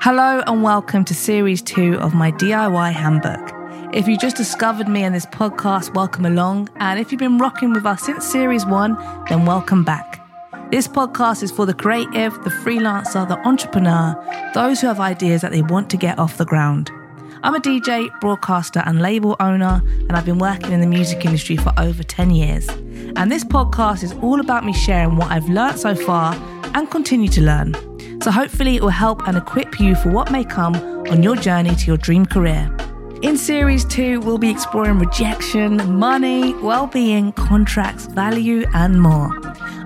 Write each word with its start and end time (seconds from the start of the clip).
Hello 0.00 0.44
and 0.46 0.62
welcome 0.62 1.04
to 1.04 1.12
series 1.12 1.60
two 1.60 1.98
of 1.98 2.14
my 2.14 2.30
DIY 2.30 2.92
handbook. 2.92 3.52
If 3.92 4.06
you 4.06 4.16
just 4.16 4.36
discovered 4.36 4.86
me 4.86 5.02
in 5.02 5.12
this 5.12 5.26
podcast, 5.26 5.92
welcome 5.92 6.24
along. 6.24 6.68
And 6.76 7.00
if 7.00 7.10
you've 7.10 7.18
been 7.18 7.36
rocking 7.36 7.72
with 7.72 7.84
us 7.84 8.02
since 8.04 8.24
series 8.24 8.64
one, 8.64 8.96
then 9.28 9.44
welcome 9.44 9.82
back. 9.82 10.24
This 10.70 10.86
podcast 10.86 11.42
is 11.42 11.50
for 11.50 11.66
the 11.66 11.74
creative, 11.74 12.32
the 12.44 12.50
freelancer, 12.50 13.26
the 13.26 13.38
entrepreneur, 13.44 14.14
those 14.54 14.80
who 14.80 14.86
have 14.86 15.00
ideas 15.00 15.42
that 15.42 15.50
they 15.50 15.62
want 15.62 15.90
to 15.90 15.96
get 15.96 16.16
off 16.16 16.38
the 16.38 16.44
ground. 16.44 16.92
I'm 17.42 17.56
a 17.56 17.60
DJ, 17.60 18.08
broadcaster, 18.20 18.84
and 18.86 19.02
label 19.02 19.34
owner, 19.40 19.82
and 19.84 20.12
I've 20.12 20.24
been 20.24 20.38
working 20.38 20.70
in 20.70 20.80
the 20.80 20.86
music 20.86 21.24
industry 21.24 21.56
for 21.56 21.72
over 21.76 22.04
10 22.04 22.30
years. 22.30 22.68
And 23.16 23.32
this 23.32 23.42
podcast 23.42 24.04
is 24.04 24.12
all 24.22 24.38
about 24.38 24.64
me 24.64 24.72
sharing 24.72 25.16
what 25.16 25.32
I've 25.32 25.48
learned 25.48 25.80
so 25.80 25.96
far 25.96 26.36
and 26.74 26.88
continue 26.88 27.28
to 27.30 27.40
learn. 27.40 27.87
So 28.20 28.30
hopefully, 28.30 28.76
it 28.76 28.82
will 28.82 28.88
help 28.88 29.26
and 29.28 29.36
equip 29.36 29.78
you 29.78 29.94
for 29.94 30.10
what 30.10 30.30
may 30.30 30.44
come 30.44 30.74
on 31.08 31.22
your 31.22 31.36
journey 31.36 31.74
to 31.74 31.86
your 31.86 31.96
dream 31.96 32.26
career. 32.26 32.74
In 33.22 33.36
series 33.36 33.84
two, 33.84 34.20
we'll 34.20 34.38
be 34.38 34.50
exploring 34.50 34.98
rejection, 34.98 35.98
money, 35.98 36.54
well 36.54 36.86
being, 36.86 37.32
contracts, 37.32 38.06
value, 38.06 38.64
and 38.74 39.00
more. 39.00 39.30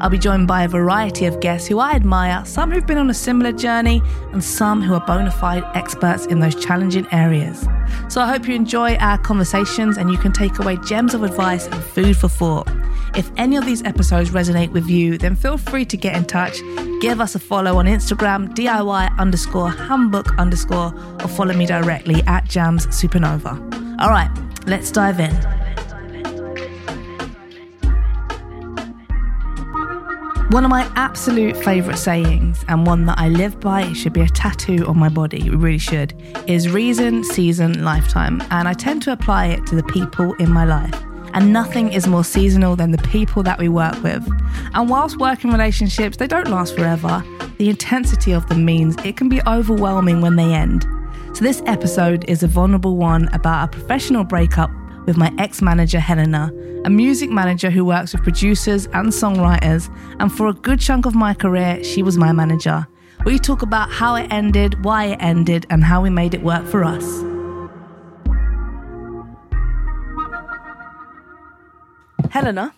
I'll 0.00 0.10
be 0.10 0.18
joined 0.18 0.48
by 0.48 0.64
a 0.64 0.68
variety 0.68 1.26
of 1.26 1.40
guests 1.40 1.68
who 1.68 1.78
I 1.78 1.92
admire, 1.92 2.44
some 2.44 2.70
who've 2.70 2.86
been 2.86 2.98
on 2.98 3.08
a 3.08 3.14
similar 3.14 3.52
journey, 3.52 4.02
and 4.32 4.42
some 4.42 4.82
who 4.82 4.94
are 4.94 5.06
bona 5.06 5.30
fide 5.30 5.64
experts 5.74 6.26
in 6.26 6.40
those 6.40 6.54
challenging 6.54 7.06
areas. 7.12 7.66
So 8.08 8.20
I 8.20 8.26
hope 8.26 8.48
you 8.48 8.54
enjoy 8.54 8.96
our 8.96 9.16
conversations 9.16 9.96
and 9.96 10.10
you 10.10 10.18
can 10.18 10.32
take 10.32 10.58
away 10.58 10.76
gems 10.84 11.14
of 11.14 11.22
advice 11.22 11.68
and 11.68 11.82
food 11.84 12.16
for 12.16 12.28
thought. 12.28 12.68
If 13.14 13.30
any 13.36 13.56
of 13.56 13.66
these 13.66 13.82
episodes 13.82 14.30
resonate 14.30 14.72
with 14.72 14.88
you, 14.88 15.18
then 15.18 15.36
feel 15.36 15.58
free 15.58 15.84
to 15.84 15.98
get 15.98 16.16
in 16.16 16.24
touch. 16.24 16.58
Give 17.02 17.20
us 17.20 17.34
a 17.34 17.38
follow 17.38 17.76
on 17.76 17.84
Instagram, 17.84 18.54
DIY 18.54 19.18
underscore 19.18 19.70
handbook 19.70 20.34
underscore, 20.38 20.94
or 21.20 21.28
follow 21.28 21.52
me 21.54 21.66
directly 21.66 22.22
at 22.26 22.46
Jamz 22.46 22.86
Supernova. 22.86 24.00
All 24.00 24.08
right, 24.08 24.30
let's 24.66 24.90
dive 24.90 25.20
in. 25.20 25.34
One 30.50 30.64
of 30.64 30.70
my 30.70 30.90
absolute 30.96 31.56
favourite 31.56 31.98
sayings, 31.98 32.64
and 32.68 32.86
one 32.86 33.04
that 33.06 33.18
I 33.18 33.28
live 33.28 33.60
by, 33.60 33.82
it 33.82 33.94
should 33.94 34.14
be 34.14 34.22
a 34.22 34.28
tattoo 34.28 34.86
on 34.86 34.98
my 34.98 35.10
body, 35.10 35.46
it 35.46 35.52
really 35.52 35.78
should, 35.78 36.14
is 36.46 36.70
reason, 36.70 37.24
season, 37.24 37.84
lifetime. 37.84 38.42
And 38.50 38.68
I 38.68 38.72
tend 38.72 39.02
to 39.02 39.12
apply 39.12 39.46
it 39.46 39.66
to 39.66 39.74
the 39.74 39.82
people 39.82 40.32
in 40.34 40.50
my 40.50 40.64
life 40.64 41.02
and 41.34 41.52
nothing 41.52 41.92
is 41.92 42.06
more 42.06 42.24
seasonal 42.24 42.76
than 42.76 42.90
the 42.90 42.98
people 42.98 43.42
that 43.42 43.58
we 43.58 43.68
work 43.68 44.00
with. 44.02 44.26
And 44.74 44.88
whilst 44.88 45.18
working 45.18 45.50
relationships, 45.50 46.16
they 46.16 46.26
don't 46.26 46.48
last 46.48 46.76
forever, 46.76 47.24
the 47.58 47.70
intensity 47.70 48.32
of 48.32 48.48
them 48.48 48.64
means 48.64 48.96
it 49.04 49.16
can 49.16 49.28
be 49.28 49.40
overwhelming 49.46 50.20
when 50.20 50.36
they 50.36 50.52
end. 50.52 50.86
So, 51.34 51.44
this 51.44 51.62
episode 51.66 52.24
is 52.28 52.42
a 52.42 52.46
vulnerable 52.46 52.96
one 52.96 53.28
about 53.32 53.64
a 53.64 53.78
professional 53.78 54.24
breakup 54.24 54.70
with 55.06 55.16
my 55.16 55.32
ex 55.38 55.62
manager, 55.62 55.98
Helena, 55.98 56.52
a 56.84 56.90
music 56.90 57.30
manager 57.30 57.70
who 57.70 57.84
works 57.84 58.12
with 58.12 58.22
producers 58.22 58.86
and 58.92 59.08
songwriters. 59.08 59.94
And 60.20 60.32
for 60.32 60.48
a 60.48 60.52
good 60.52 60.80
chunk 60.80 61.06
of 61.06 61.14
my 61.14 61.34
career, 61.34 61.82
she 61.82 62.02
was 62.02 62.18
my 62.18 62.32
manager. 62.32 62.86
We 63.24 63.38
talk 63.38 63.62
about 63.62 63.90
how 63.90 64.16
it 64.16 64.32
ended, 64.32 64.84
why 64.84 65.06
it 65.06 65.22
ended, 65.22 65.66
and 65.70 65.84
how 65.84 66.02
we 66.02 66.10
made 66.10 66.34
it 66.34 66.42
work 66.42 66.66
for 66.66 66.84
us. 66.84 67.31
Helena 72.32 72.74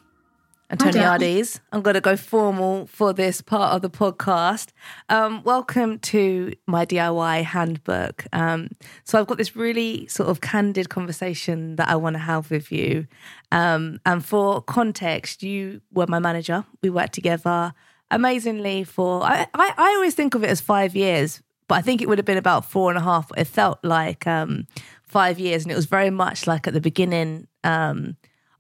Antoniades. 0.69 1.61
I'm 1.71 1.81
going 1.81 1.95
to 1.95 2.01
go 2.01 2.17
formal 2.17 2.89
for 2.89 3.13
this 3.13 3.41
part 3.41 3.73
of 3.73 3.83
the 3.83 3.89
podcast. 3.89 4.73
Um, 5.09 5.45
welcome 5.45 6.01
to 6.01 6.55
my 6.67 6.85
DIY 6.85 7.45
handbook. 7.45 8.25
Um, 8.33 8.71
so, 9.05 9.17
I've 9.17 9.29
got 9.29 9.39
this 9.39 9.55
really 9.55 10.09
sort 10.09 10.29
of 10.29 10.41
candid 10.41 10.89
conversation 10.89 11.77
that 11.77 11.89
I 11.89 11.95
want 11.95 12.15
to 12.15 12.19
have 12.19 12.51
with 12.51 12.73
you. 12.73 13.07
Um, 13.53 14.01
and 14.05 14.25
for 14.25 14.61
context, 14.61 15.45
you 15.45 15.81
were 15.93 16.09
my 16.09 16.19
manager. 16.19 16.65
We 16.83 16.91
worked 16.91 17.15
together 17.15 17.75
amazingly 18.11 18.83
for, 18.83 19.23
I, 19.23 19.47
I, 19.55 19.73
I 19.79 19.95
always 19.95 20.17
think 20.17 20.35
of 20.35 20.43
it 20.43 20.51
as 20.51 20.61
five 20.61 20.97
years, 20.97 21.41
but 21.69 21.77
I 21.77 21.81
think 21.81 22.03
it 22.03 22.09
would 22.09 22.19
have 22.19 22.27
been 22.27 22.39
about 22.39 22.65
four 22.65 22.91
and 22.91 22.99
a 22.99 23.03
half. 23.03 23.31
It 23.37 23.45
felt 23.45 23.79
like 23.85 24.27
um, 24.27 24.67
five 25.05 25.39
years. 25.39 25.63
And 25.63 25.71
it 25.71 25.77
was 25.77 25.87
very 25.87 26.11
much 26.11 26.49
like 26.49 26.67
at 26.67 26.75
the 26.75 26.81
beginning. 26.81 27.47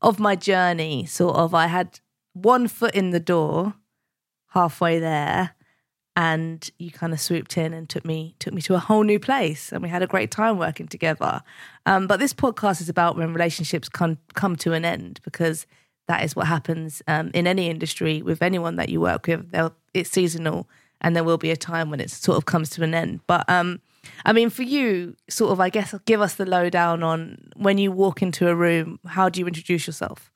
Of 0.05 0.21
my 0.21 0.37
journey, 0.37 1.07
sort 1.07 1.35
of, 1.35 1.55
I 1.55 1.67
had 1.67 1.99
one 2.35 2.69
foot 2.69 2.95
in 2.95 3.09
the 3.09 3.19
door, 3.19 3.73
halfway 4.49 4.99
there, 4.99 5.53
and 6.15 6.71
you 6.79 6.91
kind 6.91 7.15
of 7.15 7.21
swooped 7.21 7.57
in 7.57 7.73
and 7.73 7.89
took 7.89 8.05
me 8.05 8.37
took 8.39 8.53
me 8.53 8.61
to 8.63 8.75
a 8.75 8.79
whole 8.79 9.03
new 9.03 9.19
place, 9.19 9.73
and 9.73 9.83
we 9.83 9.89
had 9.89 10.03
a 10.03 10.07
great 10.07 10.31
time 10.31 10.59
working 10.59 10.89
together. 10.89 11.41
Um, 11.87 12.07
but 12.07 12.21
this 12.21 12.35
podcast 12.35 12.83
is 12.83 12.91
about 12.91 13.17
when 13.17 13.33
relationships 13.33 13.89
come 13.89 14.19
come 14.35 14.57
to 14.57 14.75
an 14.75 14.85
end 14.85 15.21
because 15.25 15.67
that 16.07 16.23
is 16.23 16.37
what 16.37 16.49
happens 16.49 17.01
um, 17.09 17.31
in 17.33 17.47
any 17.47 17.71
industry 17.71 18.21
with 18.21 18.43
anyone 18.43 18.77
that 18.77 18.91
you 18.91 19.01
work 19.01 19.27
with. 19.27 19.51
They'll, 19.53 19.75
it's 19.95 20.11
seasonal, 20.11 20.69
and 21.01 21.17
there 21.17 21.25
will 21.25 21.39
be 21.39 21.51
a 21.51 21.57
time 21.57 21.89
when 21.89 22.01
it 22.01 22.11
sort 22.11 22.37
of 22.37 22.45
comes 22.45 22.69
to 22.71 22.83
an 22.83 22.95
end. 22.95 23.21
But 23.27 23.49
um, 23.49 23.81
I 24.25 24.33
mean, 24.33 24.51
for 24.51 24.63
you, 24.63 25.17
sort 25.29 25.53
of, 25.53 25.61
I 25.61 25.71
guess, 25.71 25.95
give 26.05 26.21
us 26.21 26.35
the 26.35 26.47
lowdown 26.47 27.03
on 27.03 27.51
when 27.57 27.79
you 27.79 27.93
walk 27.93 28.23
into 28.23 28.49
a 28.49 28.55
room, 28.55 28.99
how 29.07 29.29
do 29.29 29.41
you 29.41 29.47
introduce 29.47 29.87
yourself? 29.87 30.31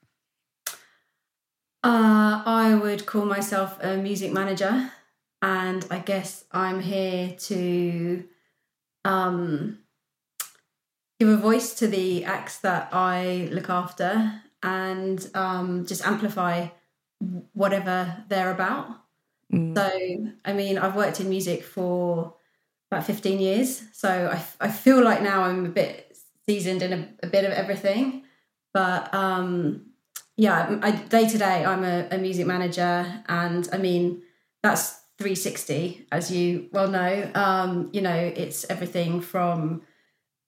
Uh, 1.83 2.43
I 2.45 2.77
would 2.81 3.05
call 3.05 3.25
myself 3.25 3.77
a 3.81 3.97
music 3.97 4.33
manager, 4.33 4.91
and 5.41 5.85
I 5.89 5.99
guess 5.99 6.43
I'm 6.51 6.81
here 6.81 7.35
to 7.37 8.23
um, 9.05 9.79
give 11.19 11.29
a 11.29 11.37
voice 11.37 11.73
to 11.75 11.87
the 11.87 12.25
acts 12.25 12.57
that 12.59 12.89
I 12.91 13.47
look 13.51 13.69
after 13.69 14.41
and 14.61 15.29
um, 15.33 15.85
just 15.85 16.05
amplify 16.05 16.67
whatever 17.53 18.23
they're 18.27 18.51
about. 18.51 18.87
Mm. 19.53 19.75
So, 19.75 20.33
I 20.45 20.53
mean, 20.53 20.77
I've 20.77 20.95
worked 20.95 21.19
in 21.19 21.29
music 21.29 21.63
for 21.63 22.35
about 22.91 23.05
15 23.05 23.39
years. 23.39 23.83
So 23.91 24.31
I, 24.33 24.65
I 24.65 24.69
feel 24.69 25.03
like 25.03 25.21
now 25.21 25.43
I'm 25.43 25.65
a 25.65 25.69
bit 25.69 26.17
seasoned 26.47 26.81
in 26.81 26.93
a, 26.93 27.09
a 27.23 27.27
bit 27.27 27.45
of 27.45 27.51
everything. 27.51 28.23
But 28.73 29.13
um, 29.13 29.85
yeah, 30.37 30.79
day 31.09 31.27
to 31.27 31.37
day, 31.37 31.65
I'm 31.65 31.83
a, 31.83 32.07
a, 32.11 32.17
music 32.17 32.47
manager. 32.47 33.23
And 33.27 33.67
I 33.71 33.77
mean, 33.77 34.21
that's 34.63 34.91
360, 35.17 36.07
as 36.11 36.31
you 36.31 36.69
well 36.71 36.87
know. 36.87 37.29
Um, 37.35 37.89
you 37.93 38.01
know, 38.01 38.15
it's 38.15 38.65
everything 38.69 39.21
from 39.21 39.81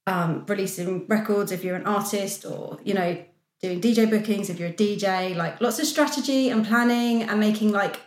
um, 0.07 0.45
releasing 0.47 1.07
records 1.07 1.51
if 1.51 1.63
you're 1.63 1.75
an 1.75 1.85
artist 1.85 2.45
or, 2.45 2.79
you 2.83 2.93
know, 2.93 3.23
doing 3.61 3.79
DJ 3.79 4.09
bookings 4.09 4.49
if 4.49 4.59
you're 4.59 4.69
a 4.69 4.73
DJ, 4.73 5.35
like 5.35 5.61
lots 5.61 5.77
of 5.77 5.85
strategy 5.85 6.49
and 6.49 6.65
planning 6.65 7.23
and 7.23 7.39
making 7.39 7.71
like 7.71 7.99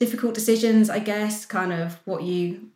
difficult 0.00 0.34
decisions, 0.34 0.88
I 0.88 1.00
guess, 1.00 1.44
kind 1.44 1.72
of 1.72 2.00
what 2.06 2.22
you 2.22 2.71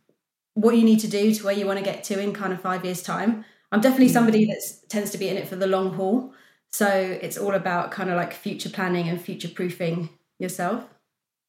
what 0.56 0.75
you 0.75 0.83
need 0.83 0.99
to 1.00 1.09
do 1.09 1.34
to 1.34 1.44
where 1.44 1.55
you 1.55 1.67
want 1.67 1.78
to 1.78 1.84
get 1.84 2.03
to 2.03 2.19
in 2.21 2.33
kind 2.33 2.53
of 2.53 2.61
five 2.61 2.84
years 2.84 3.03
time 3.03 3.44
i'm 3.72 3.81
definitely 3.81 4.09
somebody 4.09 4.47
that 4.47 4.61
tends 4.89 5.11
to 5.11 5.19
be 5.19 5.28
in 5.28 5.37
it 5.37 5.47
for 5.47 5.56
the 5.56 5.67
long 5.67 5.93
haul 5.94 6.33
so 6.71 6.89
it's 6.89 7.39
all 7.39 7.55
about 7.55 7.91
kind 7.91 8.11
of 8.11 8.17
like 8.17 8.33
future 8.33 8.71
planning 8.71 9.09
and 9.09 9.21
future 9.21 9.49
proofing 9.49 10.09
yourself 10.39 10.84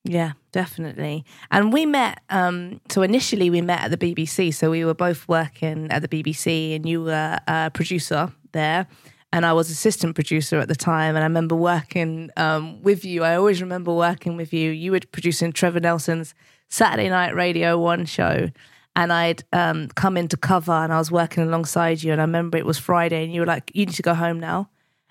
yeah 0.04 0.34
definitely 0.52 1.24
and 1.52 1.72
we 1.72 1.86
met 1.86 2.20
um 2.30 2.82
so 2.90 3.02
initially 3.02 3.50
we 3.50 3.62
met 3.62 3.82
at 3.82 3.92
the 3.92 3.98
bbc 3.98 4.54
so 4.54 4.70
we 4.70 4.84
were 4.84 4.94
both 4.94 5.28
working 5.28 5.90
at 5.90 6.02
the 6.02 6.08
bbc 6.08 6.76
and 6.76 6.88
you 6.88 7.02
were 7.04 7.40
a 7.48 7.72
producer 7.74 8.32
there 8.52 8.88
and 9.34 9.46
I 9.46 9.54
was 9.54 9.70
assistant 9.70 10.16
producer 10.16 10.58
at 10.58 10.68
the 10.68 10.76
time. 10.76 11.16
And 11.16 11.24
I 11.24 11.28
remember 11.28 11.56
working 11.56 12.32
um, 12.38 12.82
with 12.82 13.04
you. 13.04 13.24
I 13.24 13.36
always 13.36 13.62
remember 13.62 13.94
working 13.94 14.38
with 14.38 14.54
you. 14.54 14.72
You 14.72 14.92
were 14.92 15.02
producing 15.12 15.52
Trevor 15.52 15.80
Nelson's 15.80 16.34
Saturday 16.70 17.10
Night 17.10 17.36
Radio 17.36 17.78
One 17.78 18.06
show, 18.06 18.50
and 18.98 19.14
I'd 19.14 19.44
um, 19.54 19.90
come 19.90 20.18
into 20.18 20.36
cover 20.36 20.72
and 20.72 20.92
I 20.92 20.98
was 20.98 21.12
working 21.12 21.44
alongside 21.44 22.02
you. 22.02 22.12
And 22.12 22.20
I 22.20 22.24
remember 22.24 22.58
it 22.58 22.66
was 22.66 22.80
Friday 22.80 23.24
and 23.24 23.32
you 23.32 23.42
were 23.42 23.46
like, 23.46 23.72
you 23.76 23.86
need 23.86 23.94
to 23.94 24.02
go 24.02 24.16
home 24.16 24.40
now. 24.40 24.70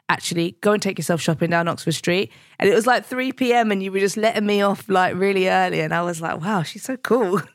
Actually, 0.08 0.56
go 0.60 0.72
and 0.72 0.82
take 0.82 0.99
yourself 0.99 1.20
shopping 1.20 1.50
down 1.50 1.69
Oxford 1.69 1.93
Street. 1.93 2.32
And 2.58 2.69
it 2.69 2.75
was 2.75 2.84
like 2.84 3.06
3 3.06 3.32
p.m. 3.32 3.70
and 3.70 3.81
you 3.84 3.93
were 3.93 4.00
just 4.00 4.16
letting 4.16 4.44
me 4.44 4.60
off 4.60 4.88
like 4.88 5.14
really 5.14 5.49
early. 5.49 5.81
And 5.81 5.94
I 5.94 6.02
was 6.02 6.20
like, 6.20 6.40
wow, 6.40 6.64
she's 6.64 6.82
so 6.82 6.96
cool. 6.96 7.40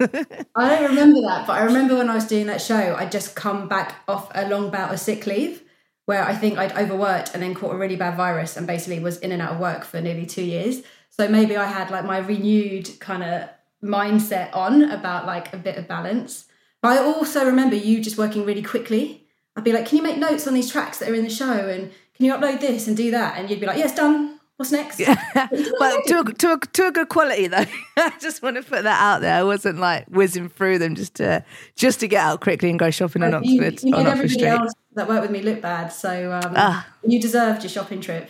I 0.56 0.70
don't 0.70 0.90
remember 0.90 1.20
that, 1.22 1.48
but 1.48 1.60
I 1.60 1.64
remember 1.64 1.98
when 1.98 2.10
I 2.10 2.16
was 2.16 2.28
doing 2.28 2.48
that 2.48 2.62
show, 2.62 2.96
I'd 2.96 3.12
just 3.12 3.36
come 3.36 3.68
back 3.68 3.96
off 4.08 4.32
a 4.34 4.48
long 4.48 4.70
bout 4.72 4.94
of 4.94 5.02
sick 5.02 5.28
leave 5.28 5.62
where 6.06 6.24
I 6.24 6.34
think 6.34 6.58
I'd 6.58 6.78
overworked 6.78 7.32
and 7.34 7.44
then 7.44 7.54
caught 7.54 7.74
a 7.74 7.78
really 7.78 7.98
bad 7.98 8.16
virus 8.16 8.56
and 8.56 8.66
basically 8.66 9.00
was 9.00 9.18
in 9.18 9.34
and 9.34 9.42
out 9.42 9.54
of 9.54 9.60
work 9.60 9.84
for 9.84 10.00
nearly 10.00 10.26
two 10.26 10.44
years. 10.44 10.82
So 11.10 11.28
maybe 11.28 11.58
I 11.58 11.66
had 11.66 11.92
like 11.92 12.06
my 12.06 12.20
renewed 12.20 12.90
kind 13.02 13.22
of 13.22 13.50
mindset 13.84 14.56
on 14.56 14.84
about 14.84 15.26
like 15.26 15.54
a 15.54 15.58
bit 15.58 15.78
of 15.78 15.88
balance. 15.88 16.46
But 16.82 16.98
I 16.98 17.04
also 17.04 17.46
remember 17.46 17.76
you 17.76 18.02
just 18.02 18.18
working 18.18 18.46
really 18.46 18.64
quickly. 18.64 19.28
I'd 19.56 19.64
be 19.64 19.74
like, 19.74 19.86
can 19.86 19.98
you 19.98 20.04
make 20.04 20.18
notes 20.18 20.48
on 20.48 20.54
these 20.54 20.72
tracks 20.72 21.00
that 21.00 21.10
are 21.10 21.16
in 21.16 21.24
the 21.24 21.30
show? 21.30 21.68
And 21.68 21.92
can 22.16 22.26
you 22.26 22.34
upload 22.34 22.62
this 22.62 22.88
and 22.88 22.96
do 22.96 23.12
that? 23.12 23.38
And 23.38 23.50
you'd 23.50 23.60
be 23.60 23.66
like, 23.66 23.78
yes, 23.78 23.94
done. 23.96 24.40
What's 24.58 24.72
next? 24.72 25.00
Yeah. 25.00 25.16
but 25.34 26.06
to 26.06 26.20
a, 26.20 26.34
to, 26.34 26.54
a, 26.54 26.60
to 26.60 26.88
a 26.88 26.92
good 26.92 27.10
quality 27.10 27.48
though. 27.48 27.66
I 27.98 28.14
just 28.20 28.44
want 28.44 28.58
to 28.58 28.64
put 28.64 28.84
that 28.84 29.02
out 29.02 29.22
there. 29.22 29.34
I 29.36 29.44
wasn't 29.44 29.80
like 29.80 30.06
whizzing 30.06 30.50
through 30.50 30.78
them 30.78 30.94
just 30.94 31.16
to 31.16 31.44
just 31.76 32.00
to 32.02 32.08
get 32.08 32.24
out 32.24 32.42
quickly 32.42 32.70
and 32.70 32.78
go 32.78 32.92
shopping 32.92 33.24
in 33.24 33.32
you, 33.32 33.38
Oxford. 33.38 33.84
You 33.84 33.96
on 33.96 34.04
made 34.04 34.12
everybody 34.12 34.46
else 34.46 34.72
that 34.94 35.08
worked 35.08 35.24
with 35.24 35.32
me 35.32 35.42
look 35.42 35.62
bad, 35.62 35.88
so 35.88 36.32
um, 36.32 36.54
Ah. 36.56 36.88
you 37.04 37.20
deserved 37.20 37.64
your 37.64 37.72
shopping 37.72 38.02
trip. 38.02 38.30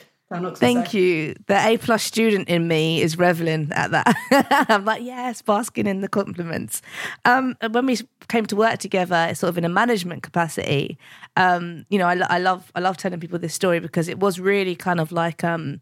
Thank 0.55 0.93
you. 0.93 1.35
The 1.47 1.67
A 1.67 1.77
plus 1.77 2.03
student 2.03 2.47
in 2.47 2.67
me 2.67 3.01
is 3.01 3.17
reveling 3.17 3.71
at 3.73 3.91
that. 3.91 4.15
I'm 4.69 4.85
like, 4.85 5.03
yes, 5.03 5.41
basking 5.41 5.87
in 5.87 6.01
the 6.01 6.07
compliments. 6.07 6.81
Um, 7.25 7.55
when 7.71 7.85
we 7.85 7.97
came 8.29 8.45
to 8.45 8.55
work 8.55 8.79
together, 8.79 9.33
sort 9.35 9.49
of 9.49 9.57
in 9.57 9.65
a 9.65 9.69
management 9.69 10.23
capacity, 10.23 10.97
um, 11.35 11.85
you 11.89 11.99
know, 11.99 12.07
I, 12.07 12.15
I 12.29 12.39
love 12.39 12.71
I 12.75 12.79
love 12.79 12.97
telling 12.97 13.19
people 13.19 13.39
this 13.39 13.53
story 13.53 13.79
because 13.79 14.07
it 14.07 14.19
was 14.19 14.39
really 14.39 14.75
kind 14.75 14.99
of 14.99 15.11
like 15.11 15.43
um, 15.43 15.81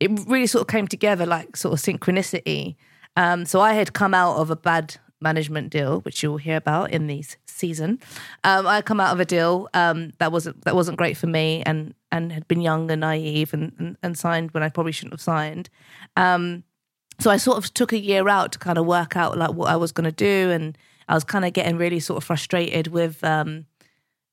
it 0.00 0.10
really 0.26 0.46
sort 0.46 0.62
of 0.62 0.68
came 0.68 0.88
together 0.88 1.26
like 1.26 1.56
sort 1.56 1.72
of 1.72 1.80
synchronicity. 1.80 2.74
Um, 3.16 3.44
so 3.46 3.60
I 3.60 3.74
had 3.74 3.92
come 3.92 4.12
out 4.12 4.36
of 4.36 4.50
a 4.50 4.56
bad 4.56 4.96
management 5.20 5.70
deal, 5.70 6.00
which 6.00 6.22
you'll 6.22 6.36
hear 6.36 6.56
about 6.56 6.90
in 6.90 7.06
this 7.06 7.36
season. 7.46 7.98
Um, 8.44 8.66
I 8.66 8.82
come 8.82 9.00
out 9.00 9.12
of 9.12 9.20
a 9.20 9.24
deal 9.24 9.68
um, 9.74 10.12
that 10.18 10.32
wasn't 10.32 10.64
that 10.64 10.74
wasn't 10.74 10.98
great 10.98 11.16
for 11.16 11.26
me, 11.26 11.62
and 11.64 11.94
and 12.12 12.32
had 12.32 12.46
been 12.46 12.60
young 12.60 12.90
and 12.90 13.00
naive, 13.00 13.52
and 13.54 13.72
and, 13.78 13.96
and 14.02 14.18
signed 14.18 14.52
when 14.52 14.62
I 14.62 14.68
probably 14.68 14.92
shouldn't 14.92 15.14
have 15.14 15.20
signed. 15.20 15.70
Um, 16.16 16.64
so 17.20 17.30
I 17.30 17.36
sort 17.36 17.58
of 17.58 17.72
took 17.72 17.92
a 17.92 17.98
year 17.98 18.28
out 18.28 18.52
to 18.52 18.58
kind 18.58 18.78
of 18.78 18.86
work 18.86 19.16
out 19.16 19.38
like 19.38 19.52
what 19.52 19.70
I 19.70 19.76
was 19.76 19.92
going 19.92 20.04
to 20.04 20.12
do, 20.12 20.50
and 20.50 20.76
I 21.08 21.14
was 21.14 21.24
kind 21.24 21.44
of 21.44 21.52
getting 21.52 21.76
really 21.76 22.00
sort 22.00 22.18
of 22.18 22.24
frustrated 22.24 22.88
with. 22.88 23.22
Um, 23.24 23.66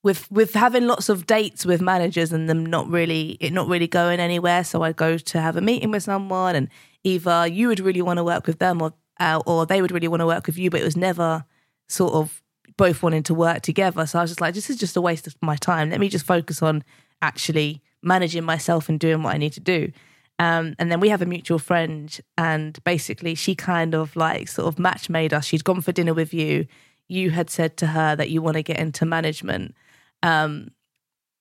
with 0.03 0.31
with 0.31 0.55
having 0.55 0.87
lots 0.87 1.09
of 1.09 1.27
dates 1.27 1.63
with 1.63 1.79
managers 1.79 2.33
and 2.33 2.49
them 2.49 2.65
not 2.65 2.89
really 2.89 3.37
it 3.39 3.53
not 3.53 3.67
really 3.67 3.87
going 3.87 4.19
anywhere. 4.19 4.63
So 4.63 4.81
I 4.81 4.93
go 4.93 5.17
to 5.17 5.39
have 5.39 5.55
a 5.55 5.61
meeting 5.61 5.91
with 5.91 6.01
someone, 6.01 6.55
and 6.55 6.69
either 7.03 7.45
you 7.45 7.67
would 7.67 7.79
really 7.79 8.01
want 8.01 8.17
to 8.17 8.23
work 8.23 8.47
with 8.47 8.57
them, 8.57 8.81
or 8.81 8.93
uh, 9.21 9.39
or 9.45 9.67
they 9.67 9.81
would 9.81 9.91
really 9.91 10.07
want 10.07 10.21
to 10.21 10.25
work 10.25 10.47
with 10.47 10.57
you, 10.57 10.71
but 10.71 10.81
it 10.81 10.83
was 10.83 10.97
never 10.97 11.45
sort 11.87 12.13
of 12.13 12.41
both 12.75 13.03
wanting 13.03 13.21
to 13.21 13.35
work 13.35 13.61
together. 13.61 14.07
So 14.07 14.17
I 14.17 14.23
was 14.23 14.31
just 14.31 14.41
like, 14.41 14.55
this 14.55 14.69
is 14.69 14.77
just 14.77 14.97
a 14.97 15.01
waste 15.01 15.27
of 15.27 15.35
my 15.41 15.55
time. 15.57 15.91
Let 15.91 15.99
me 15.99 16.09
just 16.09 16.25
focus 16.25 16.63
on 16.63 16.83
actually 17.21 17.83
managing 18.01 18.43
myself 18.43 18.89
and 18.89 18.99
doing 18.99 19.21
what 19.21 19.35
I 19.35 19.37
need 19.37 19.53
to 19.53 19.59
do. 19.59 19.91
Um, 20.39 20.73
and 20.79 20.91
then 20.91 20.99
we 20.99 21.09
have 21.09 21.21
a 21.21 21.27
mutual 21.27 21.59
friend, 21.59 22.19
and 22.35 22.83
basically 22.83 23.35
she 23.35 23.53
kind 23.53 23.93
of 23.93 24.15
like 24.15 24.47
sort 24.47 24.67
of 24.67 24.79
match 24.79 25.07
made 25.07 25.33
us. 25.33 25.45
She'd 25.45 25.63
gone 25.63 25.81
for 25.81 25.91
dinner 25.91 26.15
with 26.15 26.33
you. 26.33 26.65
You 27.07 27.29
had 27.29 27.51
said 27.51 27.77
to 27.77 27.87
her 27.87 28.15
that 28.15 28.31
you 28.31 28.41
want 28.41 28.55
to 28.55 28.63
get 28.63 28.79
into 28.79 29.05
management. 29.05 29.75
Um, 30.23 30.69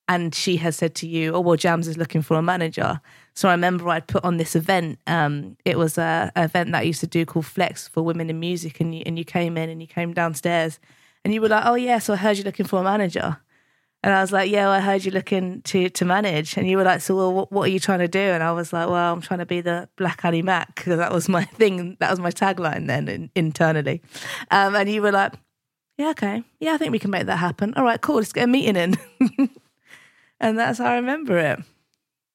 and 0.07 0.35
she 0.35 0.59
has 0.59 0.77
said 0.77 0.95
to 0.97 1.07
you, 1.07 1.33
"Oh 1.35 1.41
well, 1.41 1.57
Jamz 1.57 1.89
is 1.89 1.97
looking 1.97 2.21
for 2.21 2.37
a 2.37 2.43
manager." 2.43 3.01
So 3.35 3.49
I 3.49 3.53
remember 3.53 3.89
I'd 3.89 4.07
put 4.07 4.25
on 4.25 4.37
this 4.37 4.57
event. 4.57 4.99
Um, 5.07 5.57
it 5.65 5.79
was 5.79 5.99
a, 5.99 6.33
a 6.37 6.45
event 6.45 6.73
that 6.73 6.79
I 6.79 6.83
used 6.83 7.01
to 7.01 7.07
do 7.07 7.25
called 7.25 7.47
Flex 7.47 7.89
for 7.89 8.03
women 8.03 8.31
in 8.31 8.41
music, 8.41 8.81
and 8.81 8.95
you 8.95 9.03
and 9.07 9.19
you 9.19 9.25
came 9.25 9.57
in 9.57 9.71
and 9.71 9.81
you 9.81 9.87
came 9.87 10.13
downstairs, 10.13 10.79
and 11.25 11.33
you 11.33 11.41
were 11.41 11.49
like, 11.49 11.65
"Oh 11.65 11.75
yeah, 11.75 11.99
so 11.99 12.15
I 12.15 12.17
heard 12.17 12.37
you're 12.37 12.45
looking 12.45 12.67
for 12.67 12.81
a 12.81 12.85
manager," 12.85 13.39
and 14.03 14.13
I 14.15 14.21
was 14.21 14.33
like, 14.33 14.51
"Yeah, 14.51 14.67
well, 14.67 14.73
I 14.73 14.81
heard 14.81 15.05
you're 15.05 15.15
looking 15.15 15.63
to 15.63 15.89
to 15.89 16.05
manage," 16.05 16.57
and 16.57 16.69
you 16.69 16.77
were 16.77 16.85
like, 16.85 17.01
"So 17.01 17.17
well, 17.17 17.33
what, 17.33 17.53
what 17.53 17.69
are 17.69 17.73
you 17.73 17.81
trying 17.81 18.01
to 18.01 18.09
do?" 18.09 18.19
And 18.19 18.43
I 18.43 18.53
was 18.53 18.73
like, 18.73 18.89
"Well, 18.89 19.13
I'm 19.13 19.21
trying 19.21 19.41
to 19.41 19.47
be 19.47 19.61
the 19.61 19.89
Black 19.97 20.25
Annie 20.25 20.43
Mac 20.43 20.75
because 20.75 20.97
that 20.99 21.13
was 21.13 21.29
my 21.29 21.45
thing. 21.61 21.97
That 22.01 22.11
was 22.11 22.21
my 22.21 22.31
tagline 22.31 22.87
then 22.87 23.09
in, 23.09 23.31
internally," 23.35 24.03
um, 24.51 24.75
and 24.75 24.89
you 24.91 25.03
were 25.03 25.13
like. 25.13 25.35
Yeah, 25.99 26.11
okay. 26.13 26.43
Yeah, 26.61 26.73
I 26.73 26.79
think 26.79 26.93
we 26.93 26.99
can 26.99 27.11
make 27.11 27.27
that 27.27 27.37
happen. 27.37 27.75
All 27.75 27.85
right, 27.85 28.01
cool. 28.01 28.17
Let's 28.17 28.33
get 28.33 28.45
a 28.45 28.47
meeting 28.47 28.75
in. 28.75 28.97
and 30.41 30.59
that's 30.59 30.79
how 30.79 30.87
I 30.87 30.95
remember 30.95 31.37
it. 31.37 31.61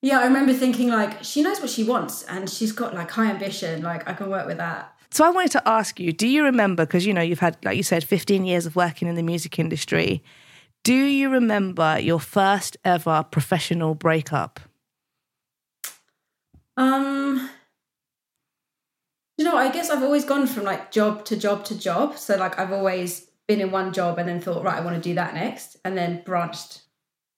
Yeah, 0.05 0.19
I 0.19 0.25
remember 0.25 0.53
thinking 0.53 0.89
like 0.89 1.23
she 1.23 1.41
knows 1.41 1.59
what 1.59 1.71
she 1.71 1.83
wants 1.83 2.21
and 2.25 2.47
she's 2.47 2.71
got 2.71 2.93
like 2.93 3.09
high 3.09 3.31
ambition. 3.31 3.81
Like 3.81 4.07
I 4.07 4.13
can 4.13 4.29
work 4.29 4.45
with 4.45 4.57
that. 4.57 4.93
So 5.09 5.25
I 5.25 5.31
wanted 5.31 5.49
to 5.53 5.67
ask 5.67 5.99
you, 5.99 6.13
do 6.13 6.27
you 6.27 6.43
remember, 6.43 6.85
because 6.85 7.07
you 7.07 7.13
know, 7.13 7.23
you've 7.23 7.39
had, 7.39 7.57
like 7.65 7.75
you 7.75 7.81
said, 7.81 8.03
15 8.03 8.45
years 8.45 8.67
of 8.67 8.75
working 8.75 9.07
in 9.07 9.15
the 9.15 9.23
music 9.23 9.57
industry. 9.57 10.23
Do 10.83 10.93
you 10.93 11.31
remember 11.31 11.97
your 11.99 12.19
first 12.19 12.77
ever 12.85 13.25
professional 13.31 13.95
breakup? 13.95 14.59
Um, 16.77 17.49
you 19.39 19.43
know, 19.43 19.57
I 19.57 19.71
guess 19.71 19.89
I've 19.89 20.03
always 20.03 20.23
gone 20.23 20.45
from 20.45 20.65
like 20.65 20.91
job 20.91 21.25
to 21.25 21.35
job 21.35 21.65
to 21.65 21.79
job. 21.79 22.15
So 22.19 22.35
like 22.35 22.59
I've 22.59 22.71
always 22.71 23.25
been 23.47 23.59
in 23.59 23.71
one 23.71 23.91
job 23.91 24.19
and 24.19 24.29
then 24.29 24.39
thought, 24.39 24.63
right, 24.63 24.77
I 24.77 24.81
want 24.81 24.97
to 24.97 25.01
do 25.01 25.15
that 25.15 25.33
next, 25.33 25.77
and 25.83 25.97
then 25.97 26.21
branched 26.23 26.81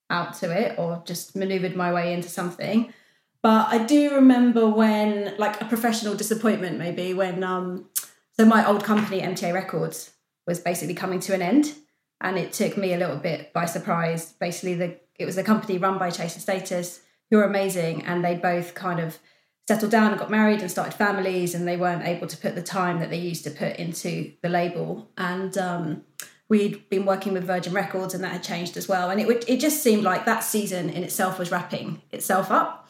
out 0.09 0.33
to 0.35 0.51
it 0.51 0.77
or 0.77 1.01
just 1.05 1.35
maneuvered 1.35 1.75
my 1.75 1.93
way 1.93 2.13
into 2.13 2.29
something. 2.29 2.93
But 3.41 3.67
I 3.69 3.83
do 3.85 4.15
remember 4.15 4.67
when 4.67 5.35
like 5.37 5.61
a 5.61 5.65
professional 5.65 6.15
disappointment 6.15 6.77
maybe 6.77 7.13
when 7.13 7.43
um 7.43 7.89
so 8.37 8.45
my 8.45 8.67
old 8.67 8.83
company 8.83 9.21
MTA 9.21 9.53
Records 9.53 10.11
was 10.45 10.59
basically 10.59 10.93
coming 10.93 11.19
to 11.21 11.33
an 11.33 11.41
end 11.41 11.73
and 12.21 12.37
it 12.37 12.53
took 12.53 12.77
me 12.77 12.93
a 12.93 12.97
little 12.97 13.17
bit 13.17 13.53
by 13.53 13.65
surprise. 13.65 14.33
Basically 14.33 14.75
the 14.75 14.99
it 15.19 15.25
was 15.25 15.37
a 15.37 15.43
company 15.43 15.77
run 15.77 15.97
by 15.97 16.09
Chase 16.09 16.33
and 16.33 16.41
Status 16.41 17.01
who 17.29 17.37
were 17.37 17.43
amazing 17.43 18.03
and 18.03 18.23
they 18.23 18.35
both 18.35 18.73
kind 18.73 18.99
of 18.99 19.19
settled 19.67 19.91
down 19.91 20.11
and 20.11 20.19
got 20.19 20.31
married 20.31 20.61
and 20.61 20.71
started 20.71 20.93
families 20.93 21.53
and 21.53 21.67
they 21.67 21.75
weren't 21.75 22.07
able 22.07 22.27
to 22.27 22.37
put 22.37 22.55
the 22.55 22.61
time 22.61 22.99
that 22.99 23.09
they 23.09 23.17
used 23.17 23.43
to 23.43 23.51
put 23.51 23.75
into 23.75 24.31
the 24.41 24.47
label 24.47 25.09
and 25.17 25.57
um, 25.57 26.03
we'd 26.49 26.89
been 26.89 27.05
working 27.05 27.33
with 27.33 27.43
Virgin 27.43 27.73
Records 27.73 28.13
and 28.13 28.23
that 28.23 28.31
had 28.31 28.43
changed 28.43 28.77
as 28.77 28.87
well 28.87 29.09
and 29.09 29.19
it 29.19 29.27
would 29.27 29.43
it 29.47 29.59
just 29.59 29.83
seemed 29.83 30.03
like 30.03 30.25
that 30.25 30.43
season 30.43 30.89
in 30.89 31.03
itself 31.03 31.39
was 31.39 31.51
wrapping 31.51 32.01
itself 32.11 32.51
up 32.51 32.87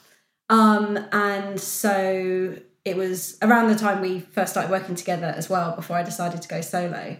um, 0.50 0.98
and 1.12 1.60
so 1.60 2.58
it 2.86 2.96
was 2.96 3.38
around 3.42 3.68
the 3.68 3.76
time 3.76 4.02
we 4.02 4.20
first 4.20 4.52
started 4.52 4.72
working 4.72 4.96
together 4.96 5.28
as 5.28 5.50
well 5.50 5.76
before 5.76 5.98
I 5.98 6.04
decided 6.04 6.42
to 6.42 6.48
go 6.48 6.62
solo 6.62 7.18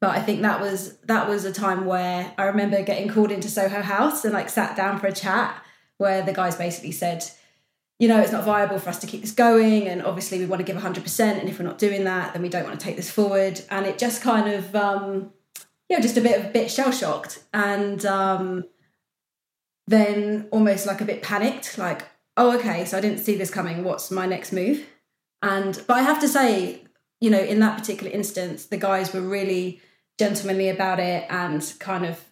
but 0.00 0.10
I 0.10 0.20
think 0.20 0.42
that 0.42 0.60
was 0.60 0.96
that 0.98 1.28
was 1.28 1.44
a 1.44 1.52
time 1.52 1.84
where 1.84 2.32
I 2.38 2.44
remember 2.44 2.82
getting 2.82 3.08
called 3.08 3.32
into 3.32 3.48
Soho 3.48 3.82
House 3.82 4.24
and 4.24 4.32
like 4.32 4.48
sat 4.48 4.76
down 4.76 5.00
for 5.00 5.06
a 5.06 5.12
chat 5.12 5.62
where 5.96 6.22
the 6.22 6.32
guys 6.32 6.54
basically 6.56 6.92
said 6.92 7.24
you 7.98 8.06
know, 8.06 8.20
it's 8.20 8.30
not 8.32 8.44
viable 8.44 8.78
for 8.78 8.90
us 8.90 9.00
to 9.00 9.06
keep 9.06 9.22
this 9.22 9.32
going. 9.32 9.88
And 9.88 10.02
obviously, 10.02 10.38
we 10.38 10.46
want 10.46 10.64
to 10.64 10.72
give 10.72 10.80
100%. 10.80 11.20
And 11.40 11.48
if 11.48 11.58
we're 11.58 11.64
not 11.64 11.78
doing 11.78 12.04
that, 12.04 12.32
then 12.32 12.42
we 12.42 12.48
don't 12.48 12.64
want 12.64 12.78
to 12.78 12.84
take 12.84 12.96
this 12.96 13.10
forward. 13.10 13.60
And 13.70 13.86
it 13.86 13.98
just 13.98 14.22
kind 14.22 14.48
of, 14.48 14.74
um, 14.76 15.32
yeah, 15.88 16.00
just 16.00 16.16
a 16.16 16.20
bit 16.20 16.44
a 16.44 16.48
bit 16.48 16.70
shell 16.70 16.92
shocked. 16.92 17.42
And 17.52 18.04
um, 18.04 18.64
then 19.86 20.48
almost 20.50 20.86
like 20.86 21.00
a 21.00 21.04
bit 21.04 21.22
panicked, 21.22 21.78
like, 21.78 22.06
oh, 22.36 22.56
okay, 22.58 22.84
so 22.84 22.98
I 22.98 23.00
didn't 23.00 23.18
see 23.18 23.36
this 23.36 23.50
coming. 23.50 23.84
What's 23.84 24.10
my 24.10 24.26
next 24.26 24.52
move? 24.52 24.86
And, 25.42 25.82
but 25.86 25.96
I 25.96 26.02
have 26.02 26.20
to 26.20 26.28
say, 26.28 26.82
you 27.20 27.30
know, 27.30 27.40
in 27.40 27.60
that 27.60 27.78
particular 27.78 28.12
instance, 28.12 28.66
the 28.66 28.76
guys 28.76 29.12
were 29.12 29.20
really 29.20 29.80
gentlemanly 30.18 30.68
about 30.68 31.00
it 31.00 31.26
and 31.30 31.74
kind 31.78 32.04
of 32.04 32.22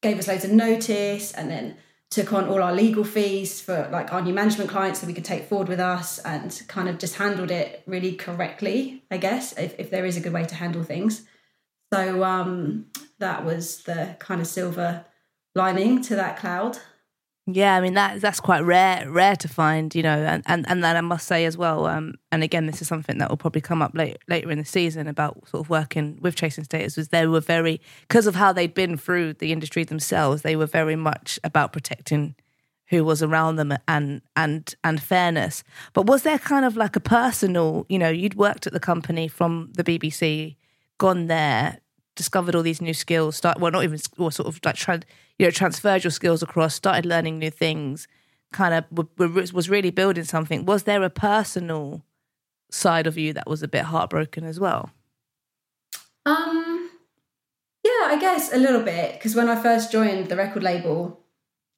gave 0.00 0.18
us 0.18 0.28
loads 0.28 0.44
of 0.44 0.52
notice 0.52 1.32
and 1.32 1.50
then 1.50 1.76
took 2.10 2.32
on 2.32 2.48
all 2.48 2.62
our 2.62 2.72
legal 2.72 3.04
fees 3.04 3.60
for 3.60 3.88
like 3.90 4.12
our 4.12 4.22
new 4.22 4.32
management 4.32 4.70
clients 4.70 5.00
that 5.00 5.06
we 5.06 5.12
could 5.12 5.24
take 5.24 5.44
forward 5.44 5.68
with 5.68 5.80
us 5.80 6.18
and 6.20 6.62
kind 6.68 6.88
of 6.88 6.98
just 6.98 7.16
handled 7.16 7.50
it 7.50 7.82
really 7.86 8.14
correctly 8.14 9.02
i 9.10 9.16
guess 9.16 9.52
if, 9.58 9.74
if 9.78 9.90
there 9.90 10.06
is 10.06 10.16
a 10.16 10.20
good 10.20 10.32
way 10.32 10.44
to 10.44 10.54
handle 10.54 10.84
things 10.84 11.26
so 11.96 12.24
um 12.24 12.86
that 13.18 13.44
was 13.44 13.82
the 13.84 14.16
kind 14.18 14.40
of 14.40 14.46
silver 14.46 15.04
lining 15.54 16.02
to 16.02 16.16
that 16.16 16.36
cloud 16.38 16.78
Yeah, 17.48 17.76
I 17.76 17.80
mean 17.80 17.94
that 17.94 18.20
that's 18.20 18.40
quite 18.40 18.62
rare 18.62 19.08
rare 19.08 19.36
to 19.36 19.48
find, 19.48 19.94
you 19.94 20.02
know, 20.02 20.18
and 20.32 20.42
and, 20.46 20.68
and 20.68 20.82
then 20.82 20.96
I 20.96 21.00
must 21.00 21.26
say 21.28 21.44
as 21.46 21.56
well, 21.56 21.86
um, 21.86 22.14
and 22.32 22.42
again 22.42 22.66
this 22.66 22.82
is 22.82 22.88
something 22.88 23.18
that 23.18 23.30
will 23.30 23.36
probably 23.36 23.60
come 23.60 23.82
up 23.82 23.92
later 23.94 24.18
later 24.28 24.50
in 24.50 24.58
the 24.58 24.64
season 24.64 25.06
about 25.06 25.48
sort 25.48 25.60
of 25.64 25.70
working 25.70 26.18
with 26.20 26.34
Chase 26.34 26.58
and 26.58 26.64
Status 26.66 26.96
was 26.96 27.08
they 27.08 27.26
were 27.26 27.40
very 27.40 27.80
because 28.08 28.26
of 28.26 28.34
how 28.34 28.52
they'd 28.52 28.74
been 28.74 28.96
through 28.96 29.34
the 29.34 29.52
industry 29.52 29.84
themselves, 29.84 30.42
they 30.42 30.56
were 30.56 30.66
very 30.66 30.96
much 30.96 31.38
about 31.44 31.72
protecting 31.72 32.34
who 32.88 33.04
was 33.04 33.22
around 33.22 33.56
them 33.56 33.72
and 33.86 34.22
and 34.34 34.74
and 34.82 35.00
fairness. 35.00 35.62
But 35.92 36.06
was 36.06 36.22
there 36.22 36.38
kind 36.38 36.64
of 36.64 36.76
like 36.76 36.96
a 36.96 37.00
personal, 37.00 37.86
you 37.88 37.98
know, 37.98 38.10
you'd 38.10 38.34
worked 38.34 38.66
at 38.66 38.72
the 38.72 38.80
company 38.80 39.28
from 39.28 39.70
the 39.76 39.84
BBC, 39.84 40.56
gone 40.98 41.26
there, 41.26 41.78
discovered 42.16 42.54
all 42.54 42.62
these 42.62 42.80
new 42.80 42.94
skills, 42.94 43.36
start 43.36 43.60
well 43.60 43.70
not 43.70 43.84
even 43.84 44.00
or 44.18 44.32
sort 44.32 44.48
of 44.48 44.58
like 44.64 44.74
tried 44.74 45.06
you 45.38 45.46
know 45.46 45.50
transferred 45.50 46.02
your 46.02 46.10
skills 46.10 46.42
across, 46.42 46.74
started 46.74 47.06
learning 47.06 47.38
new 47.38 47.50
things, 47.50 48.08
kind 48.52 48.74
of 48.74 48.84
w- 48.90 49.08
w- 49.16 49.52
was 49.54 49.70
really 49.70 49.90
building 49.90 50.24
something. 50.24 50.64
Was 50.66 50.82
there 50.82 51.02
a 51.02 51.10
personal 51.10 52.02
side 52.70 53.06
of 53.06 53.16
you 53.16 53.32
that 53.32 53.46
was 53.46 53.62
a 53.62 53.68
bit 53.68 53.84
heartbroken 53.84 54.44
as 54.44 54.58
well? 54.58 54.90
um 56.26 56.90
yeah 57.84 58.06
i 58.06 58.18
guess 58.20 58.52
a 58.52 58.58
little 58.58 58.82
bit 58.82 59.14
because 59.14 59.34
when 59.34 59.48
i 59.48 59.54
first 59.54 59.90
joined 59.92 60.28
the 60.28 60.36
record 60.36 60.62
label 60.62 61.20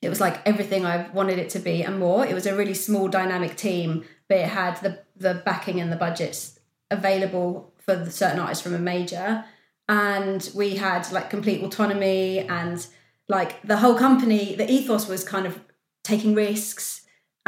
it 0.01 0.09
was 0.09 0.21
like 0.21 0.41
everything 0.47 0.85
i 0.87 1.09
wanted 1.11 1.39
it 1.39 1.51
to 1.51 1.59
be 1.59 1.83
and 1.83 1.99
more 1.99 2.25
it 2.27 2.35
was 2.35 2.47
a 2.47 2.57
really 2.57 2.75
small 2.75 3.09
dynamic 3.09 3.57
team 3.57 4.05
but 4.29 4.39
it 4.39 4.49
had 4.49 4.77
the 4.79 4.99
the 5.17 5.35
backing 5.45 5.81
and 5.81 5.93
the 5.93 5.97
budgets 5.97 6.59
available 6.91 7.73
for 7.79 8.11
certain 8.11 8.41
artists 8.41 8.63
from 8.63 8.75
a 8.75 8.79
major 8.79 9.45
and 9.89 10.51
we 10.55 10.77
had 10.77 11.11
like 11.13 11.31
complete 11.31 11.63
autonomy 11.63 12.41
and 12.41 12.87
like 13.29 13.61
the 13.63 13.79
whole 13.79 13.95
company 13.95 14.55
the 14.55 14.71
ethos 14.71 15.09
was 15.09 15.25
kind 15.25 15.47
of 15.47 15.61
taking 16.05 16.35
risks 16.35 16.99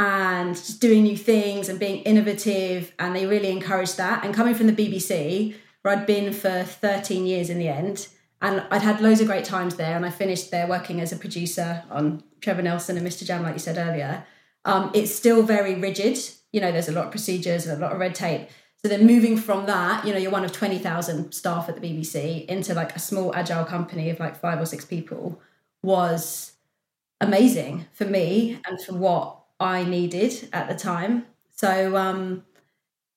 and 0.01 0.55
just 0.55 0.81
doing 0.81 1.03
new 1.03 1.17
things 1.17 1.69
and 1.69 1.79
being 1.79 2.03
innovative. 2.05 2.93
And 2.99 3.15
they 3.15 3.27
really 3.27 3.51
encouraged 3.51 3.99
that. 3.99 4.25
And 4.25 4.35
coming 4.35 4.55
from 4.55 4.67
the 4.67 4.73
BBC, 4.73 5.55
where 5.83 5.97
I'd 5.97 6.07
been 6.07 6.33
for 6.33 6.63
13 6.63 7.27
years 7.27 7.51
in 7.51 7.59
the 7.59 7.69
end, 7.69 8.09
and 8.41 8.65
I'd 8.71 8.81
had 8.81 9.03
loads 9.03 9.21
of 9.21 9.27
great 9.27 9.45
times 9.45 9.77
there. 9.77 9.95
And 9.95 10.07
I 10.07 10.11
finished 10.11 10.51
there 10.51 10.67
working 10.67 11.03
as 11.03 11.13
a 11.13 11.17
producer 11.17 11.83
on 11.91 12.23
Trevor 12.41 12.63
Nelson 12.63 12.97
and 12.97 13.07
Mr. 13.07 13.27
Jam, 13.27 13.43
like 13.43 13.53
you 13.53 13.59
said 13.59 13.77
earlier. 13.77 14.25
Um, 14.65 14.91
it's 14.95 15.15
still 15.15 15.43
very 15.43 15.75
rigid. 15.75 16.19
You 16.51 16.63
know, 16.63 16.73
there's 16.73 16.89
a 16.89 16.93
lot 16.93 17.07
of 17.07 17.11
procedures 17.11 17.67
and 17.67 17.77
a 17.77 17.85
lot 17.85 17.93
of 17.93 17.99
red 17.99 18.15
tape. 18.15 18.49
So 18.83 18.89
then 18.89 19.07
moving 19.07 19.37
from 19.37 19.67
that, 19.67 20.07
you 20.07 20.13
know, 20.13 20.19
you're 20.19 20.31
one 20.31 20.45
of 20.45 20.53
20,000 20.53 21.33
staff 21.33 21.69
at 21.69 21.79
the 21.79 21.83
BBC 21.83 22.47
into 22.47 22.73
like 22.73 22.97
a 22.97 22.99
small 22.99 23.35
agile 23.35 23.65
company 23.65 24.09
of 24.09 24.19
like 24.19 24.41
five 24.41 24.59
or 24.61 24.65
six 24.65 24.87
people 24.87 25.41
was 25.83 26.53
amazing 27.21 27.87
for 27.93 28.07
me 28.07 28.59
and 28.67 28.81
for 28.83 28.95
what 28.95 29.39
I 29.59 29.85
needed 29.85 30.49
at 30.55 30.69
the 30.69 30.75
time. 30.75 31.27
So 31.53 31.97
um 31.97 32.45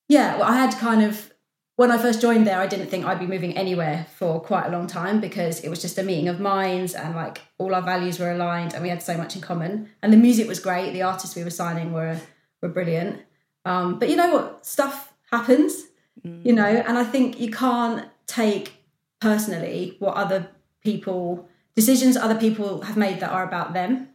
yeah, 0.09 0.35
well, 0.35 0.51
I 0.51 0.57
had 0.57 0.75
kind 0.77 1.01
of 1.01 1.33
when 1.75 1.91
I 1.91 1.97
first 1.97 2.21
joined 2.21 2.45
there, 2.45 2.59
I 2.59 2.67
didn't 2.67 2.87
think 2.87 3.05
I'd 3.05 3.19
be 3.19 3.25
moving 3.25 3.57
anywhere 3.57 4.05
for 4.17 4.41
quite 4.41 4.67
a 4.67 4.69
long 4.69 4.85
time 4.85 5.21
because 5.21 5.61
it 5.61 5.69
was 5.69 5.81
just 5.81 5.97
a 5.97 6.03
meeting 6.03 6.27
of 6.27 6.39
minds 6.41 6.93
and 6.93 7.15
like 7.15 7.41
all 7.57 7.73
our 7.73 7.81
values 7.81 8.19
were 8.19 8.31
aligned 8.31 8.73
and 8.73 8.83
we 8.83 8.89
had 8.89 9.01
so 9.01 9.17
much 9.17 9.35
in 9.35 9.41
common. 9.41 9.89
And 10.01 10.11
the 10.11 10.17
music 10.17 10.47
was 10.47 10.59
great. 10.59 10.91
The 10.91 11.01
artists 11.03 11.35
we 11.35 11.43
were 11.43 11.49
signing 11.49 11.93
were 11.93 12.19
were 12.61 12.69
brilliant. 12.69 13.21
Um, 13.65 13.97
but 13.97 14.09
you 14.09 14.17
know 14.17 14.33
what? 14.33 14.65
Stuff 14.65 15.12
happens, 15.33 15.87
mm. 16.25 16.45
you 16.45 16.53
know, 16.53 16.65
and 16.65 16.97
I 16.97 17.03
think 17.03 17.39
you 17.39 17.51
can't 17.51 18.07
take 18.27 18.73
personally 19.19 19.95
what 19.99 20.15
other 20.15 20.49
people 20.81 21.49
decisions 21.75 22.15
other 22.15 22.35
people 22.35 22.81
have 22.81 22.97
made 22.97 23.19
that 23.19 23.31
are 23.31 23.43
about 23.43 23.73
them. 23.73 24.09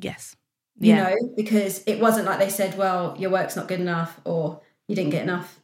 Yes. 0.00 0.36
Yeah. 0.78 0.88
You 0.88 1.02
know, 1.02 1.32
because 1.36 1.82
it 1.86 2.00
wasn't 2.00 2.26
like 2.26 2.38
they 2.38 2.48
said, 2.48 2.78
well, 2.78 3.16
your 3.18 3.30
work's 3.30 3.56
not 3.56 3.68
good 3.68 3.80
enough 3.80 4.20
or 4.24 4.60
you 4.86 4.94
didn't 4.94 5.10
get 5.10 5.22
enough 5.22 5.60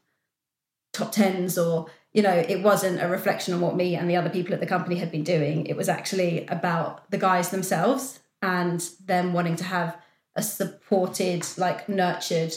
top 0.92 1.12
tens 1.12 1.58
or 1.58 1.86
you 2.12 2.22
know 2.22 2.32
it 2.32 2.62
wasn't 2.62 3.02
a 3.02 3.08
reflection 3.08 3.52
on 3.52 3.60
what 3.60 3.76
me 3.76 3.94
and 3.94 4.08
the 4.08 4.16
other 4.16 4.30
people 4.30 4.54
at 4.54 4.60
the 4.60 4.66
company 4.66 4.96
had 4.96 5.10
been 5.10 5.22
doing 5.22 5.66
it 5.66 5.76
was 5.76 5.90
actually 5.90 6.46
about 6.46 7.08
the 7.10 7.18
guys 7.18 7.50
themselves 7.50 8.20
and 8.40 8.88
them 9.04 9.34
wanting 9.34 9.56
to 9.56 9.64
have 9.64 9.98
a 10.36 10.42
supported 10.42 11.46
like 11.58 11.86
nurtured 11.86 12.54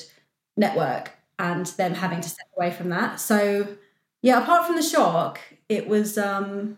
network 0.55 1.11
and 1.39 1.65
them 1.65 1.95
having 1.95 2.21
to 2.21 2.29
step 2.29 2.47
away 2.55 2.69
from 2.69 2.89
that. 2.89 3.19
So 3.19 3.77
yeah, 4.21 4.43
apart 4.43 4.67
from 4.67 4.75
the 4.75 4.83
shock, 4.83 5.39
it 5.67 5.87
was 5.87 6.17
um 6.17 6.77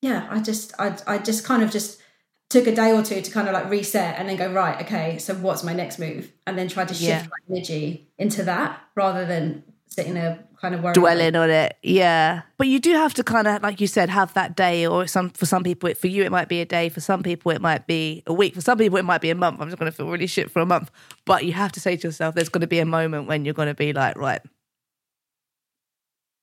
yeah, 0.00 0.26
I 0.30 0.40
just 0.40 0.72
I 0.78 0.96
I 1.06 1.18
just 1.18 1.44
kind 1.44 1.62
of 1.62 1.70
just 1.70 2.00
took 2.48 2.66
a 2.66 2.74
day 2.74 2.92
or 2.92 3.02
two 3.02 3.20
to 3.20 3.30
kind 3.30 3.48
of 3.48 3.54
like 3.54 3.70
reset 3.70 4.18
and 4.18 4.28
then 4.28 4.36
go 4.36 4.52
right 4.52 4.82
okay 4.82 5.18
so 5.18 5.32
what's 5.36 5.62
my 5.62 5.72
next 5.72 6.00
move 6.00 6.32
and 6.48 6.58
then 6.58 6.66
try 6.66 6.84
to 6.84 6.92
shift 6.92 7.08
yeah. 7.08 7.22
my 7.22 7.56
energy 7.56 8.08
into 8.18 8.42
that 8.42 8.80
rather 8.96 9.24
than 9.24 9.62
sitting 9.86 10.14
there 10.14 10.44
kind 10.60 10.74
of 10.74 10.92
dwelling 10.92 11.36
on 11.36 11.50
it. 11.50 11.76
Yeah, 11.82 12.42
but 12.58 12.66
you 12.66 12.78
do 12.80 12.92
have 12.92 13.14
to 13.14 13.24
kind 13.24 13.46
of, 13.46 13.62
like 13.62 13.80
you 13.80 13.86
said, 13.86 14.10
have 14.10 14.34
that 14.34 14.56
day, 14.56 14.86
or 14.86 15.06
some 15.06 15.30
for 15.30 15.46
some 15.46 15.62
people, 15.62 15.92
for 15.94 16.06
you 16.06 16.22
it 16.22 16.30
might 16.30 16.48
be 16.48 16.60
a 16.60 16.66
day, 16.66 16.88
for 16.88 17.00
some 17.00 17.22
people 17.22 17.50
it 17.52 17.60
might 17.60 17.86
be 17.86 18.22
a 18.26 18.32
week, 18.32 18.54
for 18.54 18.60
some 18.60 18.78
people 18.78 18.98
it 18.98 19.04
might 19.04 19.20
be 19.20 19.30
a 19.30 19.34
month. 19.34 19.60
I'm 19.60 19.68
just 19.68 19.78
going 19.78 19.90
to 19.90 19.96
feel 19.96 20.08
really 20.08 20.26
shit 20.26 20.50
for 20.50 20.60
a 20.60 20.66
month, 20.66 20.90
but 21.24 21.44
you 21.44 21.52
have 21.52 21.72
to 21.72 21.80
say 21.80 21.96
to 21.96 22.08
yourself, 22.08 22.34
there's 22.34 22.48
going 22.48 22.60
to 22.60 22.66
be 22.66 22.78
a 22.78 22.84
moment 22.84 23.26
when 23.26 23.44
you're 23.44 23.54
going 23.54 23.68
to 23.68 23.74
be 23.74 23.92
like, 23.92 24.16
right. 24.16 24.42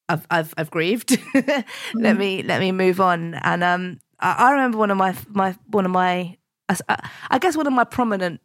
I've 0.09 0.25
I've 0.31 0.53
I've 0.57 0.71
grieved. 0.71 1.09
mm-hmm. 1.35 1.99
Let 1.99 2.17
me 2.17 2.41
let 2.43 2.59
me 2.59 2.71
move 2.71 3.01
on. 3.01 3.35
And 3.35 3.63
um, 3.63 3.99
I, 4.19 4.47
I 4.47 4.51
remember 4.51 4.77
one 4.77 4.91
of 4.91 4.97
my 4.97 5.15
my 5.29 5.55
one 5.67 5.85
of 5.85 5.91
my 5.91 6.37
I, 6.69 7.09
I 7.29 7.39
guess 7.39 7.57
one 7.57 7.67
of 7.67 7.73
my 7.73 7.83
prominent 7.83 8.41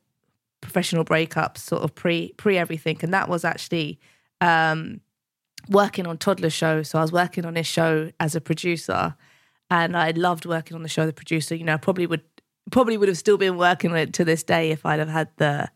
professional 0.61 1.05
breakups, 1.05 1.59
sort 1.59 1.83
of 1.83 1.95
pre 1.95 2.33
pre 2.37 2.59
everything, 2.59 2.99
and 3.03 3.15
that 3.15 3.29
was 3.29 3.45
actually 3.45 4.01
um 4.41 5.01
working 5.69 6.07
on 6.07 6.19
Toddla 6.19 6.53
show. 6.53 6.83
So 6.83 6.99
I 6.99 7.03
was 7.03 7.13
working 7.13 7.45
on 7.45 7.57
his 7.57 7.67
show 7.67 8.11
as 8.21 8.35
a 8.35 8.41
producer, 8.41 9.15
and 9.71 9.97
I 9.97 10.11
loved 10.11 10.47
working 10.47 10.75
on 10.75 10.83
the 10.83 10.89
show. 10.89 11.07
The 11.07 11.13
producer, 11.13 11.55
you 11.55 11.65
know, 11.65 11.79
probably 11.79 12.07
would 12.07 12.23
probably 12.71 12.97
would 12.97 13.09
have 13.09 13.19
still 13.19 13.37
been 13.37 13.57
working 13.57 13.91
on 13.91 13.97
it 13.99 14.13
to 14.15 14.25
this 14.25 14.43
day 14.43 14.71
if 14.71 14.87
I'd 14.87 14.99
have 14.99 15.09
had 15.09 15.29
the 15.37 15.69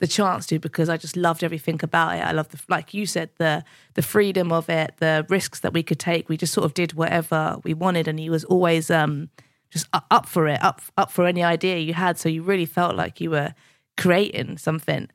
the 0.00 0.06
chance 0.06 0.46
to 0.46 0.58
because 0.58 0.88
I 0.88 0.96
just 0.96 1.16
loved 1.16 1.44
everything 1.44 1.80
about 1.82 2.16
it. 2.16 2.20
I 2.20 2.32
loved 2.32 2.50
the 2.50 2.60
like 2.68 2.92
you 2.94 3.06
said 3.06 3.30
the 3.38 3.64
the 3.94 4.02
freedom 4.02 4.52
of 4.52 4.68
it, 4.68 4.94
the 4.98 5.24
risks 5.28 5.60
that 5.60 5.72
we 5.72 5.82
could 5.82 5.98
take. 5.98 6.28
We 6.28 6.36
just 6.36 6.52
sort 6.52 6.64
of 6.64 6.74
did 6.74 6.94
whatever 6.94 7.58
we 7.64 7.74
wanted, 7.74 8.08
and 8.08 8.18
he 8.18 8.30
was 8.30 8.44
always 8.44 8.90
um 8.90 9.30
just 9.70 9.88
up 10.10 10.26
for 10.26 10.46
it, 10.48 10.62
up 10.62 10.82
up 10.96 11.10
for 11.10 11.26
any 11.26 11.42
idea 11.42 11.78
you 11.78 11.94
had. 11.94 12.18
So 12.18 12.28
you 12.28 12.42
really 12.42 12.66
felt 12.66 12.96
like 12.96 13.20
you 13.20 13.30
were 13.30 13.54
creating 13.96 14.58
something, 14.58 15.08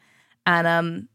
and 0.45 0.65
um 0.67 1.09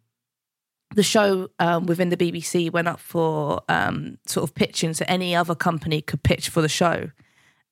the 0.94 1.02
show 1.02 1.48
um, 1.58 1.86
within 1.86 2.08
the 2.08 2.16
BBC 2.16 2.70
went 2.72 2.88
up 2.88 3.00
for 3.00 3.62
um, 3.68 4.18
sort 4.26 4.48
of 4.48 4.54
pitching, 4.54 4.94
so 4.94 5.04
any 5.08 5.34
other 5.34 5.54
company 5.54 6.00
could 6.00 6.22
pitch 6.22 6.48
for 6.48 6.62
the 6.62 6.68
show. 6.68 7.10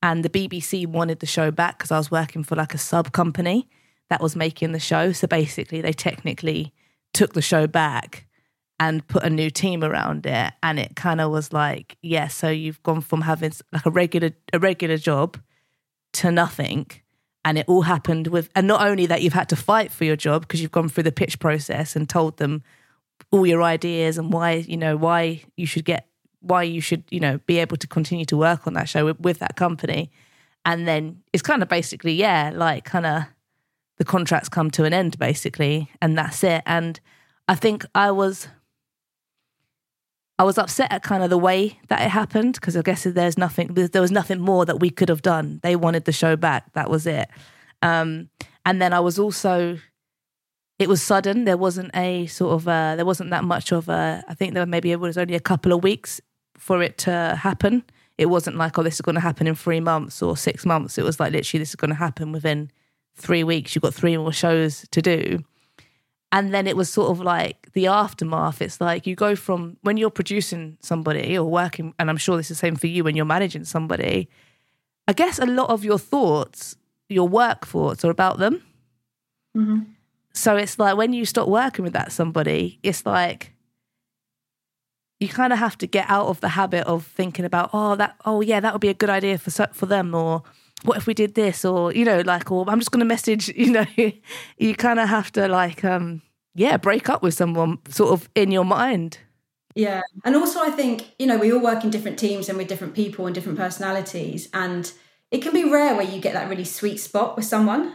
And 0.01 0.23
the 0.23 0.29
BBC 0.29 0.85
wanted 0.85 1.19
the 1.21 1.25
show 1.25 1.49
back 1.49 1.77
because 1.77 1.91
I 1.91 1.97
was 1.97 2.11
working 2.11 2.43
for 2.43 2.55
like 2.55 2.73
a 2.73 2.77
sub 2.77 3.13
company 3.13 3.69
that 4.09 4.21
was 4.21 4.35
making 4.35 4.73
the 4.73 4.79
show. 4.79 5.13
So 5.13 5.27
basically, 5.27 5.81
they 5.81 5.93
technically 5.93 6.73
took 7.13 7.33
the 7.33 7.41
show 7.41 7.67
back 7.67 8.27
and 8.79 9.07
put 9.07 9.23
a 9.23 9.29
new 9.29 9.49
team 9.49 9.83
around 9.83 10.25
it. 10.25 10.53
And 10.61 10.77
it 10.77 10.95
kind 10.95 11.21
of 11.21 11.31
was 11.31 11.53
like, 11.53 11.97
yeah, 12.01 12.27
so 12.27 12.49
you've 12.49 12.83
gone 12.83 12.99
from 12.99 13.21
having 13.21 13.53
like 13.71 13.85
a 13.85 13.91
regular 13.91 14.31
a 14.51 14.59
regular 14.59 14.97
job 14.97 15.37
to 16.13 16.31
nothing. 16.31 16.87
And 17.45 17.57
it 17.57 17.65
all 17.67 17.81
happened 17.83 18.27
with, 18.27 18.49
and 18.55 18.67
not 18.67 18.85
only 18.85 19.05
that, 19.05 19.21
you've 19.21 19.33
had 19.33 19.49
to 19.49 19.55
fight 19.57 19.91
for 19.91 20.05
your 20.05 20.15
job 20.15 20.43
because 20.43 20.61
you've 20.61 20.71
gone 20.71 20.87
through 20.87 21.03
the 21.03 21.11
pitch 21.11 21.39
process 21.39 21.95
and 21.95 22.07
told 22.07 22.37
them 22.37 22.63
all 23.33 23.47
your 23.47 23.63
ideas 23.63 24.19
and 24.19 24.31
why 24.31 24.51
you 24.51 24.77
know 24.77 24.95
why 24.95 25.41
you 25.57 25.65
should 25.65 25.83
get 25.83 26.07
why 26.39 26.61
you 26.61 26.79
should 26.79 27.03
you 27.09 27.19
know 27.19 27.39
be 27.47 27.57
able 27.57 27.75
to 27.75 27.87
continue 27.87 28.25
to 28.25 28.37
work 28.37 28.67
on 28.67 28.73
that 28.75 28.87
show 28.87 29.05
with, 29.05 29.19
with 29.19 29.39
that 29.39 29.55
company. 29.55 30.11
And 30.65 30.87
then 30.87 31.23
it's 31.33 31.41
kind 31.41 31.63
of 31.63 31.67
basically 31.67 32.13
yeah 32.13 32.51
like 32.53 32.85
kind 32.85 33.07
of 33.07 33.23
the 33.97 34.05
contracts 34.05 34.49
come 34.49 34.69
to 34.71 34.83
an 34.85 34.93
end 34.93 35.17
basically 35.17 35.89
and 35.99 36.15
that's 36.17 36.43
it. 36.43 36.61
And 36.65 36.99
i 37.49 37.55
think 37.55 37.85
i 37.95 38.11
was 38.11 38.47
i 40.37 40.43
was 40.43 40.57
upset 40.57 40.91
at 40.93 41.01
kind 41.01 41.23
of 41.23 41.29
the 41.29 41.37
way 41.37 41.79
that 41.89 42.01
it 42.01 42.09
happened 42.09 42.53
because 42.53 42.77
i 42.77 42.81
guess 42.81 43.03
there's 43.03 43.37
nothing 43.37 43.73
there 43.73 44.01
was 44.01 44.11
nothing 44.11 44.39
more 44.39 44.63
that 44.63 44.79
we 44.79 44.91
could 44.91 45.09
have 45.09 45.23
done. 45.23 45.59
They 45.63 45.75
wanted 45.75 46.05
the 46.05 46.11
show 46.11 46.35
back. 46.35 46.71
That 46.73 46.89
was 46.89 47.07
it. 47.07 47.27
Um, 47.81 48.29
and 48.65 48.79
then 48.79 48.93
i 48.93 48.99
was 48.99 49.17
also 49.17 49.79
it 50.79 50.89
was 50.89 51.01
sudden. 51.01 51.45
There 51.45 51.57
wasn't 51.57 51.91
a 51.95 52.25
sort 52.27 52.53
of 52.53 52.67
uh, 52.67 52.95
there 52.95 53.05
wasn't 53.05 53.29
that 53.29 53.43
much 53.43 53.71
of 53.71 53.89
a. 53.89 54.23
I 54.27 54.33
think 54.33 54.53
there 54.53 54.65
maybe 54.65 54.91
it 54.91 54.99
was 54.99 55.17
only 55.17 55.35
a 55.35 55.39
couple 55.39 55.71
of 55.71 55.83
weeks 55.83 56.19
for 56.57 56.81
it 56.81 56.97
to 56.99 57.37
happen. 57.41 57.83
It 58.17 58.27
wasn't 58.27 58.57
like 58.57 58.77
oh 58.77 58.83
this 58.83 58.95
is 58.95 59.01
going 59.01 59.15
to 59.15 59.21
happen 59.21 59.47
in 59.47 59.55
three 59.55 59.79
months 59.79 60.21
or 60.21 60.37
six 60.37 60.65
months. 60.65 60.97
It 60.97 61.03
was 61.03 61.19
like 61.19 61.31
literally 61.31 61.59
this 61.59 61.69
is 61.69 61.75
going 61.75 61.89
to 61.89 61.95
happen 61.95 62.31
within 62.31 62.71
three 63.15 63.43
weeks. 63.43 63.75
You've 63.75 63.83
got 63.83 63.93
three 63.93 64.17
more 64.17 64.33
shows 64.33 64.85
to 64.91 65.01
do. 65.01 65.43
And 66.31 66.51
then 66.51 66.65
it 66.65 66.75
was 66.75 66.89
sort 66.89 67.11
of 67.11 67.21
like 67.21 67.71
the 67.73 67.85
aftermath. 67.85 68.59
It's 68.59 68.81
like 68.81 69.05
you 69.05 69.15
go 69.15 69.35
from 69.35 69.77
when 69.81 69.97
you're 69.97 70.09
producing 70.09 70.77
somebody 70.81 71.37
or 71.37 71.45
working, 71.45 71.93
and 71.99 72.09
I'm 72.09 72.17
sure 72.17 72.37
this 72.37 72.49
is 72.49 72.57
the 72.57 72.61
same 72.61 72.75
for 72.75 72.87
you 72.87 73.03
when 73.03 73.15
you're 73.15 73.23
managing 73.25 73.65
somebody. 73.65 74.29
I 75.07 75.13
guess 75.13 75.37
a 75.37 75.45
lot 75.45 75.69
of 75.69 75.83
your 75.83 75.99
thoughts, 75.99 76.75
your 77.07 77.27
work 77.27 77.67
thoughts, 77.67 78.03
are 78.03 78.09
about 78.09 78.39
them. 78.39 78.63
Mm-hmm. 79.55 79.81
So 80.33 80.55
it's 80.55 80.79
like 80.79 80.97
when 80.97 81.13
you 81.13 81.25
stop 81.25 81.47
working 81.47 81.83
with 81.83 81.93
that 81.93 82.11
somebody, 82.11 82.79
it's 82.83 83.05
like 83.05 83.53
you 85.19 85.29
kind 85.29 85.53
of 85.53 85.59
have 85.59 85.77
to 85.77 85.87
get 85.87 86.09
out 86.09 86.27
of 86.27 86.41
the 86.41 86.49
habit 86.49 86.85
of 86.85 87.05
thinking 87.07 87.45
about 87.45 87.69
oh 87.73 87.95
that 87.95 88.15
oh 88.25 88.41
yeah 88.41 88.59
that 88.59 88.73
would 88.73 88.81
be 88.81 88.89
a 88.89 88.93
good 88.93 89.09
idea 89.09 89.37
for 89.37 89.51
for 89.67 89.85
them 89.85 90.13
or 90.13 90.43
what 90.83 90.97
if 90.97 91.07
we 91.07 91.13
did 91.13 91.33
this 91.35 91.63
or 91.63 91.93
you 91.93 92.03
know 92.03 92.21
like 92.21 92.51
or 92.51 92.65
I'm 92.67 92.79
just 92.79 92.91
going 92.91 92.99
to 92.99 93.05
message 93.05 93.47
you 93.55 93.71
know 93.71 93.85
you 94.57 94.75
kind 94.75 94.99
of 94.99 95.07
have 95.07 95.31
to 95.33 95.47
like 95.47 95.85
um 95.85 96.21
yeah 96.55 96.77
break 96.77 97.09
up 97.09 97.23
with 97.23 97.33
someone 97.33 97.79
sort 97.89 98.11
of 98.11 98.29
in 98.35 98.51
your 98.51 98.65
mind. 98.65 99.19
Yeah. 99.75 100.01
And 100.23 100.35
also 100.35 100.59
I 100.59 100.69
think, 100.69 101.15
you 101.17 101.25
know, 101.25 101.39
we 101.39 101.51
all 101.51 101.59
work 101.59 101.83
in 101.83 101.89
different 101.89 102.19
teams 102.19 102.47
and 102.47 102.59
with 102.59 102.67
different 102.67 102.93
people 102.93 103.25
and 103.25 103.33
different 103.33 103.57
personalities 103.57 104.47
and 104.53 104.91
it 105.31 105.41
can 105.41 105.51
be 105.51 105.63
rare 105.63 105.95
where 105.95 106.05
you 106.05 106.21
get 106.21 106.33
that 106.33 106.47
really 106.47 106.63
sweet 106.63 106.97
spot 106.97 107.35
with 107.35 107.45
someone 107.45 107.91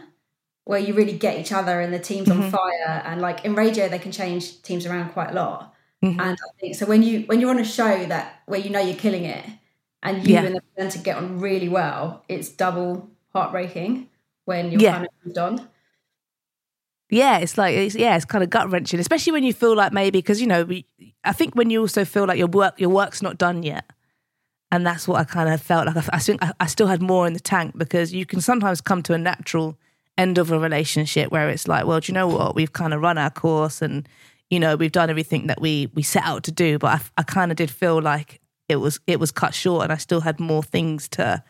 where 0.69 0.77
you 0.79 0.93
really 0.93 1.17
get 1.17 1.39
each 1.39 1.51
other 1.51 1.81
and 1.81 1.91
the 1.91 1.97
team's 1.97 2.27
mm-hmm. 2.27 2.43
on 2.43 2.51
fire 2.51 3.01
and 3.03 3.21
like 3.21 3.43
in 3.43 3.55
radio 3.55 3.89
they 3.89 3.97
can 3.97 4.11
change 4.11 4.61
teams 4.61 4.85
around 4.85 5.09
quite 5.09 5.31
a 5.31 5.33
lot 5.33 5.73
mm-hmm. 6.03 6.19
and 6.19 6.37
i 6.47 6.59
think 6.59 6.75
so 6.75 6.85
when 6.85 7.01
you 7.01 7.21
when 7.21 7.41
you're 7.41 7.49
on 7.49 7.57
a 7.57 7.65
show 7.65 8.05
that 8.05 8.41
where 8.45 8.59
you 8.59 8.69
know 8.69 8.79
you're 8.79 8.95
killing 8.95 9.25
it 9.25 9.43
and 10.03 10.27
you 10.27 10.35
yeah. 10.35 10.43
and 10.43 10.55
the 10.55 10.61
presenter 10.61 10.99
get 10.99 11.17
on 11.17 11.39
really 11.39 11.67
well 11.67 12.23
it's 12.29 12.49
double 12.49 13.09
heartbreaking 13.33 14.07
when 14.45 14.69
you're 14.69 14.79
yeah. 14.79 14.91
kind 14.91 15.05
of 15.05 15.11
moved 15.25 15.37
on 15.39 15.67
yeah, 17.11 17.39
it's 17.39 17.57
like 17.57 17.75
it's 17.75 17.95
yeah, 17.95 18.15
it's 18.15 18.25
kind 18.25 18.43
of 18.43 18.51
gut 18.51 18.69
wrenching, 18.69 18.99
especially 18.99 19.31
when 19.31 19.43
you 19.43 19.51
feel 19.51 19.75
like 19.75 19.91
maybe 19.91 20.19
because 20.19 20.39
you 20.39 20.45
know 20.45 20.63
we, 20.63 20.85
I 21.23 21.33
think 21.33 21.55
when 21.55 21.71
you 21.71 21.81
also 21.81 22.05
feel 22.05 22.27
like 22.27 22.37
your 22.37 22.45
work 22.45 22.79
your 22.79 22.91
work's 22.91 23.23
not 23.23 23.39
done 23.39 23.63
yet, 23.63 23.89
and 24.71 24.85
that's 24.85 25.07
what 25.07 25.19
I 25.19 25.23
kind 25.23 25.51
of 25.51 25.59
felt 25.59 25.87
like. 25.87 25.97
I, 25.97 26.03
I 26.13 26.19
think 26.19 26.43
I, 26.43 26.53
I 26.59 26.67
still 26.67 26.85
had 26.85 27.01
more 27.01 27.25
in 27.25 27.33
the 27.33 27.39
tank 27.39 27.75
because 27.75 28.13
you 28.13 28.27
can 28.27 28.41
sometimes 28.41 28.79
come 28.79 29.01
to 29.01 29.15
a 29.15 29.17
natural 29.17 29.75
end 30.19 30.37
of 30.37 30.51
a 30.51 30.59
relationship 30.59 31.31
where 31.31 31.49
it's 31.49 31.67
like, 31.67 31.85
well, 31.85 31.99
do 31.99 32.11
you 32.11 32.13
know 32.13 32.27
what? 32.27 32.53
We've 32.53 32.73
kind 32.73 32.93
of 32.93 33.01
run 33.01 33.17
our 33.17 33.29
course 33.29 33.81
and, 33.81 34.07
you 34.49 34.59
know, 34.59 34.75
we've 34.75 34.91
done 34.91 35.09
everything 35.09 35.47
that 35.47 35.61
we 35.61 35.89
we 35.95 36.03
set 36.03 36.23
out 36.23 36.43
to 36.43 36.51
do. 36.51 36.77
But 36.77 36.99
I, 36.99 37.21
I 37.21 37.23
kind 37.23 37.51
of 37.51 37.57
did 37.57 37.71
feel 37.71 38.01
like 38.01 38.41
it 38.67 38.75
was 38.75 38.99
it 39.07 39.19
was 39.19 39.31
cut 39.31 39.53
short 39.53 39.83
and 39.83 39.93
I 39.93 39.97
still 39.97 40.21
had 40.21 40.39
more 40.39 40.61
things 40.61 41.07
to 41.09 41.43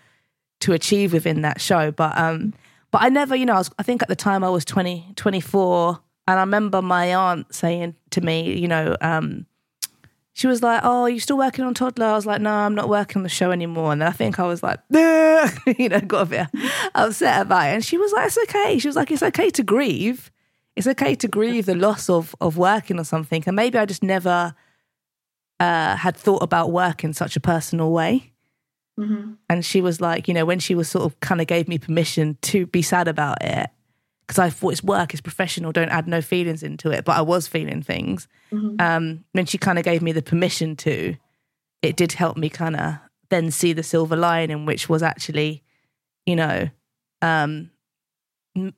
to 0.61 0.73
achieve 0.73 1.11
within 1.13 1.41
that 1.41 1.59
show. 1.59 1.91
But 1.91 2.17
um 2.17 2.53
but 2.91 3.03
I 3.03 3.09
never, 3.09 3.35
you 3.35 3.45
know, 3.45 3.53
I, 3.53 3.59
was, 3.59 3.71
I 3.77 3.83
think 3.83 4.01
at 4.01 4.07
the 4.07 4.15
time 4.15 4.43
I 4.43 4.49
was 4.49 4.65
20, 4.65 5.13
24 5.15 5.99
and 6.27 6.39
I 6.39 6.41
remember 6.41 6.81
my 6.81 7.13
aunt 7.13 7.53
saying 7.53 7.95
to 8.11 8.21
me, 8.21 8.53
you 8.57 8.67
know, 8.67 8.95
um, 9.01 9.45
she 10.39 10.47
was 10.47 10.63
like, 10.63 10.79
"Oh, 10.85 11.01
are 11.01 11.09
you 11.09 11.19
still 11.19 11.37
working 11.37 11.65
on 11.65 11.73
Toddla?" 11.73 12.03
I 12.03 12.13
was 12.13 12.25
like, 12.25 12.39
"No, 12.39 12.49
I'm 12.49 12.73
not 12.73 12.87
working 12.87 13.19
on 13.19 13.23
the 13.23 13.29
show 13.29 13.51
anymore." 13.51 13.91
And 13.91 14.01
then 14.01 14.07
I 14.07 14.13
think 14.13 14.39
I 14.39 14.47
was 14.47 14.63
like, 14.63 14.79
you 14.89 15.89
know, 15.89 15.99
got 15.99 16.21
a 16.21 16.25
bit 16.25 16.47
upset 16.95 17.41
about 17.41 17.67
it. 17.67 17.73
And 17.73 17.83
she 17.83 17.97
was 17.97 18.13
like, 18.13 18.27
"It's 18.27 18.37
okay." 18.43 18.79
She 18.79 18.87
was 18.87 18.95
like, 18.95 19.11
"It's 19.11 19.21
okay 19.21 19.49
to 19.49 19.63
grieve. 19.63 20.31
It's 20.77 20.87
okay 20.87 21.13
to 21.15 21.27
grieve 21.27 21.65
the 21.65 21.75
loss 21.75 22.09
of 22.09 22.33
of 22.39 22.57
working 22.57 23.01
or 23.01 23.03
something." 23.03 23.43
And 23.47 23.55
maybe 23.57 23.77
I 23.77 23.85
just 23.85 24.01
never 24.01 24.55
uh, 25.59 25.97
had 25.97 26.15
thought 26.15 26.41
about 26.41 26.71
work 26.71 27.03
in 27.03 27.11
such 27.11 27.35
a 27.35 27.41
personal 27.41 27.91
way. 27.91 28.31
Mm-hmm. 28.97 29.33
And 29.49 29.65
she 29.65 29.81
was 29.81 29.99
like, 29.99 30.29
you 30.29 30.33
know, 30.33 30.45
when 30.45 30.59
she 30.59 30.73
was 30.73 30.87
sort 30.87 31.03
of 31.03 31.19
kind 31.19 31.41
of 31.41 31.47
gave 31.47 31.67
me 31.67 31.79
permission 31.79 32.37
to 32.43 32.65
be 32.65 32.81
sad 32.81 33.09
about 33.09 33.43
it, 33.43 33.69
because 34.29 34.37
I 34.37 34.51
thought 34.51 34.73
it's 34.73 34.83
work, 34.83 35.11
it's 35.11 35.21
professional, 35.21 35.71
don't 35.71 35.89
add 35.89 36.07
no 36.07 36.21
feelings 36.21 36.61
into 36.61 36.91
it. 36.91 37.03
But 37.03 37.17
I 37.17 37.21
was 37.21 37.47
feeling 37.47 37.81
things. 37.81 38.27
Mm-hmm. 38.51 38.79
Um, 38.79 39.25
when 39.31 39.47
she 39.47 39.57
kind 39.57 39.79
of 39.79 39.83
gave 39.83 40.03
me 40.03 40.11
the 40.11 40.21
permission 40.21 40.75
to, 40.77 41.15
it 41.81 41.95
did 41.95 42.11
help 42.11 42.37
me 42.37 42.47
kind 42.47 42.75
of 42.75 42.99
then 43.29 43.49
see 43.49 43.73
the 43.73 43.81
silver 43.81 44.15
lining, 44.15 44.67
which 44.67 44.87
was 44.87 45.01
actually, 45.01 45.63
you 46.27 46.35
know, 46.35 46.69
um, 47.23 47.71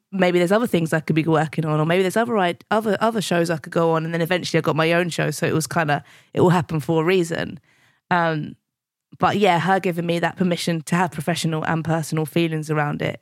maybe 0.09 0.39
there's 0.39 0.53
other 0.53 0.67
things 0.67 0.93
I 0.93 1.01
could 1.01 1.17
be 1.17 1.23
working 1.25 1.65
on, 1.65 1.81
or 1.81 1.85
maybe 1.85 2.01
there's 2.01 2.15
other 2.15 2.37
other 2.71 2.97
other 3.01 3.21
shows 3.21 3.49
I 3.49 3.57
could 3.57 3.73
go 3.73 3.91
on, 3.91 4.05
and 4.05 4.13
then 4.13 4.21
eventually 4.21 4.57
I 4.57 4.61
got 4.61 4.77
my 4.77 4.93
own 4.93 5.09
show. 5.09 5.31
So 5.31 5.45
it 5.45 5.53
was 5.53 5.67
kind 5.67 5.91
of 5.91 6.01
it 6.33 6.39
will 6.39 6.51
happen 6.51 6.79
for 6.79 7.01
a 7.01 7.05
reason. 7.05 7.59
Um, 8.09 8.55
but 9.19 9.37
yeah, 9.37 9.59
her 9.59 9.81
giving 9.81 10.05
me 10.05 10.19
that 10.19 10.37
permission 10.37 10.81
to 10.83 10.95
have 10.95 11.11
professional 11.11 11.65
and 11.65 11.83
personal 11.83 12.25
feelings 12.25 12.71
around 12.71 13.01
it 13.01 13.19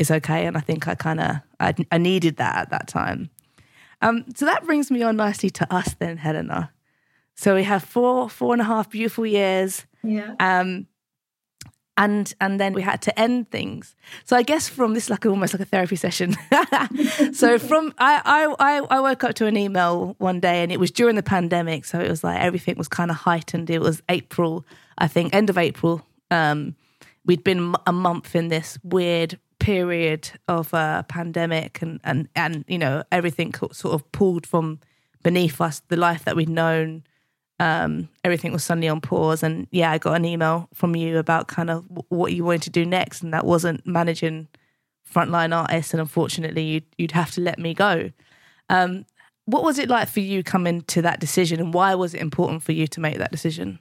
is 0.00 0.10
okay. 0.10 0.46
And 0.46 0.56
I 0.56 0.60
think 0.60 0.88
I 0.88 0.94
kind 0.94 1.20
of 1.20 1.36
I, 1.60 1.74
I, 1.92 1.98
needed 1.98 2.38
that 2.38 2.56
at 2.56 2.70
that 2.70 2.88
time. 2.88 3.30
Um, 4.00 4.24
so 4.34 4.46
that 4.46 4.64
brings 4.64 4.90
me 4.90 5.02
on 5.02 5.16
nicely 5.16 5.50
to 5.50 5.72
us 5.72 5.94
then, 5.98 6.16
Helena. 6.16 6.72
So 7.34 7.54
we 7.54 7.64
have 7.64 7.84
four 7.84 8.28
four 8.28 8.54
and 8.54 8.62
a 8.62 8.64
half 8.64 8.90
beautiful 8.90 9.26
years. 9.26 9.86
Yeah. 10.02 10.34
Um, 10.40 10.86
and 11.98 12.32
and 12.40 12.58
then 12.58 12.72
we 12.72 12.80
had 12.80 13.02
to 13.02 13.20
end 13.20 13.50
things. 13.50 13.94
So 14.24 14.34
I 14.34 14.42
guess 14.42 14.70
from 14.70 14.94
this 14.94 15.10
like 15.10 15.26
almost 15.26 15.52
like 15.52 15.60
a 15.60 15.66
therapy 15.66 15.96
session. 15.96 16.34
so 17.34 17.58
from 17.58 17.92
I, 17.98 18.54
I 18.58 18.80
I 18.90 19.00
woke 19.00 19.22
up 19.22 19.34
to 19.34 19.46
an 19.46 19.58
email 19.58 20.14
one 20.16 20.40
day 20.40 20.62
and 20.62 20.72
it 20.72 20.80
was 20.80 20.90
during 20.90 21.16
the 21.16 21.22
pandemic, 21.22 21.84
so 21.84 22.00
it 22.00 22.08
was 22.08 22.24
like 22.24 22.40
everything 22.40 22.76
was 22.78 22.88
kind 22.88 23.10
of 23.10 23.18
heightened. 23.18 23.68
It 23.68 23.82
was 23.82 24.02
April, 24.08 24.64
I 24.96 25.08
think, 25.08 25.34
end 25.34 25.50
of 25.50 25.58
April. 25.58 26.06
Um, 26.30 26.74
we'd 27.26 27.44
been 27.44 27.74
a 27.86 27.92
month 27.92 28.34
in 28.34 28.48
this 28.48 28.78
weird 28.82 29.38
period 29.70 30.32
of 30.48 30.74
a 30.74 31.06
pandemic 31.08 31.80
and, 31.80 32.00
and, 32.02 32.28
and, 32.34 32.64
you 32.66 32.76
know, 32.76 33.04
everything 33.12 33.54
sort 33.70 33.94
of 33.94 34.10
pulled 34.10 34.44
from 34.44 34.80
beneath 35.22 35.60
us, 35.60 35.80
the 35.86 35.96
life 35.96 36.24
that 36.24 36.34
we'd 36.34 36.48
known. 36.48 37.04
Um, 37.60 38.08
everything 38.24 38.52
was 38.52 38.64
suddenly 38.64 38.88
on 38.88 39.00
pause. 39.00 39.44
And 39.44 39.68
yeah, 39.70 39.92
I 39.92 39.98
got 39.98 40.14
an 40.14 40.24
email 40.24 40.68
from 40.74 40.96
you 40.96 41.18
about 41.18 41.46
kind 41.46 41.70
of 41.70 41.84
what 42.08 42.32
you 42.32 42.42
wanted 42.42 42.62
to 42.62 42.70
do 42.70 42.84
next. 42.84 43.22
And 43.22 43.32
that 43.32 43.46
wasn't 43.46 43.86
managing 43.86 44.48
frontline 45.08 45.56
artists. 45.56 45.94
And 45.94 46.00
unfortunately, 46.00 46.64
you'd, 46.64 46.86
you'd 46.98 47.12
have 47.12 47.30
to 47.32 47.40
let 47.40 47.60
me 47.60 47.72
go. 47.72 48.10
Um, 48.70 49.06
what 49.44 49.62
was 49.62 49.78
it 49.78 49.88
like 49.88 50.08
for 50.08 50.18
you 50.18 50.42
coming 50.42 50.80
to 50.82 51.02
that 51.02 51.20
decision 51.20 51.60
and 51.60 51.72
why 51.72 51.94
was 51.94 52.12
it 52.12 52.20
important 52.20 52.64
for 52.64 52.72
you 52.72 52.88
to 52.88 53.00
make 53.00 53.18
that 53.18 53.30
decision? 53.30 53.78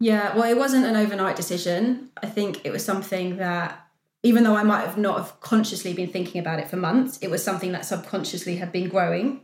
Yeah, 0.00 0.34
well, 0.34 0.50
it 0.50 0.56
wasn't 0.56 0.86
an 0.86 0.96
overnight 0.96 1.36
decision. 1.36 2.08
I 2.22 2.26
think 2.26 2.64
it 2.64 2.72
was 2.72 2.82
something 2.82 3.36
that 3.36 3.81
even 4.22 4.44
though 4.44 4.56
I 4.56 4.62
might 4.62 4.86
have 4.86 4.98
not 4.98 5.18
have 5.18 5.40
consciously 5.40 5.92
been 5.92 6.08
thinking 6.08 6.40
about 6.40 6.60
it 6.60 6.68
for 6.68 6.76
months, 6.76 7.18
it 7.18 7.30
was 7.30 7.42
something 7.42 7.72
that 7.72 7.84
subconsciously 7.84 8.56
had 8.56 8.70
been 8.70 8.88
growing 8.88 9.40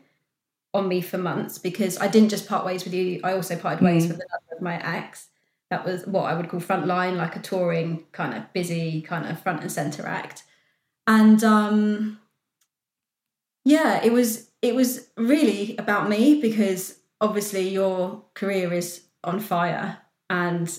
on 0.72 0.86
me 0.86 1.00
for 1.00 1.18
months 1.18 1.58
because 1.58 1.98
I 1.98 2.08
didn't 2.08 2.28
just 2.28 2.48
part 2.48 2.64
ways 2.64 2.84
with 2.84 2.94
you. 2.94 3.20
I 3.24 3.32
also 3.32 3.56
parted 3.56 3.82
ways 3.82 4.04
mm. 4.04 4.08
with 4.08 4.20
another 4.20 4.56
of 4.56 4.62
my 4.62 4.76
ex. 4.96 5.28
That 5.70 5.84
was 5.84 6.06
what 6.06 6.24
I 6.24 6.34
would 6.34 6.48
call 6.48 6.60
frontline, 6.60 7.16
like 7.16 7.36
a 7.36 7.40
touring 7.40 8.04
kind 8.12 8.34
of 8.34 8.52
busy, 8.52 9.02
kind 9.02 9.26
of 9.26 9.40
front 9.42 9.62
and 9.62 9.72
center 9.72 10.06
act. 10.06 10.44
And 11.06 11.42
um, 11.42 12.20
yeah, 13.64 14.02
it 14.02 14.12
was 14.12 14.50
it 14.62 14.74
was 14.74 15.08
really 15.16 15.76
about 15.76 16.08
me 16.08 16.40
because 16.40 16.98
obviously 17.20 17.68
your 17.68 18.24
career 18.34 18.72
is 18.72 19.02
on 19.24 19.40
fire, 19.40 19.98
and 20.30 20.78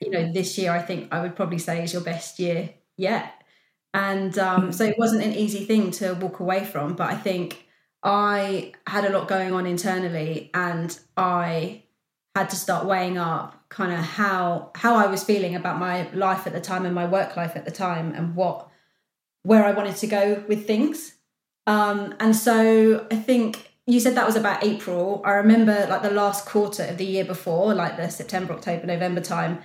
you 0.00 0.10
know 0.10 0.32
this 0.32 0.58
year 0.58 0.72
I 0.72 0.82
think 0.82 1.08
I 1.12 1.22
would 1.22 1.34
probably 1.34 1.58
say 1.58 1.82
is 1.82 1.92
your 1.92 2.02
best 2.02 2.38
year 2.38 2.70
yet. 2.96 3.32
And 3.92 4.36
um, 4.38 4.72
so 4.72 4.84
it 4.84 4.98
wasn't 4.98 5.24
an 5.24 5.32
easy 5.32 5.64
thing 5.64 5.90
to 5.92 6.14
walk 6.14 6.40
away 6.40 6.64
from. 6.64 6.94
But 6.94 7.10
I 7.10 7.16
think 7.16 7.66
I 8.02 8.72
had 8.86 9.04
a 9.04 9.10
lot 9.10 9.28
going 9.28 9.52
on 9.52 9.66
internally 9.66 10.50
and 10.52 10.98
I 11.16 11.84
had 12.34 12.50
to 12.50 12.56
start 12.56 12.86
weighing 12.86 13.16
up 13.16 13.68
kind 13.68 13.92
of 13.92 14.00
how 14.00 14.70
how 14.74 14.96
I 14.96 15.06
was 15.06 15.22
feeling 15.22 15.54
about 15.54 15.78
my 15.78 16.10
life 16.12 16.46
at 16.46 16.52
the 16.52 16.60
time 16.60 16.84
and 16.84 16.94
my 16.94 17.06
work 17.06 17.36
life 17.36 17.56
at 17.56 17.64
the 17.64 17.70
time 17.70 18.12
and 18.14 18.34
what 18.34 18.68
where 19.42 19.64
I 19.64 19.72
wanted 19.72 19.96
to 19.96 20.06
go 20.06 20.44
with 20.48 20.66
things. 20.66 21.14
Um, 21.66 22.14
and 22.18 22.34
so 22.34 23.06
I 23.10 23.16
think 23.16 23.72
you 23.86 24.00
said 24.00 24.16
that 24.16 24.26
was 24.26 24.36
about 24.36 24.64
April. 24.64 25.22
I 25.24 25.32
remember 25.32 25.86
like 25.88 26.02
the 26.02 26.10
last 26.10 26.46
quarter 26.46 26.84
of 26.84 26.98
the 26.98 27.04
year 27.04 27.24
before, 27.24 27.74
like 27.74 27.96
the 27.96 28.08
September, 28.08 28.54
October, 28.54 28.86
November 28.86 29.20
time. 29.20 29.62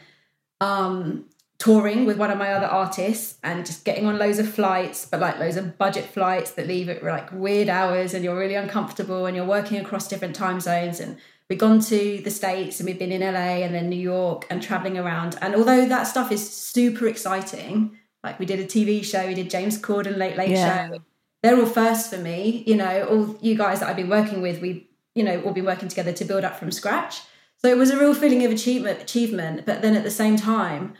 Um, 0.61 1.25
touring 1.59 2.05
with 2.05 2.17
one 2.17 2.31
of 2.31 2.37
my 2.37 2.53
other 2.53 2.65
artists 2.65 3.37
and 3.43 3.65
just 3.65 3.83
getting 3.83 4.05
on 4.05 4.17
loads 4.17 4.39
of 4.39 4.49
flights, 4.49 5.05
but 5.05 5.19
like 5.19 5.37
loads 5.39 5.57
of 5.57 5.77
budget 5.77 6.05
flights 6.05 6.51
that 6.51 6.67
leave 6.67 6.87
at 6.87 7.03
like 7.03 7.29
weird 7.33 7.67
hours 7.67 8.13
and 8.13 8.23
you're 8.23 8.39
really 8.39 8.55
uncomfortable 8.55 9.25
and 9.25 9.35
you're 9.35 9.45
working 9.45 9.77
across 9.77 10.07
different 10.07 10.33
time 10.33 10.61
zones. 10.61 11.01
And 11.01 11.17
we've 11.49 11.59
gone 11.59 11.81
to 11.81 12.21
the 12.23 12.31
States 12.31 12.79
and 12.79 12.87
we've 12.87 12.97
been 12.97 13.11
in 13.11 13.21
LA 13.21 13.61
and 13.65 13.75
then 13.75 13.89
New 13.89 13.99
York 13.99 14.47
and 14.49 14.63
traveling 14.63 14.97
around. 14.97 15.37
And 15.41 15.53
although 15.53 15.85
that 15.85 16.03
stuff 16.03 16.31
is 16.31 16.49
super 16.49 17.07
exciting, 17.07 17.97
like 18.23 18.39
we 18.39 18.45
did 18.45 18.61
a 18.61 18.65
TV 18.65 19.03
show, 19.03 19.27
we 19.27 19.33
did 19.33 19.49
James 19.49 19.77
Corden 19.79 20.15
Late 20.15 20.37
Late 20.37 20.51
yeah. 20.51 20.87
Show. 20.87 20.99
They're 21.43 21.59
all 21.59 21.65
first 21.65 22.09
for 22.09 22.17
me, 22.17 22.63
you 22.67 22.75
know, 22.75 23.05
all 23.05 23.37
you 23.41 23.55
guys 23.55 23.81
that 23.81 23.89
I've 23.89 23.95
been 23.95 24.09
working 24.09 24.41
with, 24.41 24.61
we, 24.61 24.89
you 25.13 25.23
know, 25.23 25.41
all 25.41 25.53
been 25.53 25.65
working 25.65 25.89
together 25.89 26.13
to 26.13 26.25
build 26.25 26.45
up 26.45 26.57
from 26.57 26.71
scratch. 26.71 27.21
So 27.57 27.67
it 27.67 27.77
was 27.77 27.91
a 27.91 27.99
real 27.99 28.13
feeling 28.13 28.45
of 28.45 28.51
achievement, 28.51 29.01
achievement. 29.01 29.65
But 29.65 29.81
then 29.81 29.95
at 29.95 30.03
the 30.03 30.11
same 30.11 30.37
time, 30.37 30.93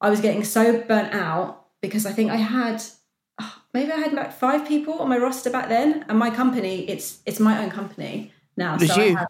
I 0.00 0.10
was 0.10 0.20
getting 0.20 0.44
so 0.44 0.82
burnt 0.82 1.14
out 1.14 1.66
because 1.80 2.06
I 2.06 2.12
think 2.12 2.30
I 2.30 2.36
had 2.36 2.82
oh, 3.40 3.54
maybe 3.72 3.92
I 3.92 3.96
had 3.96 4.12
like 4.12 4.32
five 4.32 4.66
people 4.66 4.94
on 4.94 5.08
my 5.08 5.18
roster 5.18 5.50
back 5.50 5.68
then, 5.68 6.04
and 6.08 6.18
my 6.18 6.30
company 6.30 6.88
it's 6.88 7.20
it's 7.26 7.40
my 7.40 7.62
own 7.62 7.70
company 7.70 8.32
now. 8.56 8.76
It's 8.76 8.94
so 8.94 9.02
you. 9.02 9.16
Have, 9.16 9.28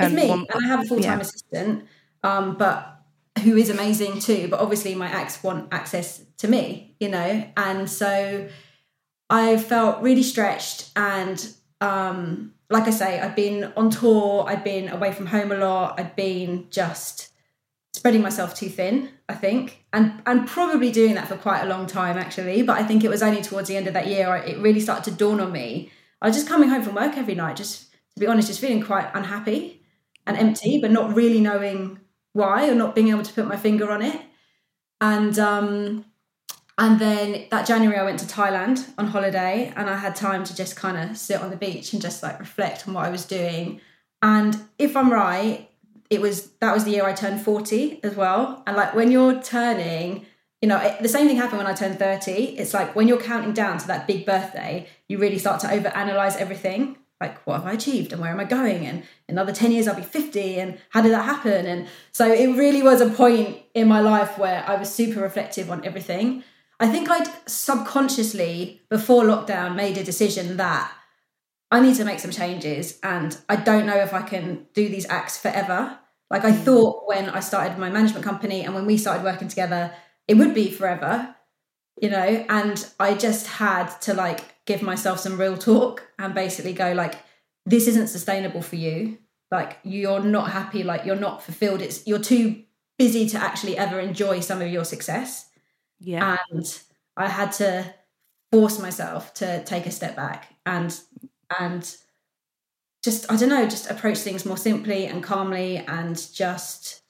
it's 0.00 0.06
and 0.08 0.14
me, 0.16 0.28
one, 0.28 0.46
and 0.52 0.64
I 0.64 0.68
have 0.68 0.80
a 0.80 0.84
full 0.84 1.00
time 1.00 1.18
yeah. 1.18 1.20
assistant, 1.20 1.86
um, 2.22 2.56
but 2.56 3.02
who 3.42 3.56
is 3.56 3.70
amazing 3.70 4.20
too. 4.20 4.48
But 4.48 4.60
obviously, 4.60 4.94
my 4.94 5.12
ex 5.12 5.42
want 5.42 5.72
access 5.72 6.24
to 6.38 6.48
me, 6.48 6.96
you 7.00 7.08
know, 7.08 7.46
and 7.56 7.88
so 7.88 8.48
I 9.30 9.56
felt 9.56 10.02
really 10.02 10.22
stretched 10.22 10.90
and. 10.96 11.54
Um, 11.80 12.54
like 12.70 12.84
I 12.84 12.90
say, 12.90 13.20
I'd 13.20 13.36
been 13.36 13.72
on 13.76 13.90
tour, 13.90 14.46
I'd 14.48 14.64
been 14.64 14.88
away 14.88 15.12
from 15.12 15.26
home 15.26 15.52
a 15.52 15.56
lot, 15.56 16.00
I'd 16.00 16.16
been 16.16 16.66
just 16.70 17.28
spreading 17.94 18.22
myself 18.22 18.56
too 18.56 18.68
thin, 18.68 19.08
I 19.28 19.34
think, 19.34 19.86
and 19.92 20.20
and 20.26 20.46
probably 20.46 20.90
doing 20.90 21.14
that 21.14 21.28
for 21.28 21.36
quite 21.36 21.62
a 21.62 21.66
long 21.66 21.86
time 21.86 22.18
actually. 22.18 22.62
But 22.62 22.78
I 22.78 22.84
think 22.84 23.04
it 23.04 23.08
was 23.08 23.22
only 23.22 23.40
towards 23.40 23.68
the 23.68 23.76
end 23.76 23.86
of 23.86 23.94
that 23.94 24.08
year 24.08 24.34
it 24.36 24.58
really 24.58 24.80
started 24.80 25.04
to 25.10 25.16
dawn 25.16 25.40
on 25.40 25.52
me. 25.52 25.90
I 26.20 26.26
was 26.26 26.36
just 26.36 26.48
coming 26.48 26.68
home 26.68 26.82
from 26.82 26.96
work 26.96 27.16
every 27.16 27.36
night, 27.36 27.56
just 27.56 27.92
to 27.92 28.20
be 28.20 28.26
honest, 28.26 28.48
just 28.48 28.60
feeling 28.60 28.82
quite 28.82 29.08
unhappy 29.14 29.82
and 30.26 30.36
empty, 30.36 30.80
but 30.80 30.90
not 30.90 31.14
really 31.14 31.40
knowing 31.40 32.00
why 32.32 32.68
or 32.68 32.74
not 32.74 32.94
being 32.94 33.08
able 33.08 33.22
to 33.22 33.32
put 33.32 33.46
my 33.46 33.56
finger 33.56 33.90
on 33.90 34.02
it. 34.02 34.20
And 35.00 35.38
um, 35.38 36.04
and 36.76 36.98
then 36.98 37.46
that 37.50 37.66
January 37.66 37.98
I 37.98 38.02
went 38.02 38.18
to 38.20 38.26
Thailand 38.26 38.92
on 38.98 39.06
holiday, 39.06 39.72
and 39.76 39.88
I 39.88 39.96
had 39.96 40.16
time 40.16 40.42
to 40.44 40.56
just 40.56 40.74
kind 40.74 40.98
of 40.98 41.16
sit 41.16 41.40
on 41.40 41.50
the 41.50 41.56
beach 41.56 41.92
and 41.92 42.02
just 42.02 42.22
like 42.24 42.40
reflect 42.40 42.88
on 42.88 42.94
what 42.94 43.04
I 43.04 43.10
was 43.10 43.24
doing. 43.24 43.80
And 44.20 44.56
if 44.78 44.96
I'm 44.96 45.12
right, 45.12 45.68
it 46.14 46.20
was 46.20 46.50
that 46.60 46.72
was 46.72 46.84
the 46.84 46.92
year 46.92 47.04
I 47.04 47.12
turned 47.12 47.42
40 47.42 48.00
as 48.02 48.14
well. 48.14 48.62
And 48.66 48.76
like 48.76 48.94
when 48.94 49.10
you're 49.10 49.42
turning, 49.42 50.26
you 50.62 50.68
know, 50.68 50.78
it, 50.78 51.02
the 51.02 51.08
same 51.08 51.26
thing 51.26 51.36
happened 51.36 51.58
when 51.58 51.66
I 51.66 51.74
turned 51.74 51.98
30. 51.98 52.32
It's 52.32 52.72
like 52.72 52.94
when 52.94 53.08
you're 53.08 53.20
counting 53.20 53.52
down 53.52 53.78
to 53.78 53.86
that 53.88 54.06
big 54.06 54.24
birthday, 54.24 54.88
you 55.08 55.18
really 55.18 55.38
start 55.38 55.60
to 55.60 55.66
overanalyze 55.66 56.36
everything. 56.36 56.96
Like, 57.20 57.44
what 57.46 57.56
have 57.56 57.66
I 57.66 57.72
achieved 57.72 58.12
and 58.12 58.20
where 58.20 58.30
am 58.30 58.40
I 58.40 58.44
going? 58.44 58.86
And 58.86 59.04
another 59.28 59.52
10 59.52 59.72
years, 59.72 59.86
I'll 59.86 59.94
be 59.94 60.02
50. 60.02 60.58
And 60.58 60.78
how 60.90 61.00
did 61.00 61.12
that 61.12 61.24
happen? 61.24 61.66
And 61.66 61.86
so 62.12 62.30
it 62.30 62.48
really 62.56 62.82
was 62.82 63.00
a 63.00 63.08
point 63.08 63.58
in 63.72 63.88
my 63.88 64.00
life 64.00 64.36
where 64.36 64.64
I 64.66 64.76
was 64.76 64.92
super 64.92 65.20
reflective 65.20 65.70
on 65.70 65.84
everything. 65.84 66.42
I 66.80 66.88
think 66.88 67.08
I'd 67.08 67.30
subconsciously 67.48 68.82
before 68.90 69.22
lockdown 69.22 69.76
made 69.76 69.96
a 69.96 70.04
decision 70.04 70.56
that 70.56 70.92
I 71.70 71.80
need 71.80 71.96
to 71.96 72.04
make 72.04 72.20
some 72.20 72.30
changes 72.30 72.98
and 73.02 73.36
I 73.48 73.56
don't 73.56 73.86
know 73.86 73.96
if 73.96 74.12
I 74.14 74.22
can 74.22 74.66
do 74.74 74.88
these 74.88 75.06
acts 75.08 75.38
forever. 75.38 75.98
Like 76.30 76.44
I 76.44 76.52
thought 76.52 77.06
when 77.06 77.28
I 77.28 77.40
started 77.40 77.78
my 77.78 77.90
management 77.90 78.24
company 78.24 78.62
and 78.62 78.74
when 78.74 78.86
we 78.86 78.96
started 78.96 79.24
working 79.24 79.48
together, 79.48 79.92
it 80.26 80.34
would 80.34 80.54
be 80.54 80.70
forever, 80.70 81.34
you 82.00 82.10
know, 82.10 82.44
and 82.48 82.86
I 82.98 83.14
just 83.14 83.46
had 83.46 83.88
to 84.02 84.14
like 84.14 84.64
give 84.64 84.82
myself 84.82 85.20
some 85.20 85.38
real 85.38 85.56
talk 85.56 86.06
and 86.18 86.34
basically 86.34 86.72
go 86.72 86.92
like 86.92 87.16
this 87.66 87.86
isn't 87.88 88.08
sustainable 88.08 88.62
for 88.62 88.76
you. 88.76 89.18
Like 89.50 89.78
you're 89.84 90.20
not 90.20 90.50
happy, 90.50 90.82
like 90.82 91.04
you're 91.04 91.16
not 91.16 91.42
fulfilled. 91.42 91.82
It's 91.82 92.06
you're 92.06 92.18
too 92.18 92.62
busy 92.98 93.28
to 93.28 93.38
actually 93.38 93.76
ever 93.76 94.00
enjoy 94.00 94.40
some 94.40 94.62
of 94.62 94.68
your 94.68 94.84
success. 94.84 95.48
Yeah. 96.00 96.38
And 96.50 96.82
I 97.16 97.28
had 97.28 97.52
to 97.52 97.94
force 98.50 98.78
myself 98.78 99.34
to 99.34 99.62
take 99.64 99.86
a 99.86 99.90
step 99.90 100.16
back 100.16 100.54
and 100.66 100.98
and 101.58 101.96
just 103.04 103.30
I 103.30 103.36
don't 103.36 103.50
know, 103.50 103.64
just 103.66 103.90
approach 103.90 104.18
things 104.18 104.46
more 104.46 104.56
simply 104.56 105.04
and 105.04 105.22
calmly 105.22 105.76
and 105.76 106.16
just 106.32 107.02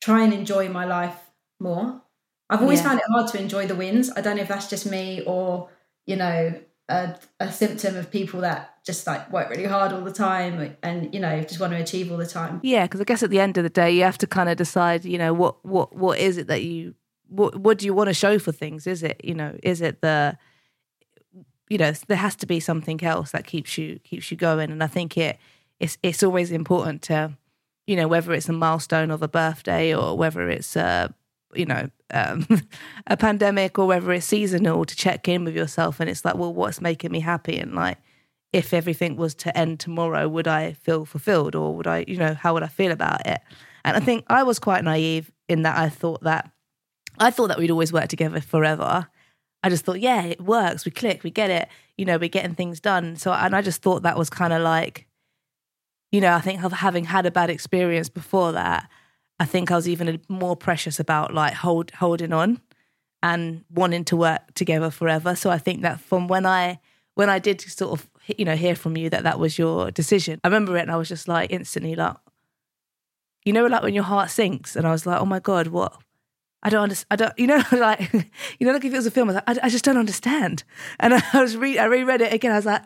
try 0.00 0.22
and 0.22 0.32
enjoy 0.32 0.68
my 0.68 0.84
life 0.84 1.18
more. 1.58 2.00
I've 2.48 2.62
always 2.62 2.80
yeah. 2.80 2.88
found 2.88 3.00
it 3.00 3.06
hard 3.08 3.30
to 3.32 3.40
enjoy 3.40 3.66
the 3.66 3.74
wins. 3.74 4.10
I 4.10 4.20
don't 4.20 4.36
know 4.36 4.42
if 4.42 4.48
that's 4.48 4.70
just 4.70 4.86
me 4.86 5.22
or, 5.26 5.68
you 6.06 6.16
know, 6.16 6.54
a, 6.88 7.16
a 7.40 7.52
symptom 7.52 7.96
of 7.96 8.10
people 8.10 8.40
that 8.40 8.74
just 8.84 9.06
like 9.06 9.30
work 9.32 9.50
really 9.50 9.64
hard 9.64 9.92
all 9.92 10.00
the 10.00 10.12
time 10.12 10.76
and 10.82 11.14
you 11.14 11.20
know 11.20 11.40
just 11.42 11.60
want 11.60 11.72
to 11.72 11.78
achieve 11.78 12.10
all 12.10 12.16
the 12.16 12.26
time 12.26 12.58
yeah 12.64 12.84
because 12.84 13.00
i 13.00 13.04
guess 13.04 13.22
at 13.22 13.30
the 13.30 13.38
end 13.38 13.56
of 13.56 13.62
the 13.62 13.70
day 13.70 13.92
you 13.92 14.02
have 14.02 14.18
to 14.18 14.26
kind 14.26 14.48
of 14.48 14.56
decide 14.56 15.04
you 15.04 15.16
know 15.16 15.32
what 15.32 15.64
what 15.64 15.94
what 15.94 16.18
is 16.18 16.36
it 16.36 16.48
that 16.48 16.64
you 16.64 16.94
what 17.28 17.54
what 17.56 17.78
do 17.78 17.86
you 17.86 17.94
want 17.94 18.08
to 18.08 18.14
show 18.14 18.40
for 18.40 18.50
things 18.50 18.88
is 18.88 19.04
it 19.04 19.20
you 19.22 19.34
know 19.34 19.56
is 19.62 19.80
it 19.80 20.00
the 20.00 20.36
you 21.70 21.78
know 21.78 21.92
there 22.08 22.16
has 22.18 22.36
to 22.36 22.46
be 22.46 22.60
something 22.60 23.02
else 23.02 23.30
that 23.30 23.46
keeps 23.46 23.78
you 23.78 23.98
keeps 24.00 24.30
you 24.30 24.36
going. 24.36 24.70
And 24.70 24.82
i 24.82 24.86
think 24.86 25.16
it 25.16 25.38
it's 25.78 25.96
it's 26.02 26.22
always 26.22 26.52
important 26.52 27.00
to 27.02 27.32
you 27.86 27.96
know 27.96 28.08
whether 28.08 28.32
it's 28.34 28.48
a 28.48 28.52
milestone 28.52 29.10
of 29.10 29.22
a 29.22 29.28
birthday 29.28 29.94
or 29.94 30.18
whether 30.18 30.50
it's 30.50 30.76
a 30.76 31.14
you 31.54 31.64
know 31.64 31.88
um, 32.12 32.46
a 33.06 33.16
pandemic 33.16 33.78
or 33.78 33.86
whether 33.86 34.12
it's 34.12 34.26
seasonal 34.26 34.84
to 34.84 34.96
check 34.96 35.28
in 35.28 35.44
with 35.44 35.56
yourself. 35.56 36.00
And 36.00 36.10
it's 36.10 36.24
like 36.24 36.34
well 36.34 36.52
what's 36.52 36.80
making 36.80 37.12
me 37.12 37.20
happy? 37.20 37.56
And 37.56 37.74
like 37.74 37.98
if 38.52 38.74
everything 38.74 39.16
was 39.16 39.34
to 39.36 39.56
end 39.56 39.78
tomorrow 39.78 40.28
would 40.28 40.48
i 40.48 40.72
feel 40.72 41.04
fulfilled 41.04 41.54
or 41.54 41.72
would 41.72 41.86
i 41.86 42.04
you 42.08 42.16
know 42.16 42.34
how 42.34 42.52
would 42.52 42.64
i 42.64 42.68
feel 42.68 42.90
about 42.90 43.24
it? 43.26 43.40
And 43.84 43.96
i 43.96 44.00
think 44.00 44.24
i 44.26 44.42
was 44.42 44.58
quite 44.58 44.82
naive 44.84 45.30
in 45.48 45.62
that 45.62 45.78
i 45.78 45.88
thought 45.88 46.22
that 46.24 46.50
i 47.18 47.30
thought 47.30 47.48
that 47.48 47.58
we'd 47.58 47.70
always 47.70 47.92
work 47.92 48.08
together 48.08 48.40
forever 48.40 49.06
i 49.62 49.68
just 49.68 49.84
thought 49.84 50.00
yeah 50.00 50.22
it 50.22 50.40
works 50.40 50.84
we 50.84 50.90
click 50.90 51.22
we 51.22 51.30
get 51.30 51.50
it 51.50 51.68
you 51.96 52.04
know 52.04 52.18
we're 52.18 52.28
getting 52.28 52.54
things 52.54 52.80
done 52.80 53.16
so 53.16 53.32
and 53.32 53.54
i 53.54 53.62
just 53.62 53.82
thought 53.82 54.02
that 54.02 54.18
was 54.18 54.30
kind 54.30 54.52
of 54.52 54.62
like 54.62 55.06
you 56.12 56.20
know 56.20 56.32
i 56.32 56.40
think 56.40 56.62
of 56.62 56.72
having 56.72 57.04
had 57.04 57.26
a 57.26 57.30
bad 57.30 57.50
experience 57.50 58.08
before 58.08 58.52
that 58.52 58.88
I 59.40 59.46
think 59.46 59.70
I 59.70 59.76
was 59.76 59.88
even 59.88 60.20
more 60.28 60.54
precious 60.54 61.00
about 61.00 61.32
like 61.32 61.54
hold 61.54 61.90
holding 61.92 62.34
on 62.34 62.60
and 63.22 63.64
wanting 63.70 64.04
to 64.04 64.16
work 64.16 64.52
together 64.54 64.90
forever. 64.90 65.34
So 65.34 65.48
I 65.48 65.56
think 65.56 65.80
that 65.80 65.98
from 65.98 66.28
when 66.28 66.44
I 66.44 66.78
when 67.14 67.30
I 67.30 67.38
did 67.38 67.62
sort 67.62 67.98
of 67.98 68.10
you 68.36 68.44
know 68.44 68.54
hear 68.54 68.76
from 68.76 68.98
you 68.98 69.08
that 69.08 69.22
that 69.22 69.38
was 69.38 69.58
your 69.58 69.90
decision, 69.90 70.40
I 70.44 70.48
remember 70.48 70.76
it 70.76 70.82
and 70.82 70.90
I 70.90 70.96
was 70.96 71.08
just 71.08 71.26
like 71.26 71.50
instantly 71.50 71.94
like, 71.94 72.16
you 73.46 73.54
know, 73.54 73.64
like 73.64 73.82
when 73.82 73.94
your 73.94 74.04
heart 74.04 74.30
sinks, 74.30 74.76
and 74.76 74.86
I 74.86 74.90
was 74.90 75.06
like, 75.06 75.18
oh 75.18 75.24
my 75.24 75.40
god, 75.40 75.68
what? 75.68 75.96
I 76.62 76.70
don't 76.70 76.82
understand. 76.82 77.06
I 77.10 77.16
don't, 77.16 77.38
you 77.38 77.46
know, 77.46 77.62
like, 77.72 78.12
you 78.12 78.66
know, 78.66 78.72
like 78.72 78.84
if 78.84 78.92
it 78.92 78.96
was 78.96 79.06
a 79.06 79.10
film, 79.10 79.30
I, 79.30 79.32
was 79.32 79.42
like, 79.46 79.58
I, 79.58 79.66
I 79.66 79.68
just 79.68 79.84
don't 79.84 79.96
understand. 79.96 80.64
And 80.98 81.14
I 81.14 81.40
was 81.40 81.56
re, 81.56 81.78
I 81.78 81.86
reread 81.86 82.20
it 82.20 82.32
again. 82.32 82.52
I 82.52 82.56
was 82.56 82.66
like, 82.66 82.82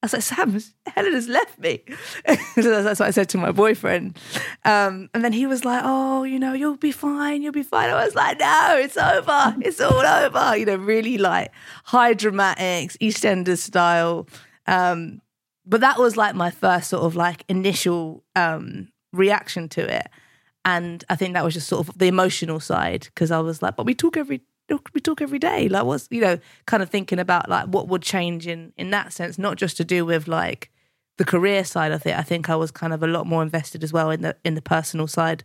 I 0.00 0.06
was 0.06 0.12
like, 0.12 0.22
Sam, 0.22 0.60
Helen 0.86 1.12
has 1.12 1.26
left 1.26 1.58
me. 1.58 1.82
so 2.54 2.82
that's 2.84 3.00
what 3.00 3.08
I 3.08 3.10
said 3.10 3.28
to 3.30 3.38
my 3.38 3.50
boyfriend. 3.50 4.16
Um, 4.64 5.10
and 5.12 5.24
then 5.24 5.32
he 5.32 5.46
was 5.46 5.64
like, 5.64 5.82
oh, 5.84 6.22
you 6.22 6.38
know, 6.38 6.52
you'll 6.52 6.76
be 6.76 6.92
fine. 6.92 7.42
You'll 7.42 7.52
be 7.52 7.64
fine. 7.64 7.90
I 7.90 8.04
was 8.04 8.14
like, 8.14 8.38
no, 8.38 8.78
it's 8.80 8.96
over. 8.96 9.56
It's 9.60 9.80
all 9.80 10.06
over. 10.06 10.56
You 10.56 10.66
know, 10.66 10.76
really 10.76 11.18
like 11.18 11.50
high 11.82 12.14
dramatics, 12.14 12.96
EastEnders 12.98 13.58
style. 13.58 14.28
Um, 14.68 15.20
but 15.66 15.80
that 15.80 15.98
was 15.98 16.16
like 16.16 16.36
my 16.36 16.50
first 16.50 16.90
sort 16.90 17.02
of 17.02 17.16
like 17.16 17.44
initial 17.48 18.22
um, 18.36 18.92
reaction 19.12 19.68
to 19.70 19.96
it. 19.96 20.06
And 20.68 21.02
I 21.08 21.16
think 21.16 21.32
that 21.32 21.42
was 21.42 21.54
just 21.54 21.66
sort 21.66 21.88
of 21.88 21.96
the 21.96 22.08
emotional 22.08 22.60
side 22.60 23.04
because 23.04 23.30
I 23.30 23.38
was 23.38 23.62
like, 23.62 23.74
but 23.74 23.86
we 23.86 23.94
talk 23.94 24.18
every 24.18 24.42
we 24.92 25.00
talk 25.00 25.22
every 25.22 25.38
day. 25.38 25.66
Like, 25.66 25.84
what's 25.84 26.08
you 26.10 26.20
know, 26.20 26.38
kind 26.66 26.82
of 26.82 26.90
thinking 26.90 27.18
about 27.18 27.48
like 27.48 27.68
what 27.68 27.88
would 27.88 28.02
change 28.02 28.46
in 28.46 28.74
in 28.76 28.90
that 28.90 29.14
sense, 29.14 29.38
not 29.38 29.56
just 29.56 29.78
to 29.78 29.84
do 29.84 30.04
with 30.04 30.28
like 30.28 30.70
the 31.16 31.24
career 31.24 31.64
side 31.64 31.90
of 31.90 32.04
it. 32.04 32.14
I 32.14 32.22
think 32.22 32.50
I 32.50 32.56
was 32.56 32.70
kind 32.70 32.92
of 32.92 33.02
a 33.02 33.06
lot 33.06 33.26
more 33.26 33.42
invested 33.42 33.82
as 33.82 33.94
well 33.94 34.10
in 34.10 34.20
the 34.20 34.36
in 34.44 34.56
the 34.56 34.60
personal 34.60 35.06
side 35.06 35.42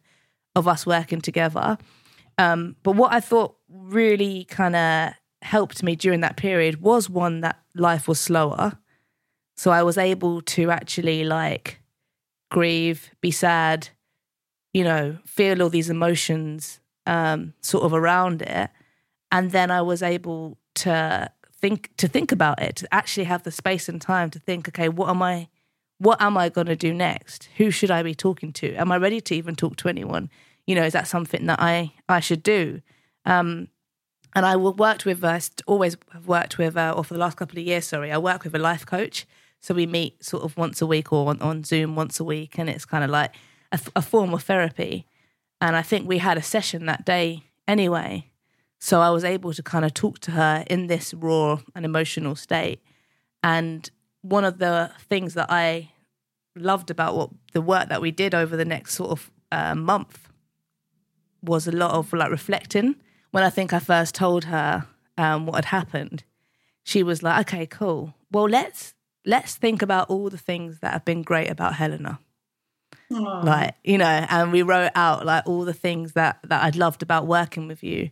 of 0.58 0.68
us 0.68 0.86
working 0.86 1.22
together. 1.22 1.78
Um, 2.38 2.76
but 2.84 2.98
what 2.98 3.14
I 3.14 3.22
thought 3.22 3.56
really 3.70 4.44
kind 4.44 4.76
of 4.76 5.14
helped 5.42 5.84
me 5.84 5.96
during 5.96 6.20
that 6.20 6.36
period 6.36 6.82
was 6.82 7.10
one 7.10 7.40
that 7.42 7.60
life 7.76 8.10
was 8.10 8.20
slower. 8.20 8.78
So 9.56 9.72
I 9.72 9.84
was 9.84 9.98
able 9.98 10.42
to 10.42 10.70
actually 10.70 11.24
like 11.24 11.80
grieve, 12.52 13.12
be 13.22 13.32
sad, 13.32 13.88
you 14.74 14.84
know, 14.84 15.18
feel 15.26 15.62
all 15.62 15.70
these 15.70 15.90
emotions 15.90 16.80
um, 17.06 17.54
sort 17.62 17.84
of 17.84 17.94
around 17.94 18.42
it 18.42 18.70
and 19.34 19.50
then 19.50 19.72
I 19.72 19.82
was 19.82 20.04
able 20.04 20.60
to 20.76 21.30
think 21.52 21.90
to 21.98 22.08
think 22.08 22.32
about 22.32 22.62
it, 22.62 22.76
to 22.78 22.94
actually 22.94 23.24
have 23.24 23.42
the 23.42 23.52
space 23.52 23.90
and 23.90 24.00
time 24.00 24.30
to 24.30 24.40
think, 24.40 24.70
okay, 24.70 24.88
what 24.90 25.10
am 25.10 25.24
I 25.24 25.50
what 25.98 26.22
am 26.22 26.38
I 26.38 26.50
going 26.50 26.68
to 26.68 26.76
do 26.76 26.94
next? 26.94 27.50
Who 27.58 27.72
should 27.72 27.90
I 27.90 28.04
be 28.04 28.14
talking 28.14 28.54
to? 28.54 28.76
Am 28.76 28.92
I 28.92 28.98
ready 28.98 29.22
to 29.22 29.36
even 29.36 29.56
talk 29.56 29.76
to 29.78 29.90
anyone? 29.90 30.30
You 30.68 30.76
know, 30.76 30.84
is 30.84 30.94
that 30.94 31.08
something 31.08 31.48
that 31.48 31.60
I 31.60 31.94
I 32.08 32.20
should 32.20 32.44
do? 32.44 32.82
Um, 33.26 33.70
and 34.36 34.46
I 34.46 34.56
worked 34.56 35.06
with, 35.06 35.24
uh, 35.24 35.40
always 35.68 35.96
have 36.12 36.28
worked 36.28 36.58
with, 36.58 36.76
uh, 36.76 36.94
or 36.96 37.04
for 37.04 37.14
the 37.14 37.20
last 37.20 37.38
couple 37.38 37.60
of 37.60 37.66
years, 37.66 37.86
sorry, 37.86 38.12
I 38.12 38.18
work 38.18 38.44
with 38.44 38.56
a 38.56 38.60
life 38.60 38.86
coach. 38.86 39.28
So 39.62 39.74
we 39.74 39.86
meet 39.86 40.24
sort 40.24 40.44
of 40.44 40.58
once 40.58 40.82
a 40.82 40.88
week 40.88 41.14
or 41.14 41.30
on, 41.30 41.40
on 41.42 41.64
Zoom 41.64 41.96
once 41.96 42.20
a 42.20 42.24
week, 42.24 42.60
and 42.60 42.70
it's 42.70 42.86
kind 42.86 43.04
of 43.04 43.10
like 43.10 43.32
a, 43.74 43.80
a 43.98 44.02
form 44.02 44.34
of 44.34 44.44
therapy. 44.44 45.06
And 45.60 45.76
I 45.76 45.82
think 45.82 46.08
we 46.08 46.20
had 46.20 46.38
a 46.38 46.42
session 46.42 46.86
that 46.86 47.06
day 47.06 47.44
anyway, 47.68 48.32
so 48.80 49.02
I 49.02 49.10
was 49.10 49.24
able 49.24 49.54
to 49.54 49.64
kind 49.64 49.86
of 49.86 49.94
talk 49.94 50.20
to 50.20 50.32
her 50.32 50.64
in 50.68 50.88
this 50.88 51.14
raw 51.14 51.60
and 51.76 51.86
emotional 51.86 52.36
state. 52.36 52.82
And 53.42 53.90
one 54.22 54.46
of 54.46 54.60
the 54.60 54.92
things 55.10 55.34
that 55.34 55.48
I 55.50 55.92
loved 56.56 56.92
about 56.92 57.16
what 57.16 57.30
the 57.54 57.62
work 57.62 57.90
that 57.90 58.02
we 58.02 58.12
did 58.12 58.36
over 58.36 58.56
the 58.56 58.66
next 58.66 58.94
sort 58.94 59.12
of 59.12 59.32
uh, 59.52 59.76
month 59.76 60.30
was 61.42 61.68
a 61.68 61.72
lot 61.72 61.92
of 61.92 62.12
like 62.14 62.32
reflecting. 62.32 62.96
When 63.32 63.44
I 63.44 63.50
think 63.50 63.74
I 63.74 63.80
first 63.80 64.16
told 64.16 64.46
her 64.46 64.86
um, 65.18 65.46
what 65.46 65.56
had 65.56 65.66
happened, 65.66 66.24
she 66.84 67.04
was 67.04 67.24
like, 67.24 67.48
"Okay, 67.48 67.66
cool. 67.66 68.14
Well, 68.32 68.50
let's 68.50 68.94
let's 69.26 69.56
think 69.56 69.82
about 69.82 70.10
all 70.10 70.30
the 70.30 70.38
things 70.38 70.80
that 70.80 70.94
have 70.94 71.06
been 71.06 71.22
great 71.22 71.50
about 71.50 71.76
Helena." 71.76 72.20
Aww. 73.14 73.44
Like 73.44 73.76
you 73.84 73.98
know, 73.98 74.06
and 74.06 74.52
we 74.52 74.62
wrote 74.62 74.92
out 74.96 75.26
like 75.26 75.48
all 75.48 75.66
the 75.66 75.74
things 75.74 76.14
that 76.14 76.40
that 76.44 76.64
I'd 76.64 76.76
loved 76.76 77.04
about 77.04 77.28
working 77.28 77.68
with 77.68 77.84
you 77.84 78.12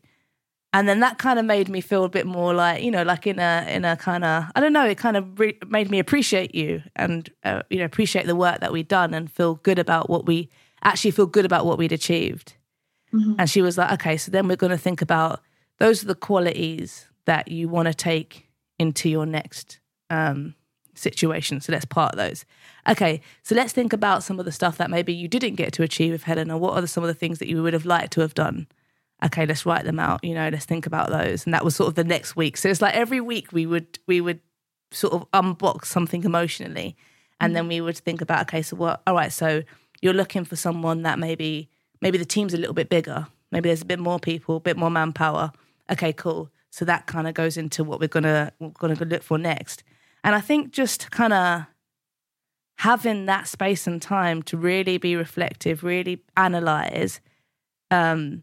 and 0.74 0.88
then 0.88 1.02
that 1.02 1.18
kind 1.18 1.38
of 1.38 1.46
made 1.46 1.70
me 1.70 1.82
feel 1.82 2.04
a 2.04 2.10
bit 2.10 2.26
more 2.26 2.54
like 2.54 2.84
you 2.84 2.92
know 2.92 3.04
like 3.04 3.28
in 3.28 3.40
a 3.40 3.66
in 3.70 3.86
a 3.86 3.96
kind 3.98 4.24
of 4.24 4.46
i 4.56 4.60
don't 4.60 4.74
know 4.74 4.86
it 4.86 4.98
kind 4.98 5.18
of 5.18 5.40
re- 5.40 5.58
made 5.68 5.90
me 5.90 6.00
appreciate 6.00 6.56
you 6.56 6.82
and 6.96 7.30
uh, 7.44 7.62
you 7.70 7.80
know 7.80 7.86
appreciate 7.86 8.26
the 8.26 8.36
work 8.36 8.60
that 8.60 8.72
we'd 8.72 8.88
done 8.88 9.14
and 9.14 9.32
feel 9.32 9.56
good 9.56 9.80
about 9.80 10.10
what 10.10 10.26
we 10.26 10.50
actually 10.84 11.12
feel 11.12 11.26
good 11.26 11.46
about 11.46 11.66
what 11.66 11.78
we'd 11.78 11.92
achieved 11.92 12.56
mm-hmm. 13.14 13.34
and 13.38 13.50
she 13.50 13.62
was 13.62 13.78
like 13.78 13.92
okay 13.92 14.18
so 14.18 14.32
then 14.32 14.48
we're 14.48 14.56
going 14.56 14.72
to 14.72 14.78
think 14.78 15.02
about 15.02 15.42
those 15.80 16.04
are 16.04 16.08
the 16.08 16.16
qualities 16.16 17.08
that 17.26 17.48
you 17.48 17.68
want 17.68 17.88
to 17.88 17.94
take 17.94 18.48
into 18.80 19.10
your 19.10 19.26
next 19.26 19.80
um, 20.10 20.56
situation 20.96 21.62
so 21.62 21.72
let's 21.72 21.86
part 21.86 22.16
those 22.16 22.46
okay 22.88 23.22
so 23.44 23.56
let's 23.56 23.74
think 23.74 23.94
about 23.94 24.24
some 24.24 24.39
of 24.39 24.46
the 24.46 24.52
stuff 24.52 24.78
that 24.78 24.89
maybe 24.89 25.13
you 25.13 25.28
didn't 25.28 25.56
get 25.56 25.74
to 25.74 25.84
achieve 25.84 26.12
with 26.12 26.24
helena 26.24 26.58
what 26.58 26.82
are 26.82 26.88
some 26.88 27.04
of 27.04 27.08
the 27.08 27.13
things 27.13 27.39
that 27.39 27.48
you 27.48 27.62
would 27.62 27.74
have 27.74 27.86
liked 27.86 28.13
to 28.13 28.22
have 28.22 28.34
done 28.34 28.67
okay, 29.24 29.46
let's 29.46 29.65
write 29.65 29.86
them 29.86 30.00
out, 30.00 30.24
you 30.24 30.34
know, 30.34 30.50
let's 30.50 30.65
think 30.65 30.86
about 30.86 31.10
those. 31.10 31.46
And 31.46 31.54
that 31.54 31.63
was 31.63 31.76
sort 31.76 31.89
of 31.89 31.96
the 31.96 32.04
next 32.04 32.36
week. 32.36 32.58
So 32.58 32.70
it's 32.70 32.82
like 32.82 32.96
every 32.96 33.22
week 33.22 33.52
we 33.52 33.65
would 33.65 34.00
we 34.08 34.22
would 34.22 34.39
sort 34.91 35.13
of 35.13 35.30
unbox 35.32 35.86
something 35.86 36.24
emotionally. 36.24 36.96
And 37.39 37.56
then 37.56 37.67
we 37.67 37.82
would 37.82 37.98
think 37.98 38.22
about, 38.22 38.41
okay, 38.44 38.62
so 38.62 38.76
what 38.76 39.02
all 39.08 39.15
right, 39.15 39.32
so 39.32 39.63
you're 40.02 40.13
looking 40.13 40.46
for 40.46 40.56
someone 40.56 41.04
that 41.04 41.20
maybe 41.20 41.70
maybe 42.02 42.17
the 42.17 42.26
team's 42.26 42.54
a 42.54 42.58
little 42.58 42.74
bit 42.74 42.89
bigger. 42.89 43.28
Maybe 43.52 43.70
there's 43.70 43.82
a 43.82 43.86
bit 43.86 44.00
more 44.00 44.20
people, 44.20 44.58
a 44.58 44.60
bit 44.60 44.78
more 44.78 44.91
manpower. 44.91 45.52
Okay, 45.91 46.13
cool. 46.13 46.50
So 46.70 46.86
that 46.86 47.06
kind 47.06 47.28
of 47.28 47.34
goes 47.34 47.58
into 47.58 47.84
what 47.84 48.00
we're 48.00 48.08
gonna 48.08 48.52
we're 48.60 48.70
gonna 48.70 48.96
look 48.96 49.24
for 49.24 49.38
next. 49.38 49.84
And 50.24 50.36
I 50.36 50.41
think 50.41 50.72
just 50.72 51.12
kind 51.12 51.34
of 51.34 51.65
having 52.82 53.28
that 53.28 53.48
space 53.48 53.86
and 53.86 54.02
time 54.02 54.41
to 54.41 54.58
really 54.58 54.98
be 54.98 55.15
reflective, 55.15 55.84
really 55.84 56.24
analyze, 56.36 57.22
um, 57.91 58.41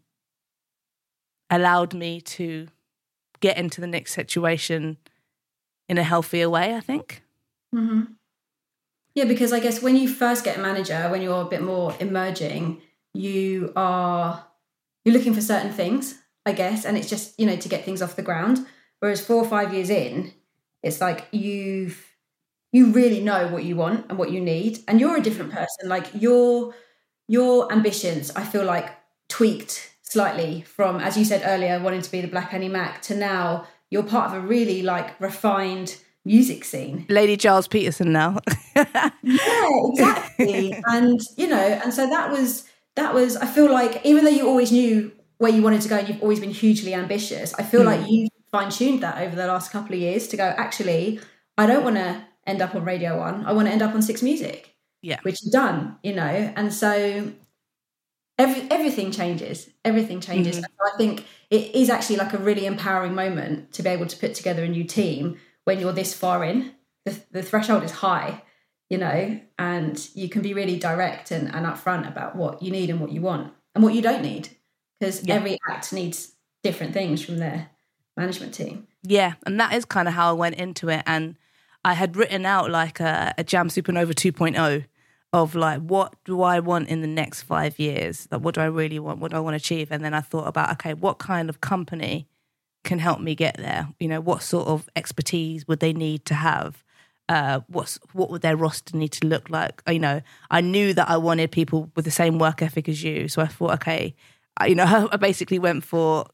allowed 1.50 1.92
me 1.92 2.20
to 2.20 2.68
get 3.40 3.58
into 3.58 3.80
the 3.80 3.86
next 3.88 4.12
situation 4.12 4.96
in 5.88 5.98
a 5.98 6.04
healthier 6.04 6.48
way. 6.48 6.76
I 6.76 6.80
think. 6.80 7.24
Mm-hmm. 7.74 8.12
Yeah, 9.16 9.24
because 9.24 9.52
I 9.52 9.58
guess 9.58 9.82
when 9.82 9.96
you 9.96 10.08
first 10.08 10.44
get 10.44 10.56
a 10.56 10.60
manager, 10.60 11.08
when 11.08 11.20
you're 11.20 11.42
a 11.42 11.50
bit 11.56 11.62
more 11.62 11.92
emerging, 11.98 12.80
you 13.14 13.72
are 13.74 14.46
you're 15.04 15.14
looking 15.14 15.34
for 15.34 15.40
certain 15.40 15.72
things, 15.72 16.16
I 16.46 16.52
guess, 16.52 16.84
and 16.84 16.96
it's 16.96 17.10
just 17.10 17.34
you 17.40 17.46
know 17.46 17.56
to 17.56 17.68
get 17.68 17.84
things 17.84 18.02
off 18.02 18.14
the 18.14 18.22
ground. 18.22 18.64
Whereas 19.00 19.20
four 19.20 19.42
or 19.42 19.48
five 19.48 19.74
years 19.74 19.90
in, 19.90 20.32
it's 20.84 21.00
like 21.00 21.26
you've 21.32 22.07
you 22.72 22.92
really 22.92 23.20
know 23.20 23.48
what 23.48 23.64
you 23.64 23.76
want 23.76 24.06
and 24.08 24.18
what 24.18 24.30
you 24.30 24.40
need, 24.40 24.80
and 24.88 25.00
you're 25.00 25.16
a 25.16 25.22
different 25.22 25.52
person. 25.52 25.88
Like 25.88 26.08
your 26.14 26.74
your 27.26 27.70
ambitions, 27.72 28.30
I 28.32 28.44
feel 28.44 28.64
like 28.64 28.90
tweaked 29.28 29.94
slightly 30.02 30.62
from, 30.62 31.00
as 31.00 31.16
you 31.16 31.24
said 31.24 31.42
earlier, 31.44 31.80
wanting 31.80 32.02
to 32.02 32.10
be 32.10 32.20
the 32.20 32.28
Black 32.28 32.54
Annie 32.54 32.68
Mac 32.68 33.02
to 33.02 33.14
now 33.14 33.66
you're 33.90 34.02
part 34.02 34.30
of 34.30 34.42
a 34.42 34.46
really 34.46 34.82
like 34.82 35.18
refined 35.20 35.96
music 36.24 36.64
scene. 36.64 37.06
Lady 37.08 37.38
Gilles 37.38 37.68
Peterson 37.68 38.12
now. 38.12 38.38
yeah, 38.76 39.10
exactly. 39.22 40.82
and 40.86 41.20
you 41.36 41.48
know, 41.48 41.56
and 41.56 41.92
so 41.92 42.08
that 42.08 42.30
was 42.30 42.64
that 42.96 43.14
was 43.14 43.36
I 43.36 43.46
feel 43.46 43.70
like 43.70 44.04
even 44.04 44.24
though 44.24 44.30
you 44.30 44.46
always 44.46 44.72
knew 44.72 45.12
where 45.38 45.52
you 45.52 45.62
wanted 45.62 45.80
to 45.82 45.88
go 45.88 45.96
and 45.96 46.08
you've 46.08 46.22
always 46.22 46.40
been 46.40 46.50
hugely 46.50 46.94
ambitious, 46.94 47.54
I 47.54 47.62
feel 47.62 47.82
mm. 47.82 47.86
like 47.86 48.10
you 48.10 48.28
fine 48.50 48.70
tuned 48.70 49.02
that 49.02 49.18
over 49.18 49.36
the 49.36 49.46
last 49.46 49.70
couple 49.70 49.94
of 49.94 50.00
years 50.00 50.26
to 50.28 50.36
go, 50.36 50.44
actually, 50.44 51.20
I 51.56 51.66
don't 51.66 51.84
want 51.84 51.96
to 51.96 52.24
end 52.48 52.62
up 52.62 52.74
on 52.74 52.84
Radio 52.84 53.18
One. 53.18 53.44
I 53.46 53.52
want 53.52 53.68
to 53.68 53.72
end 53.72 53.82
up 53.82 53.94
on 53.94 54.02
Six 54.02 54.22
Music. 54.22 54.74
Yeah. 55.02 55.20
Which 55.22 55.42
you've 55.42 55.52
done, 55.52 55.96
you 56.02 56.14
know. 56.14 56.22
And 56.22 56.72
so 56.72 57.32
every 58.36 58.68
everything 58.70 59.12
changes. 59.12 59.70
Everything 59.84 60.20
changes. 60.20 60.56
Mm-hmm. 60.56 60.64
So 60.64 60.94
I 60.94 60.96
think 60.96 61.24
it 61.50 61.74
is 61.74 61.90
actually 61.90 62.16
like 62.16 62.32
a 62.32 62.38
really 62.38 62.66
empowering 62.66 63.14
moment 63.14 63.72
to 63.74 63.82
be 63.82 63.90
able 63.90 64.06
to 64.06 64.16
put 64.16 64.34
together 64.34 64.64
a 64.64 64.68
new 64.68 64.84
team 64.84 65.38
when 65.64 65.78
you're 65.78 65.92
this 65.92 66.14
far 66.14 66.44
in. 66.44 66.72
The, 67.04 67.20
the 67.30 67.42
threshold 67.42 67.84
is 67.84 67.92
high, 67.92 68.42
you 68.90 68.98
know, 68.98 69.40
and 69.58 70.08
you 70.14 70.28
can 70.28 70.42
be 70.42 70.52
really 70.52 70.78
direct 70.78 71.30
and, 71.30 71.54
and 71.54 71.64
upfront 71.64 72.08
about 72.08 72.34
what 72.34 72.62
you 72.62 72.70
need 72.70 72.90
and 72.90 73.00
what 73.00 73.12
you 73.12 73.20
want 73.20 73.52
and 73.74 73.84
what 73.84 73.94
you 73.94 74.02
don't 74.02 74.22
need. 74.22 74.48
Because 74.98 75.24
yeah. 75.24 75.34
every 75.34 75.58
act 75.70 75.92
needs 75.92 76.32
different 76.64 76.92
things 76.92 77.24
from 77.24 77.38
their 77.38 77.70
management 78.16 78.52
team. 78.52 78.88
Yeah, 79.04 79.34
and 79.46 79.60
that 79.60 79.72
is 79.74 79.84
kind 79.84 80.08
of 80.08 80.14
how 80.14 80.30
I 80.30 80.32
went 80.32 80.56
into 80.56 80.88
it. 80.88 81.02
And 81.06 81.36
I 81.84 81.94
had 81.94 82.16
written 82.16 82.44
out 82.44 82.70
like 82.70 83.00
a, 83.00 83.34
a 83.38 83.44
Jam 83.44 83.68
Supernova 83.68 84.12
2.0 84.12 84.84
of 85.32 85.54
like 85.54 85.80
what 85.80 86.14
do 86.24 86.42
I 86.42 86.60
want 86.60 86.88
in 86.88 87.00
the 87.00 87.06
next 87.06 87.42
five 87.42 87.78
years? 87.78 88.26
Like 88.30 88.40
what 88.40 88.54
do 88.54 88.60
I 88.60 88.66
really 88.66 88.98
want? 88.98 89.20
What 89.20 89.30
do 89.30 89.36
I 89.36 89.40
want 89.40 89.54
to 89.54 89.56
achieve? 89.56 89.92
And 89.92 90.04
then 90.04 90.14
I 90.14 90.20
thought 90.20 90.46
about 90.46 90.72
okay, 90.72 90.94
what 90.94 91.18
kind 91.18 91.48
of 91.48 91.60
company 91.60 92.26
can 92.84 92.98
help 92.98 93.20
me 93.20 93.34
get 93.34 93.56
there? 93.58 93.88
You 94.00 94.08
know, 94.08 94.20
what 94.20 94.42
sort 94.42 94.68
of 94.68 94.88
expertise 94.96 95.68
would 95.68 95.80
they 95.80 95.92
need 95.92 96.24
to 96.26 96.34
have? 96.34 96.84
Uh, 97.28 97.60
what's 97.66 97.98
what 98.12 98.30
would 98.30 98.40
their 98.40 98.56
roster 98.56 98.96
need 98.96 99.12
to 99.12 99.26
look 99.26 99.50
like? 99.50 99.82
You 99.86 99.98
know, 99.98 100.22
I 100.50 100.62
knew 100.62 100.94
that 100.94 101.10
I 101.10 101.18
wanted 101.18 101.52
people 101.52 101.90
with 101.94 102.06
the 102.06 102.10
same 102.10 102.38
work 102.38 102.62
ethic 102.62 102.88
as 102.88 103.02
you, 103.02 103.28
so 103.28 103.42
I 103.42 103.46
thought, 103.46 103.74
okay, 103.74 104.14
you 104.66 104.74
know, 104.74 105.08
I 105.12 105.16
basically 105.18 105.58
went 105.58 105.84
for 105.84 106.26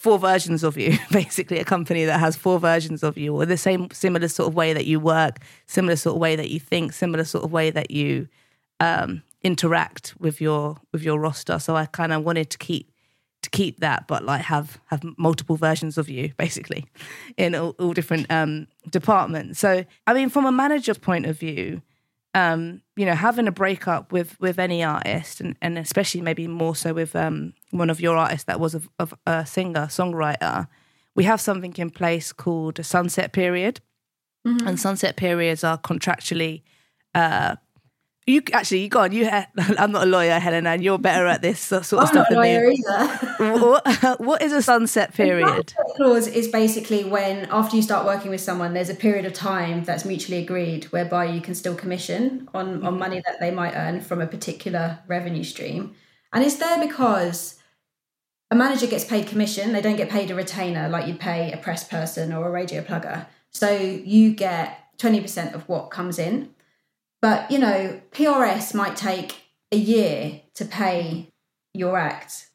four 0.00 0.18
versions 0.18 0.64
of 0.64 0.78
you, 0.78 0.96
basically 1.10 1.58
a 1.58 1.64
company 1.64 2.06
that 2.06 2.18
has 2.18 2.34
four 2.34 2.58
versions 2.58 3.02
of 3.02 3.18
you, 3.18 3.36
or 3.36 3.44
the 3.44 3.58
same 3.58 3.90
similar 3.92 4.28
sort 4.28 4.48
of 4.48 4.54
way 4.54 4.72
that 4.72 4.86
you 4.86 4.98
work, 4.98 5.40
similar 5.66 5.94
sort 5.94 6.16
of 6.16 6.20
way 6.20 6.36
that 6.36 6.48
you 6.48 6.58
think, 6.58 6.94
similar 6.94 7.22
sort 7.22 7.44
of 7.44 7.52
way 7.52 7.70
that 7.70 7.90
you 7.90 8.26
um, 8.80 9.22
interact 9.42 10.14
with 10.18 10.40
your 10.40 10.78
with 10.90 11.02
your 11.02 11.20
roster. 11.20 11.58
So 11.58 11.76
I 11.76 11.84
kind 11.84 12.14
of 12.14 12.24
wanted 12.24 12.48
to 12.48 12.56
keep 12.56 12.90
to 13.42 13.50
keep 13.50 13.80
that, 13.80 14.08
but 14.08 14.24
like 14.24 14.40
have 14.40 14.80
have 14.86 15.02
multiple 15.18 15.56
versions 15.56 15.98
of 15.98 16.08
you, 16.08 16.32
basically, 16.38 16.86
in 17.36 17.54
all, 17.54 17.76
all 17.78 17.92
different 17.92 18.26
um, 18.30 18.68
departments. 18.88 19.60
So 19.60 19.84
I 20.06 20.14
mean, 20.14 20.30
from 20.30 20.46
a 20.46 20.52
manager's 20.52 20.96
point 20.96 21.26
of 21.26 21.38
view, 21.38 21.82
um, 22.32 22.80
you 22.96 23.04
know, 23.04 23.14
having 23.14 23.46
a 23.46 23.52
breakup 23.52 24.12
with 24.12 24.40
with 24.40 24.58
any 24.58 24.82
artist, 24.82 25.42
and, 25.42 25.56
and 25.60 25.76
especially 25.76 26.22
maybe 26.22 26.46
more 26.46 26.74
so 26.74 26.94
with 26.94 27.14
um, 27.14 27.52
one 27.70 27.90
of 27.90 28.00
your 28.00 28.16
artists 28.16 28.44
that 28.44 28.60
was 28.60 28.74
a, 28.74 29.08
a 29.26 29.46
singer 29.46 29.86
songwriter, 29.86 30.68
we 31.14 31.24
have 31.24 31.40
something 31.40 31.74
in 31.76 31.90
place 31.90 32.32
called 32.32 32.78
a 32.78 32.84
sunset 32.84 33.32
period, 33.32 33.80
mm-hmm. 34.46 34.66
and 34.66 34.78
sunset 34.78 35.16
periods 35.16 35.64
are 35.64 35.78
contractually 35.78 36.62
uh, 37.14 37.56
you 38.26 38.42
actually, 38.52 38.82
you 38.82 38.88
go 38.88 39.00
on. 39.00 39.12
You, 39.12 39.28
I'm 39.58 39.92
not 39.92 40.04
a 40.04 40.10
lawyer, 40.10 40.38
Helena, 40.38 40.70
and 40.70 40.82
you're 40.82 40.98
better 40.98 41.26
at 41.26 41.42
this 41.42 41.60
sort 41.60 41.82
of 41.82 41.98
I'm 41.98 42.06
stuff. 42.06 42.26
I'm 42.30 42.32
not 42.32 42.32
a 42.32 42.34
lawyer 42.34 42.68
me. 42.68 42.78
either. 42.78 43.58
what, 43.58 44.20
what 44.20 44.42
is 44.42 44.52
a 44.52 44.62
sunset 44.62 45.14
period? 45.14 45.48
sunset 45.48 45.96
clause 45.96 46.26
is 46.26 46.48
basically 46.48 47.04
when, 47.04 47.46
after 47.50 47.76
you 47.76 47.82
start 47.82 48.06
working 48.06 48.30
with 48.30 48.40
someone, 48.40 48.74
there's 48.74 48.90
a 48.90 48.94
period 48.94 49.24
of 49.24 49.32
time 49.32 49.84
that's 49.84 50.04
mutually 50.04 50.42
agreed, 50.42 50.84
whereby 50.86 51.26
you 51.26 51.40
can 51.40 51.54
still 51.54 51.74
commission 51.74 52.48
on 52.54 52.76
mm-hmm. 52.76 52.86
on 52.86 52.98
money 52.98 53.22
that 53.26 53.40
they 53.40 53.50
might 53.50 53.74
earn 53.74 54.00
from 54.00 54.20
a 54.20 54.26
particular 54.26 55.00
revenue 55.08 55.44
stream, 55.44 55.94
and 56.32 56.44
it's 56.44 56.56
there 56.56 56.78
because 56.86 57.56
a 58.50 58.56
manager 58.56 58.86
gets 58.86 59.04
paid 59.04 59.26
commission; 59.26 59.72
they 59.72 59.80
don't 59.80 59.96
get 59.96 60.08
paid 60.08 60.30
a 60.30 60.34
retainer 60.34 60.88
like 60.88 61.06
you'd 61.06 61.20
pay 61.20 61.52
a 61.52 61.56
press 61.56 61.84
person 61.84 62.32
or 62.32 62.48
a 62.48 62.50
radio 62.50 62.82
plugger. 62.82 63.26
So 63.50 63.70
you 63.70 64.32
get 64.32 64.78
twenty 64.98 65.20
percent 65.20 65.54
of 65.54 65.68
what 65.68 65.90
comes 65.90 66.18
in 66.18 66.54
but, 67.20 67.50
you 67.50 67.58
know, 67.58 68.00
PRS 68.12 68.74
might 68.74 68.96
take 68.96 69.42
a 69.72 69.76
year 69.76 70.40
to 70.54 70.64
pay 70.64 71.28
your 71.74 71.98
act 71.98 72.48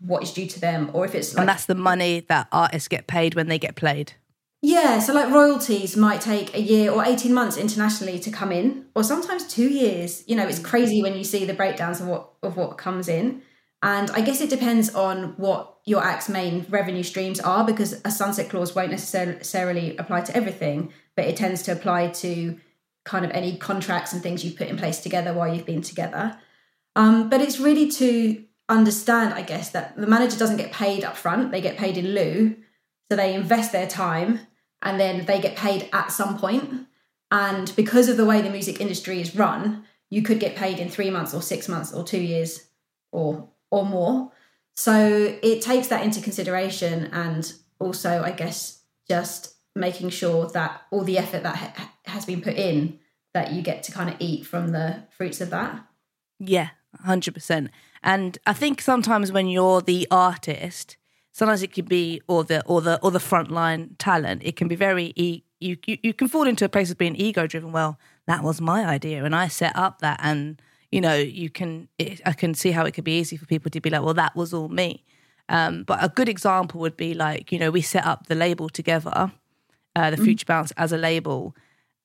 what 0.00 0.22
is 0.22 0.32
due 0.32 0.46
to 0.46 0.60
them, 0.60 0.90
or 0.92 1.06
if 1.06 1.14
it's 1.14 1.32
like. 1.32 1.40
And 1.40 1.48
that's 1.48 1.64
the 1.64 1.74
money 1.74 2.20
that 2.28 2.46
artists 2.52 2.88
get 2.88 3.06
paid 3.06 3.34
when 3.34 3.48
they 3.48 3.58
get 3.58 3.74
played. 3.74 4.12
Yeah, 4.60 4.98
so 4.98 5.14
like 5.14 5.32
royalties 5.32 5.96
might 5.96 6.20
take 6.20 6.54
a 6.54 6.60
year 6.60 6.90
or 6.90 7.04
18 7.04 7.32
months 7.32 7.56
internationally 7.56 8.18
to 8.18 8.30
come 8.30 8.52
in, 8.52 8.84
or 8.94 9.02
sometimes 9.02 9.46
two 9.46 9.68
years. 9.68 10.24
You 10.26 10.36
know, 10.36 10.46
it's 10.46 10.58
mm. 10.58 10.64
crazy 10.64 11.00
when 11.00 11.16
you 11.16 11.24
see 11.24 11.46
the 11.46 11.54
breakdowns 11.54 12.02
of 12.02 12.08
what 12.08 12.32
of 12.42 12.58
what 12.58 12.76
comes 12.76 13.08
in. 13.08 13.40
And 13.82 14.10
I 14.10 14.20
guess 14.20 14.40
it 14.40 14.50
depends 14.50 14.94
on 14.94 15.34
what 15.36 15.78
your 15.84 16.02
act's 16.02 16.28
main 16.28 16.66
revenue 16.68 17.02
streams 17.02 17.40
are, 17.40 17.64
because 17.64 18.00
a 18.04 18.10
sunset 18.10 18.48
clause 18.50 18.74
won't 18.74 18.90
necessarily 18.90 19.96
apply 19.96 20.22
to 20.22 20.36
everything, 20.36 20.92
but 21.14 21.26
it 21.26 21.36
tends 21.36 21.62
to 21.62 21.72
apply 21.72 22.08
to 22.08 22.58
kind 23.04 23.24
of 23.24 23.30
any 23.30 23.56
contracts 23.56 24.12
and 24.12 24.22
things 24.22 24.44
you've 24.44 24.56
put 24.56 24.68
in 24.68 24.76
place 24.76 25.00
together 25.00 25.32
while 25.32 25.52
you've 25.52 25.64
been 25.64 25.82
together. 25.82 26.36
Um, 26.96 27.30
but 27.30 27.40
it's 27.40 27.60
really 27.60 27.88
to 27.92 28.44
understand, 28.68 29.32
I 29.32 29.42
guess, 29.42 29.70
that 29.70 29.96
the 29.96 30.06
manager 30.06 30.36
doesn't 30.36 30.56
get 30.56 30.72
paid 30.72 31.04
up 31.04 31.16
front, 31.16 31.52
they 31.52 31.60
get 31.60 31.78
paid 31.78 31.96
in 31.96 32.14
lieu. 32.14 32.56
So 33.10 33.16
they 33.16 33.34
invest 33.34 33.72
their 33.72 33.86
time 33.86 34.40
and 34.82 35.00
then 35.00 35.24
they 35.24 35.40
get 35.40 35.56
paid 35.56 35.88
at 35.92 36.12
some 36.12 36.36
point. 36.38 36.86
And 37.30 37.72
because 37.76 38.08
of 38.08 38.16
the 38.16 38.26
way 38.26 38.42
the 38.42 38.50
music 38.50 38.80
industry 38.80 39.20
is 39.20 39.34
run, 39.34 39.84
you 40.10 40.22
could 40.22 40.40
get 40.40 40.56
paid 40.56 40.78
in 40.78 40.90
three 40.90 41.08
months 41.08 41.32
or 41.32 41.40
six 41.40 41.68
months 41.68 41.92
or 41.92 42.04
two 42.04 42.20
years 42.20 42.68
or 43.12 43.48
or 43.70 43.84
more. 43.84 44.32
So 44.76 45.36
it 45.42 45.60
takes 45.60 45.88
that 45.88 46.04
into 46.04 46.20
consideration 46.20 47.06
and 47.12 47.52
also, 47.80 48.22
I 48.22 48.32
guess, 48.32 48.82
just 49.08 49.54
making 49.74 50.10
sure 50.10 50.48
that 50.48 50.82
all 50.90 51.04
the 51.04 51.18
effort 51.18 51.42
that 51.42 51.56
ha- 51.56 51.92
has 52.06 52.24
been 52.24 52.40
put 52.40 52.54
in 52.54 52.98
that 53.34 53.52
you 53.52 53.62
get 53.62 53.82
to 53.84 53.92
kind 53.92 54.08
of 54.10 54.16
eat 54.18 54.46
from 54.46 54.68
the 54.68 55.04
fruits 55.10 55.40
of 55.40 55.50
that. 55.50 55.84
Yeah 56.38 56.70
100% 57.06 57.68
and 58.02 58.38
i 58.46 58.52
think 58.52 58.80
sometimes 58.80 59.30
when 59.30 59.46
you're 59.48 59.80
the 59.80 60.06
artist 60.10 60.96
sometimes 61.32 61.62
it 61.62 61.72
can 61.72 61.84
be 61.84 62.20
or 62.28 62.44
the 62.44 62.64
or 62.64 62.80
the 62.80 62.98
or 63.02 63.10
the 63.10 63.18
frontline 63.18 63.90
talent 63.98 64.42
it 64.44 64.56
can 64.56 64.68
be 64.68 64.74
very 64.74 65.12
e- 65.14 65.42
you, 65.60 65.76
you 65.86 65.98
you 66.02 66.14
can 66.14 66.28
fall 66.28 66.46
into 66.46 66.64
a 66.64 66.68
place 66.68 66.90
of 66.90 66.98
being 66.98 67.16
ego 67.16 67.46
driven 67.46 67.72
well 67.72 67.98
that 68.26 68.42
was 68.42 68.60
my 68.60 68.86
idea 68.86 69.24
and 69.24 69.34
i 69.34 69.48
set 69.48 69.76
up 69.76 70.00
that 70.00 70.18
and 70.22 70.62
you 70.90 71.00
know 71.00 71.14
you 71.14 71.50
can 71.50 71.88
it, 71.98 72.20
i 72.24 72.32
can 72.32 72.54
see 72.54 72.70
how 72.70 72.84
it 72.84 72.92
could 72.92 73.04
be 73.04 73.18
easy 73.18 73.36
for 73.36 73.46
people 73.46 73.70
to 73.70 73.80
be 73.80 73.90
like 73.90 74.02
well 74.02 74.14
that 74.14 74.34
was 74.34 74.54
all 74.54 74.68
me 74.68 75.04
um, 75.50 75.84
but 75.84 76.04
a 76.04 76.10
good 76.10 76.28
example 76.28 76.78
would 76.80 76.96
be 76.96 77.14
like 77.14 77.50
you 77.50 77.58
know 77.58 77.70
we 77.70 77.80
set 77.80 78.04
up 78.04 78.26
the 78.26 78.34
label 78.34 78.68
together 78.68 79.32
uh, 79.98 80.10
the 80.10 80.16
mm-hmm. 80.16 80.26
Future 80.26 80.46
Bounce 80.46 80.70
as 80.72 80.92
a 80.92 80.96
label. 80.96 81.54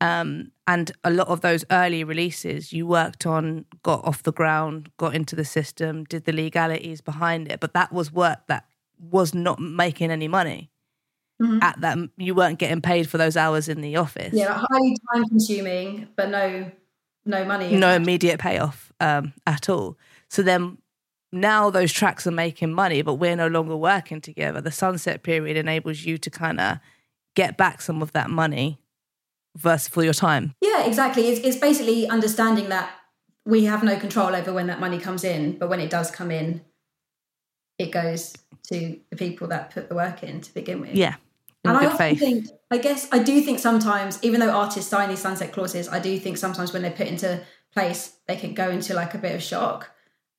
Um, 0.02 0.52
and 0.68 0.92
a 1.04 1.12
lot 1.12 1.28
of 1.28 1.42
those 1.42 1.64
early 1.72 2.04
releases 2.04 2.74
you 2.74 2.88
worked 2.88 3.26
on, 3.26 3.66
got 3.84 4.04
off 4.04 4.24
the 4.24 4.34
ground, 4.34 4.90
got 4.98 5.16
into 5.16 5.36
the 5.36 5.46
system, 5.46 6.04
did 6.06 6.26
the 6.26 6.34
legalities 6.34 7.02
behind 7.02 7.52
it. 7.52 7.60
But 7.60 7.74
that 7.74 7.94
was 7.94 8.12
work 8.12 8.40
that 8.48 8.66
was 9.00 9.34
not 9.34 9.60
making 9.60 10.12
any 10.12 10.28
money. 10.28 10.72
Mm-hmm. 11.42 11.60
At 11.62 11.82
that, 11.82 11.98
you 12.18 12.36
weren't 12.36 12.60
getting 12.60 12.82
paid 12.82 13.10
for 13.10 13.18
those 13.18 13.38
hours 13.38 13.70
in 13.70 13.82
the 13.82 13.96
office. 13.96 14.34
Yeah, 14.34 14.66
highly 14.70 14.98
time 15.14 15.26
consuming, 15.26 16.08
but 16.16 16.30
no, 16.30 16.72
no 17.26 17.46
money. 17.46 17.76
No 17.76 17.94
immediate 17.94 18.40
payoff 18.40 18.92
um, 19.00 19.34
at 19.46 19.70
all. 19.70 19.98
So 20.30 20.42
then 20.42 20.78
now 21.32 21.70
those 21.70 21.92
tracks 21.92 22.28
are 22.28 22.32
making 22.32 22.74
money, 22.74 23.02
but 23.02 23.16
we're 23.16 23.36
no 23.36 23.48
longer 23.48 23.76
working 23.76 24.22
together. 24.22 24.62
The 24.62 24.72
sunset 24.72 25.24
period 25.24 25.58
enables 25.58 26.04
you 26.06 26.18
to 26.20 26.30
kind 26.30 26.60
of 26.60 26.78
get 27.36 27.58
back 27.58 27.82
some 27.82 28.02
of 28.02 28.12
that 28.12 28.30
money 28.30 28.80
versus 29.56 29.88
for 29.88 30.04
your 30.04 30.14
time. 30.14 30.54
Yeah, 30.62 30.86
exactly. 30.86 31.30
It's, 31.30 31.46
it's 31.46 31.58
basically 31.58 32.08
understanding 32.08 32.70
that 32.70 32.92
we 33.46 33.66
have 33.66 33.84
no 33.84 33.98
control 33.98 34.36
over 34.36 34.54
when 34.54 34.68
that 34.68 34.80
money 34.80 35.00
comes 35.00 35.24
in, 35.24 35.58
but 35.58 35.70
when 35.70 35.80
it 35.80 35.90
does 35.90 36.12
come 36.12 36.32
in, 36.32 36.62
it 37.78 37.92
goes 37.92 38.34
to 38.68 39.00
the 39.10 39.16
people 39.16 39.48
that 39.48 39.72
put 39.72 39.90
the 39.90 39.96
work 39.96 40.24
in 40.24 40.40
to 40.42 40.54
begin 40.54 40.80
with. 40.80 40.94
Yeah. 40.94 41.16
And 41.64 41.78
I 41.78 41.86
often 41.86 41.98
faith. 41.98 42.20
think, 42.20 42.48
I 42.72 42.78
guess, 42.78 43.08
I 43.12 43.20
do 43.20 43.42
think 43.42 43.60
sometimes, 43.60 44.20
even 44.22 44.40
though 44.40 44.52
artists 44.52 44.90
sign 44.90 45.10
these 45.10 45.22
sunset 45.22 45.54
clauses, 45.54 45.88
I 45.88 46.00
do 46.00 46.20
think 46.20 46.38
sometimes 46.38 46.74
when 46.74 46.82
they're 46.82 46.92
put 46.92 47.08
into 47.08 47.42
place, 47.74 48.18
they 48.28 48.36
can 48.36 48.54
go 48.54 48.70
into 48.70 48.94
like 48.94 49.14
a 49.14 49.18
bit 49.18 49.34
of 49.34 49.42
shock. 49.42 49.92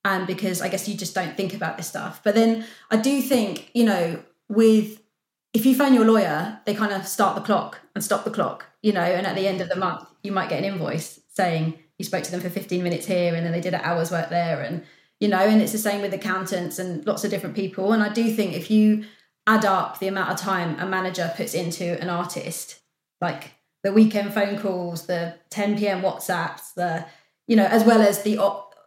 And 0.04 0.26
because 0.26 0.60
I 0.60 0.68
guess 0.68 0.86
you 0.86 0.96
just 0.96 1.14
don't 1.14 1.34
think 1.34 1.54
about 1.54 1.78
this 1.78 1.88
stuff. 1.88 2.20
But 2.22 2.34
then 2.34 2.66
I 2.90 2.96
do 2.96 3.22
think, 3.22 3.70
you 3.72 3.84
know, 3.84 4.22
with 4.48 5.00
if 5.54 5.64
you 5.64 5.74
phone 5.74 5.94
your 5.94 6.04
lawyer, 6.04 6.60
they 6.66 6.74
kind 6.74 6.92
of 6.92 7.06
start 7.06 7.36
the 7.36 7.40
clock 7.40 7.80
and 7.94 8.04
stop 8.04 8.24
the 8.24 8.30
clock, 8.30 8.66
you 8.82 8.92
know, 8.92 9.00
and 9.00 9.26
at 9.26 9.36
the 9.36 9.46
end 9.46 9.60
of 9.60 9.68
the 9.68 9.76
month, 9.76 10.06
you 10.22 10.32
might 10.32 10.50
get 10.50 10.58
an 10.58 10.64
invoice 10.64 11.20
saying 11.28 11.78
you 11.96 12.04
spoke 12.04 12.24
to 12.24 12.30
them 12.30 12.40
for 12.40 12.50
15 12.50 12.82
minutes 12.82 13.06
here 13.06 13.34
and 13.34 13.46
then 13.46 13.52
they 13.52 13.60
did 13.60 13.72
an 13.72 13.80
hour's 13.82 14.10
work 14.10 14.28
there. 14.28 14.60
And, 14.60 14.84
you 15.20 15.28
know, 15.28 15.38
and 15.38 15.62
it's 15.62 15.72
the 15.72 15.78
same 15.78 16.02
with 16.02 16.12
accountants 16.12 16.78
and 16.78 17.06
lots 17.06 17.24
of 17.24 17.30
different 17.30 17.54
people. 17.54 17.92
And 17.92 18.02
I 18.02 18.12
do 18.12 18.30
think 18.30 18.52
if 18.52 18.70
you 18.70 19.04
add 19.46 19.64
up 19.64 19.98
the 19.98 20.08
amount 20.08 20.30
of 20.30 20.38
time 20.38 20.78
a 20.78 20.86
manager 20.86 21.32
puts 21.36 21.54
into 21.54 22.00
an 22.00 22.08
artist, 22.08 22.80
like 23.20 23.52
the 23.82 23.92
weekend 23.92 24.32
phone 24.32 24.58
calls, 24.58 25.06
the 25.06 25.34
10 25.50 25.78
p.m. 25.78 26.02
WhatsApps, 26.02 26.74
the, 26.74 27.06
you 27.46 27.56
know, 27.56 27.66
as 27.66 27.84
well 27.84 28.00
as 28.00 28.22
the, 28.22 28.40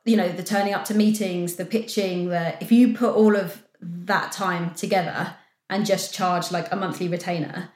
you 0.06 0.18
know, 0.18 0.30
the 0.30 0.44
turning 0.44 0.74
up 0.74 0.86
to 0.86 0.96
meetings, 0.96 1.56
the 1.56 1.66
pitching, 1.66 2.30
the, 2.30 2.56
if 2.62 2.72
you 2.72 2.96
put 2.96 3.16
all 3.16 3.36
of 3.36 3.64
that 3.82 4.32
time 4.32 4.74
together 4.74 5.36
and 5.70 5.86
just 5.86 6.14
charge 6.14 6.52
like 6.52 6.72
a 6.72 6.76
monthly 6.76 7.08
retainer, 7.08 7.70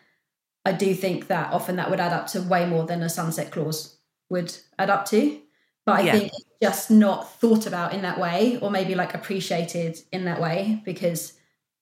I 0.65 0.71
do 0.71 0.93
think 0.95 1.27
that 1.27 1.53
often 1.53 1.75
that 1.75 1.89
would 1.89 1.99
add 1.99 2.13
up 2.13 2.27
to 2.27 2.41
way 2.41 2.65
more 2.65 2.85
than 2.85 3.03
a 3.03 3.09
sunset 3.09 3.51
clause 3.51 3.97
would 4.29 4.55
add 4.79 4.89
up 4.89 5.05
to. 5.07 5.39
But 5.85 5.99
I 5.99 6.01
yeah. 6.01 6.11
think 6.13 6.25
it's 6.33 6.45
just 6.61 6.91
not 6.91 7.31
thought 7.39 7.65
about 7.65 7.93
in 7.93 8.01
that 8.03 8.19
way, 8.19 8.59
or 8.61 8.69
maybe 8.69 8.95
like 8.95 9.13
appreciated 9.13 9.99
in 10.11 10.25
that 10.25 10.39
way 10.39 10.81
because 10.85 11.33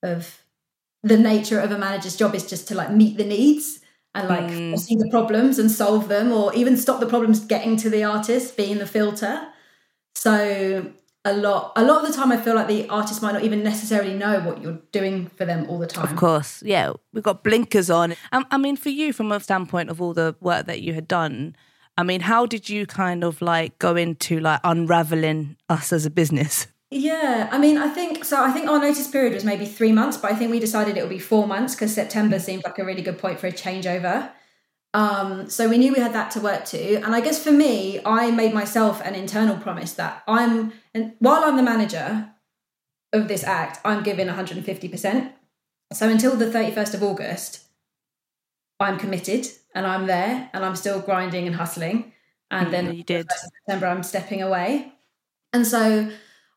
of 0.02 0.42
the 1.02 1.16
nature 1.16 1.58
of 1.58 1.70
a 1.70 1.78
manager's 1.78 2.16
job 2.16 2.34
is 2.34 2.48
just 2.48 2.68
to 2.68 2.74
like 2.74 2.92
meet 2.92 3.16
the 3.16 3.24
needs 3.24 3.80
and 4.14 4.28
like 4.28 4.44
mm. 4.44 4.78
see 4.78 4.96
the 4.96 5.08
problems 5.10 5.58
and 5.58 5.70
solve 5.70 6.08
them, 6.08 6.32
or 6.32 6.52
even 6.54 6.76
stop 6.76 7.00
the 7.00 7.06
problems 7.06 7.40
getting 7.40 7.76
to 7.76 7.88
the 7.88 8.02
artist, 8.04 8.56
being 8.56 8.78
the 8.78 8.86
filter. 8.86 9.46
So 10.14 10.92
a 11.24 11.34
lot 11.34 11.72
a 11.76 11.84
lot 11.84 12.02
of 12.02 12.10
the 12.10 12.16
time 12.16 12.32
i 12.32 12.36
feel 12.38 12.54
like 12.54 12.66
the 12.66 12.88
artist 12.88 13.20
might 13.20 13.32
not 13.32 13.44
even 13.44 13.62
necessarily 13.62 14.14
know 14.14 14.40
what 14.40 14.62
you're 14.62 14.80
doing 14.90 15.26
for 15.36 15.44
them 15.44 15.68
all 15.68 15.78
the 15.78 15.86
time 15.86 16.10
of 16.10 16.16
course 16.16 16.62
yeah 16.64 16.94
we've 17.12 17.22
got 17.22 17.44
blinkers 17.44 17.90
on 17.90 18.14
um, 18.32 18.46
i 18.50 18.56
mean 18.56 18.74
for 18.74 18.88
you 18.88 19.12
from 19.12 19.30
a 19.30 19.38
standpoint 19.38 19.90
of 19.90 20.00
all 20.00 20.14
the 20.14 20.34
work 20.40 20.64
that 20.64 20.80
you 20.80 20.94
had 20.94 21.06
done 21.06 21.54
I 22.00 22.02
mean, 22.02 22.22
how 22.22 22.46
did 22.46 22.70
you 22.70 22.86
kind 22.86 23.22
of 23.22 23.42
like 23.42 23.78
go 23.78 23.94
into 23.94 24.40
like 24.40 24.60
unraveling 24.64 25.56
us 25.68 25.92
as 25.92 26.06
a 26.06 26.10
business? 26.10 26.66
Yeah, 26.90 27.48
I 27.52 27.58
mean, 27.58 27.78
I 27.78 27.88
think 27.88 28.24
so. 28.24 28.42
I 28.42 28.50
think 28.50 28.68
our 28.68 28.80
notice 28.80 29.06
period 29.06 29.34
was 29.34 29.44
maybe 29.44 29.64
three 29.64 29.92
months, 29.92 30.16
but 30.16 30.32
I 30.32 30.34
think 30.34 30.50
we 30.50 30.58
decided 30.58 30.96
it 30.96 31.02
would 31.02 31.08
be 31.08 31.20
four 31.20 31.46
months 31.46 31.74
because 31.74 31.94
September 31.94 32.40
seemed 32.40 32.64
like 32.64 32.78
a 32.80 32.84
really 32.84 33.02
good 33.02 33.18
point 33.18 33.38
for 33.38 33.46
a 33.46 33.52
changeover. 33.52 34.30
Um, 34.92 35.48
so 35.48 35.68
we 35.68 35.78
knew 35.78 35.92
we 35.92 36.00
had 36.00 36.14
that 36.14 36.32
to 36.32 36.40
work 36.40 36.64
to, 36.66 36.96
and 36.96 37.14
I 37.14 37.20
guess 37.20 37.42
for 37.42 37.52
me, 37.52 38.00
I 38.04 38.32
made 38.32 38.52
myself 38.52 39.00
an 39.04 39.14
internal 39.14 39.56
promise 39.56 39.92
that 39.94 40.24
I'm, 40.26 40.72
and 40.92 41.12
while 41.20 41.44
I'm 41.44 41.56
the 41.56 41.62
manager 41.62 42.28
of 43.12 43.28
this 43.28 43.44
act, 43.44 43.78
I'm 43.84 44.02
giving 44.02 44.26
150 44.26 44.88
percent. 44.88 45.32
So 45.92 46.08
until 46.08 46.36
the 46.36 46.46
31st 46.46 46.94
of 46.94 47.02
August, 47.04 47.64
I'm 48.80 48.98
committed 48.98 49.46
and 49.74 49.86
I'm 49.86 50.06
there 50.06 50.50
and 50.52 50.64
I'm 50.64 50.76
still 50.76 51.00
grinding 51.00 51.46
and 51.46 51.54
hustling. 51.54 52.12
And 52.50 52.68
mm, 52.68 52.70
then 52.70 52.94
you 52.94 53.04
did. 53.04 53.28
September, 53.30 53.86
I'm 53.86 54.02
stepping 54.02 54.42
away. 54.42 54.92
And 55.52 55.66
so 55.66 56.10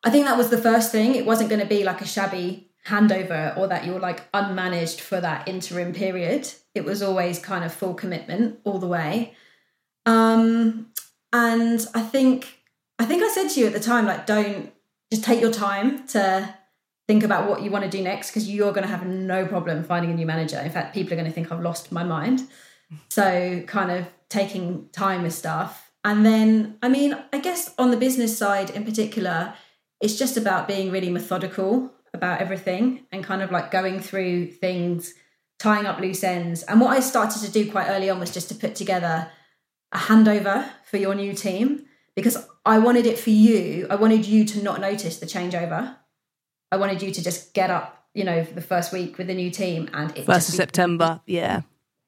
I 0.04 0.10
think 0.10 0.26
that 0.26 0.36
was 0.36 0.50
the 0.50 0.58
first 0.58 0.92
thing. 0.92 1.14
It 1.14 1.24
wasn't 1.24 1.48
going 1.48 1.60
to 1.60 1.66
be 1.66 1.82
like 1.82 2.00
a 2.00 2.06
shabby 2.06 2.70
handover 2.86 3.56
or 3.56 3.66
that 3.68 3.86
you're 3.86 3.98
like 3.98 4.30
unmanaged 4.32 5.00
for 5.00 5.20
that 5.20 5.48
interim 5.48 5.92
period. 5.94 6.52
It 6.74 6.84
was 6.84 7.02
always 7.02 7.38
kind 7.38 7.64
of 7.64 7.72
full 7.72 7.94
commitment 7.94 8.60
all 8.64 8.78
the 8.78 8.86
way. 8.86 9.34
Um, 10.04 10.88
and 11.32 11.86
I 11.94 12.02
think 12.02 12.60
I 12.98 13.06
think 13.06 13.22
I 13.22 13.28
said 13.28 13.48
to 13.48 13.60
you 13.60 13.66
at 13.66 13.72
the 13.72 13.80
time, 13.80 14.06
like, 14.06 14.26
don't 14.26 14.72
just 15.10 15.24
take 15.24 15.40
your 15.40 15.52
time 15.52 16.06
to 16.08 16.54
think 17.06 17.22
about 17.22 17.48
what 17.48 17.62
you 17.62 17.70
want 17.70 17.84
to 17.84 17.90
do 17.90 18.02
next 18.02 18.30
because 18.30 18.48
you're 18.48 18.72
going 18.72 18.86
to 18.86 18.88
have 18.88 19.06
no 19.06 19.46
problem 19.46 19.82
finding 19.84 20.10
a 20.10 20.14
new 20.14 20.26
manager. 20.26 20.58
In 20.58 20.70
fact, 20.70 20.94
people 20.94 21.12
are 21.12 21.16
going 21.16 21.26
to 21.26 21.32
think 21.32 21.50
I've 21.50 21.60
lost 21.60 21.90
my 21.90 22.04
mind. 22.04 22.48
So, 23.08 23.62
kind 23.66 23.90
of 23.90 24.06
taking 24.28 24.88
time 24.92 25.22
with 25.22 25.32
stuff. 25.32 25.90
And 26.04 26.24
then, 26.24 26.76
I 26.82 26.88
mean, 26.88 27.16
I 27.32 27.38
guess 27.38 27.74
on 27.78 27.90
the 27.90 27.96
business 27.96 28.36
side 28.36 28.70
in 28.70 28.84
particular, 28.84 29.54
it's 30.00 30.18
just 30.18 30.36
about 30.36 30.68
being 30.68 30.90
really 30.90 31.10
methodical 31.10 31.92
about 32.12 32.40
everything 32.40 33.06
and 33.12 33.24
kind 33.24 33.42
of 33.42 33.50
like 33.50 33.70
going 33.70 34.00
through 34.00 34.46
things, 34.46 35.14
tying 35.58 35.86
up 35.86 35.98
loose 35.98 36.22
ends. 36.22 36.62
And 36.62 36.80
what 36.80 36.96
I 36.96 37.00
started 37.00 37.42
to 37.42 37.50
do 37.50 37.70
quite 37.70 37.88
early 37.88 38.08
on 38.08 38.20
was 38.20 38.32
just 38.32 38.48
to 38.48 38.54
put 38.54 38.74
together 38.74 39.30
a 39.92 39.98
handover 39.98 40.68
for 40.84 40.96
your 40.96 41.14
new 41.14 41.34
team 41.34 41.86
because 42.14 42.46
I 42.64 42.78
wanted 42.78 43.06
it 43.06 43.18
for 43.18 43.30
you. 43.30 43.86
I 43.90 43.96
wanted 43.96 44.26
you 44.26 44.44
to 44.44 44.62
not 44.62 44.80
notice 44.80 45.18
the 45.18 45.26
changeover. 45.26 45.96
I 46.70 46.76
wanted 46.76 47.02
you 47.02 47.10
to 47.10 47.22
just 47.22 47.52
get 47.52 47.70
up, 47.70 48.06
you 48.14 48.24
know, 48.24 48.44
the 48.44 48.60
first 48.60 48.92
week 48.92 49.18
with 49.18 49.26
the 49.26 49.34
new 49.34 49.50
team 49.50 49.90
and 49.92 50.16
it 50.16 50.26
first 50.26 50.48
of 50.48 50.54
September. 50.54 51.20
Yeah. 51.26 51.62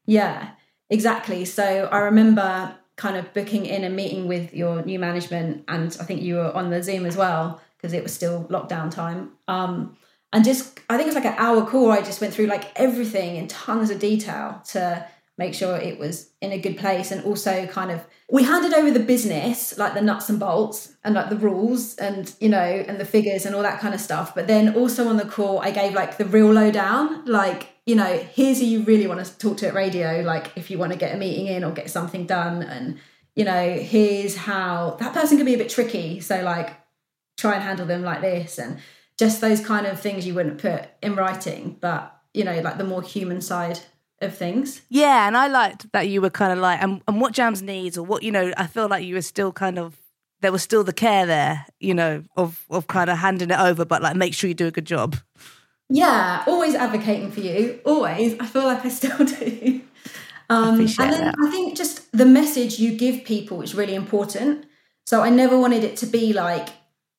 Yeah. 0.07 0.51
Exactly. 0.89 1.45
So 1.45 1.89
I 1.91 1.99
remember 1.99 2.77
kind 2.97 3.17
of 3.17 3.33
booking 3.35 3.67
in 3.67 3.85
a 3.85 3.91
meeting 3.91 4.27
with 4.27 4.55
your 4.55 4.83
new 4.83 4.99
management, 4.99 5.65
and 5.69 5.95
I 6.01 6.05
think 6.05 6.23
you 6.23 6.37
were 6.37 6.53
on 6.53 6.71
the 6.71 6.83
Zoom 6.83 7.05
as 7.05 7.17
well 7.17 7.61
because 7.87 7.93
it 7.93 8.03
was 8.03 8.13
still 8.13 8.45
lockdown 8.45 8.91
time. 8.91 9.33
Um, 9.49 9.97
and 10.33 10.45
just, 10.45 10.81
I 10.91 10.97
think 10.97 11.07
it's 11.07 11.15
like 11.15 11.25
an 11.25 11.37
hour 11.39 11.65
call. 11.65 11.91
I 11.93 12.03
just 12.03 12.21
went 12.21 12.35
through 12.35 12.47
like 12.47 12.79
everything 12.79 13.37
in 13.37 13.49
tons 13.49 13.91
of 13.91 13.99
detail 13.99 14.61
to 14.69 15.07
make 15.39 15.55
sure 15.55 15.77
it 15.77 15.99
was 15.99 16.31
in 16.41 16.53
a 16.53 16.59
good 16.59 16.79
place 16.79 17.11
and 17.11 17.23
also 17.25 17.67
kind 17.67 17.91
of 17.91 18.03
we 18.33 18.43
handed 18.43 18.73
over 18.73 18.91
the 18.91 18.99
business 18.99 19.77
like 19.77 19.93
the 19.93 20.01
nuts 20.01 20.31
and 20.31 20.41
bolts 20.41 20.97
and 21.05 21.15
like 21.15 21.29
the 21.29 21.37
rules 21.37 21.95
and 21.97 22.35
you 22.41 22.49
know 22.49 22.57
and 22.59 22.99
the 22.99 23.05
figures 23.05 23.45
and 23.45 23.55
all 23.55 23.61
that 23.61 23.79
kind 23.79 23.95
of 23.95 24.01
stuff 24.01 24.35
but 24.35 24.47
then 24.47 24.75
also 24.75 25.07
on 25.09 25.19
the 25.19 25.27
call 25.27 25.61
i 25.61 25.71
gave 25.71 25.93
like 25.93 26.17
the 26.17 26.25
real 26.25 26.51
lowdown 26.51 27.23
like 27.27 27.77
you 27.87 27.95
know, 27.95 28.19
here's 28.35 28.59
who 28.59 28.67
you 28.67 28.83
really 28.83 29.07
want 29.07 29.25
to 29.25 29.39
talk 29.39 29.57
to 29.59 29.69
at 29.69 29.75
radio, 29.75 30.21
like 30.23 30.51
if 30.57 30.71
you 30.71 30.77
want 30.77 30.93
to 30.93 30.99
get 30.99 31.15
a 31.15 31.19
meeting 31.19 31.47
in 31.47 31.63
or 31.63 31.71
get 31.71 31.89
something 31.89 32.27
done. 32.27 32.63
And, 32.63 32.99
you 33.37 33.45
know, 33.45 33.75
here's 33.75 34.37
how 34.37 34.97
that 34.99 35.15
person 35.15 35.37
can 35.37 35.47
be 35.47 35.55
a 35.55 35.59
bit 35.59 35.71
tricky. 35.71 36.21
So, 36.21 36.43
like, 36.43 36.75
try 37.37 37.55
and 37.55 37.63
handle 37.63 37.87
them 37.87 38.03
like 38.03 38.21
this. 38.21 38.59
And 38.59 38.79
just 39.19 39.41
those 39.41 39.61
kind 39.61 39.87
of 39.87 40.01
things 40.01 40.27
you 40.27 40.35
wouldn't 40.35 40.59
put 40.59 40.89
in 41.03 41.17
writing, 41.17 41.77
but, 41.81 42.15
you 42.35 42.45
know, 42.45 42.61
like 42.61 42.79
the 42.79 42.85
more 42.85 43.03
human 43.03 43.41
side 43.41 43.81
of 44.21 44.37
things. 44.37 44.83
Yeah. 44.89 45.27
And 45.27 45.37
I 45.37 45.49
liked 45.49 45.91
that 45.93 46.09
you 46.09 46.21
were 46.21 46.31
kind 46.31 46.53
of 46.53 46.59
like, 46.59 46.83
and, 46.83 47.03
and 47.09 47.21
what 47.21 47.33
Jamz 47.33 47.63
needs, 47.63 47.97
or 47.97 48.05
what, 48.05 48.23
you 48.23 48.33
know, 48.33 48.53
I 48.57 48.67
feel 48.67 48.89
like 48.89 49.05
you 49.05 49.15
were 49.15 49.23
still 49.23 49.53
kind 49.53 49.79
of 49.79 49.97
there 50.41 50.53
was 50.53 50.63
still 50.63 50.85
the 50.85 50.93
care 50.93 51.27
there, 51.27 51.67
you 51.81 51.95
know, 51.95 52.23
of 52.37 52.65
of 52.71 52.87
kind 52.87 53.11
of 53.11 53.19
handing 53.19 53.51
it 53.51 53.59
over, 53.59 53.85
but 53.85 54.03
like 54.03 54.17
make 54.17 54.35
sure 54.35 54.49
you 54.49 54.55
do 54.55 54.67
a 54.67 54.71
good 54.71 54.85
job. 54.85 55.17
Yeah, 55.89 56.43
always 56.47 56.75
advocating 56.75 57.31
for 57.31 57.41
you. 57.41 57.81
Always. 57.85 58.39
I 58.41 58.47
feel 58.47 58.65
like 58.65 58.85
I 58.85 58.89
still 58.89 59.17
do. 59.25 59.81
Um, 60.49 60.81
and 60.81 60.89
then 60.89 61.11
that. 61.11 61.35
I 61.41 61.51
think 61.51 61.77
just 61.77 62.11
the 62.13 62.27
message 62.27 62.79
you 62.79 62.97
give 62.97 63.25
people 63.25 63.63
is 63.63 63.75
really 63.75 63.95
important. 63.95 64.67
So 65.07 65.23
I 65.23 65.31
never 65.31 65.59
wanted 65.59 65.85
it 65.85 65.97
to 65.99 66.07
be 66.07 66.33
like, 66.33 66.69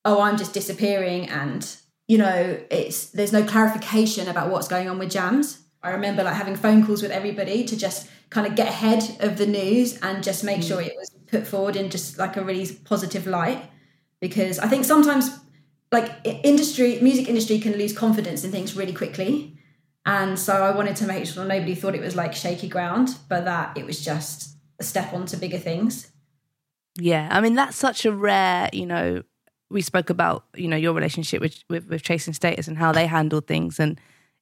oh, 0.08 0.22
I'm 0.22 0.38
just 0.38 0.54
disappearing 0.54 1.30
and, 1.30 1.70
you 2.08 2.18
know, 2.18 2.60
it's 2.72 3.12
there's 3.12 3.34
no 3.34 3.44
clarification 3.44 4.28
about 4.28 4.50
what's 4.50 4.68
going 4.68 4.90
on 4.90 4.98
with 4.98 5.10
Jamz. 5.10 5.60
I 5.84 5.92
remember 5.92 6.24
like 6.24 6.36
having 6.36 6.56
phone 6.56 6.86
calls 6.86 7.02
with 7.02 7.12
everybody 7.12 7.64
to 7.66 7.78
just 7.78 8.10
kind 8.30 8.48
of 8.48 8.56
get 8.56 8.70
ahead 8.70 9.18
of 9.20 9.38
the 9.38 9.46
news 9.46 10.00
and 10.02 10.24
just 10.24 10.44
make 10.44 10.62
mm. 10.62 10.68
sure 10.68 10.82
it 10.82 10.94
was 10.98 11.12
put 11.28 11.46
forward 11.46 11.76
in 11.76 11.90
just 11.90 12.18
like 12.18 12.38
a 12.38 12.44
really 12.44 12.68
positive 12.86 13.28
light. 13.28 13.70
Because 14.20 14.58
I 14.60 14.68
think 14.68 14.86
sometimes 14.86 15.40
like 15.92 16.12
industry 16.24 17.00
music 17.02 17.28
industry 17.28 17.60
can 17.60 17.74
lose 17.74 17.94
confidence 17.94 18.44
in 18.44 18.52
things 18.52 18.76
really 18.76 18.94
quickly 18.94 19.58
and 20.06 20.38
so 20.38 20.64
i 20.64 20.76
wanted 20.76 20.96
to 20.96 21.06
make 21.06 21.26
sure 21.26 21.46
nobody 21.46 21.76
thought 21.76 21.96
it 21.96 22.02
was 22.02 22.16
like 22.16 22.34
shaky 22.34 22.68
ground 22.68 23.18
but 23.30 23.46
that 23.46 23.78
it 23.78 23.86
was 23.86 24.04
just 24.04 24.58
a 24.80 24.84
step 24.84 25.14
on 25.14 25.26
to 25.26 25.38
bigger 25.38 25.58
things 25.58 26.12
yeah 26.98 27.28
i 27.32 27.40
mean 27.40 27.54
that's 27.54 27.78
such 27.78 28.06
a 28.06 28.12
rare 28.12 28.70
you 28.74 28.86
know 28.86 29.22
we 29.70 29.82
spoke 29.82 30.10
about 30.10 30.46
you 30.56 30.68
know 30.68 30.78
your 30.78 30.94
relationship 30.94 31.42
with 31.42 31.64
with, 31.70 31.88
with 31.88 32.04
Chase 32.04 32.28
and 32.28 32.36
Status 32.36 32.68
and 32.68 32.78
how 32.78 32.92
they 32.92 33.08
handle 33.08 33.42
things. 33.42 33.80
And 33.80 34.00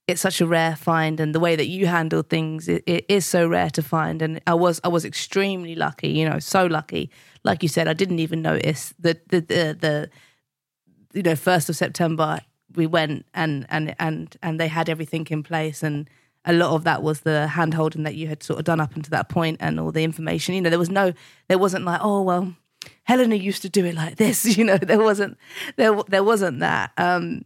it's 0.07 0.21
such 0.21 0.39
a 0.39 0.45
rare 0.45 0.75
find 0.75 1.19
and 1.19 1.33
the 1.33 1.39
way 1.39 1.55
that 1.55 1.65
you 1.65 1.87
handle 1.87 2.21
things 2.21 2.67
it, 2.67 2.83
it 2.85 3.05
is 3.09 3.25
so 3.25 3.47
rare 3.47 3.71
to 3.71 3.81
find. 3.81 4.21
And 4.21 4.39
i 4.45 4.53
was 4.53 4.79
i 4.83 4.87
was 4.87 5.03
extremely 5.03 5.75
lucky 5.75 6.09
you 6.09 6.27
know 6.29 6.39
so 6.39 6.65
lucky. 6.65 7.09
Like 7.43 7.63
you 7.63 7.69
said 7.69 7.87
i 7.87 7.93
didn't 7.93 8.19
even 8.19 8.41
notice 8.41 8.93
the 8.99 9.19
the 9.29 9.39
the, 9.39 9.77
the 9.79 10.09
you 11.15 11.23
know, 11.23 11.35
first 11.35 11.69
of 11.69 11.75
September, 11.75 12.41
we 12.75 12.85
went 12.85 13.25
and 13.33 13.65
and 13.69 13.95
and 13.97 14.37
and 14.43 14.59
they 14.59 14.67
had 14.67 14.89
everything 14.89 15.25
in 15.31 15.41
place. 15.41 15.81
And 15.81 16.09
a 16.43 16.53
lot 16.53 16.75
of 16.75 16.83
that 16.83 17.01
was 17.01 17.21
the 17.21 17.47
hand 17.47 17.73
holding 17.73 18.03
that 18.03 18.15
you 18.15 18.27
had 18.27 18.43
sort 18.43 18.59
of 18.59 18.65
done 18.65 18.81
up 18.81 18.95
until 18.95 19.11
that 19.11 19.29
point 19.29 19.57
and 19.61 19.79
all 19.79 19.91
the 19.91 20.03
information. 20.03 20.53
You 20.53 20.61
know 20.61 20.69
there 20.69 20.77
was 20.77 20.91
no 20.91 21.13
there 21.47 21.57
wasn't 21.57 21.85
like 21.85 22.01
oh 22.03 22.21
well 22.21 22.53
helena 23.03 23.35
used 23.35 23.61
to 23.61 23.69
do 23.69 23.85
it 23.85 23.95
like 23.95 24.15
this 24.17 24.45
you 24.57 24.63
know 24.63 24.77
there 24.77 24.99
wasn't 24.99 25.37
there 25.75 25.95
there 26.07 26.23
wasn't 26.23 26.59
that 26.59 26.91
um 26.97 27.43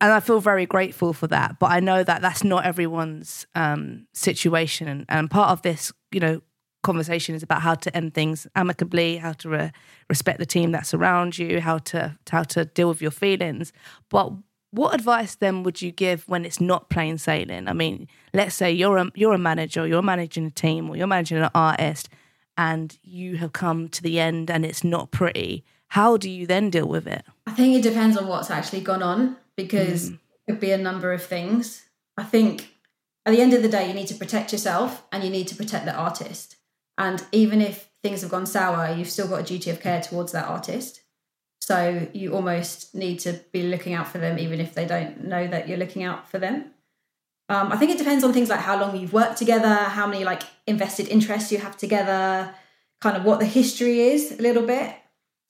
and 0.00 0.12
I 0.12 0.20
feel 0.20 0.40
very 0.40 0.66
grateful 0.66 1.12
for 1.12 1.26
that. 1.26 1.58
But 1.58 1.72
I 1.72 1.80
know 1.80 2.02
that 2.02 2.22
that's 2.22 2.42
not 2.42 2.64
everyone's 2.64 3.46
um, 3.54 4.06
situation, 4.14 4.88
and, 4.88 5.04
and 5.08 5.30
part 5.30 5.50
of 5.50 5.62
this, 5.62 5.92
you 6.10 6.20
know, 6.20 6.40
conversation 6.82 7.34
is 7.34 7.42
about 7.42 7.60
how 7.60 7.74
to 7.74 7.94
end 7.94 8.14
things 8.14 8.46
amicably, 8.56 9.18
how 9.18 9.32
to 9.34 9.48
re- 9.48 9.72
respect 10.08 10.38
the 10.38 10.46
team 10.46 10.72
that's 10.72 10.94
around 10.94 11.38
you, 11.38 11.60
how 11.60 11.78
to 11.78 12.16
how 12.30 12.42
to 12.44 12.64
deal 12.64 12.88
with 12.88 13.02
your 13.02 13.10
feelings. 13.10 13.72
But 14.08 14.32
what 14.70 14.94
advice 14.94 15.34
then 15.34 15.62
would 15.64 15.82
you 15.82 15.90
give 15.90 16.26
when 16.28 16.44
it's 16.44 16.60
not 16.60 16.88
plain 16.88 17.18
sailing? 17.18 17.68
I 17.68 17.72
mean, 17.72 18.08
let's 18.32 18.54
say 18.54 18.72
you're 18.72 18.96
a 18.96 19.10
you're 19.14 19.34
a 19.34 19.38
manager, 19.38 19.86
you're 19.86 20.02
managing 20.02 20.46
a 20.46 20.50
team, 20.50 20.88
or 20.88 20.96
you're 20.96 21.06
managing 21.06 21.38
an 21.38 21.50
artist, 21.54 22.08
and 22.56 22.98
you 23.02 23.36
have 23.36 23.52
come 23.52 23.88
to 23.88 24.02
the 24.02 24.18
end 24.18 24.50
and 24.50 24.64
it's 24.64 24.84
not 24.84 25.10
pretty. 25.10 25.64
How 25.88 26.16
do 26.16 26.30
you 26.30 26.46
then 26.46 26.70
deal 26.70 26.86
with 26.86 27.06
it? 27.06 27.24
I 27.46 27.52
think 27.52 27.76
it 27.76 27.82
depends 27.82 28.16
on 28.16 28.28
what's 28.28 28.50
actually 28.50 28.80
gone 28.80 29.02
on 29.02 29.36
because 29.56 30.10
mm. 30.10 30.14
it 30.14 30.52
could 30.52 30.60
be 30.60 30.70
a 30.70 30.78
number 30.78 31.12
of 31.12 31.22
things. 31.22 31.84
I 32.16 32.22
think 32.24 32.68
at 33.26 33.32
the 33.32 33.40
end 33.40 33.52
of 33.52 33.62
the 33.62 33.68
day, 33.68 33.88
you 33.88 33.94
need 33.94 34.08
to 34.08 34.14
protect 34.14 34.52
yourself 34.52 35.04
and 35.12 35.22
you 35.24 35.30
need 35.30 35.48
to 35.48 35.56
protect 35.56 35.84
the 35.84 35.94
artist. 35.94 36.56
And 36.96 37.24
even 37.32 37.60
if 37.60 37.88
things 38.02 38.22
have 38.22 38.30
gone 38.30 38.46
sour, 38.46 38.94
you've 38.94 39.10
still 39.10 39.28
got 39.28 39.40
a 39.40 39.44
duty 39.44 39.70
of 39.70 39.80
care 39.80 40.00
towards 40.00 40.32
that 40.32 40.46
artist. 40.46 41.00
So 41.60 42.08
you 42.12 42.34
almost 42.34 42.94
need 42.94 43.20
to 43.20 43.40
be 43.52 43.64
looking 43.64 43.94
out 43.94 44.08
for 44.08 44.18
them, 44.18 44.38
even 44.38 44.60
if 44.60 44.74
they 44.74 44.86
don't 44.86 45.24
know 45.24 45.46
that 45.46 45.68
you're 45.68 45.78
looking 45.78 46.02
out 46.02 46.30
for 46.30 46.38
them. 46.38 46.72
Um, 47.50 47.72
I 47.72 47.76
think 47.76 47.90
it 47.90 47.98
depends 47.98 48.22
on 48.22 48.32
things 48.32 48.48
like 48.48 48.60
how 48.60 48.80
long 48.80 48.96
you've 48.96 49.12
worked 49.12 49.36
together, 49.36 49.74
how 49.74 50.06
many 50.06 50.22
like 50.22 50.42
invested 50.68 51.08
interests 51.08 51.50
you 51.50 51.58
have 51.58 51.76
together, 51.76 52.54
kind 53.00 53.16
of 53.16 53.24
what 53.24 53.40
the 53.40 53.44
history 53.44 54.00
is 54.00 54.38
a 54.38 54.40
little 54.40 54.64
bit. 54.64 54.94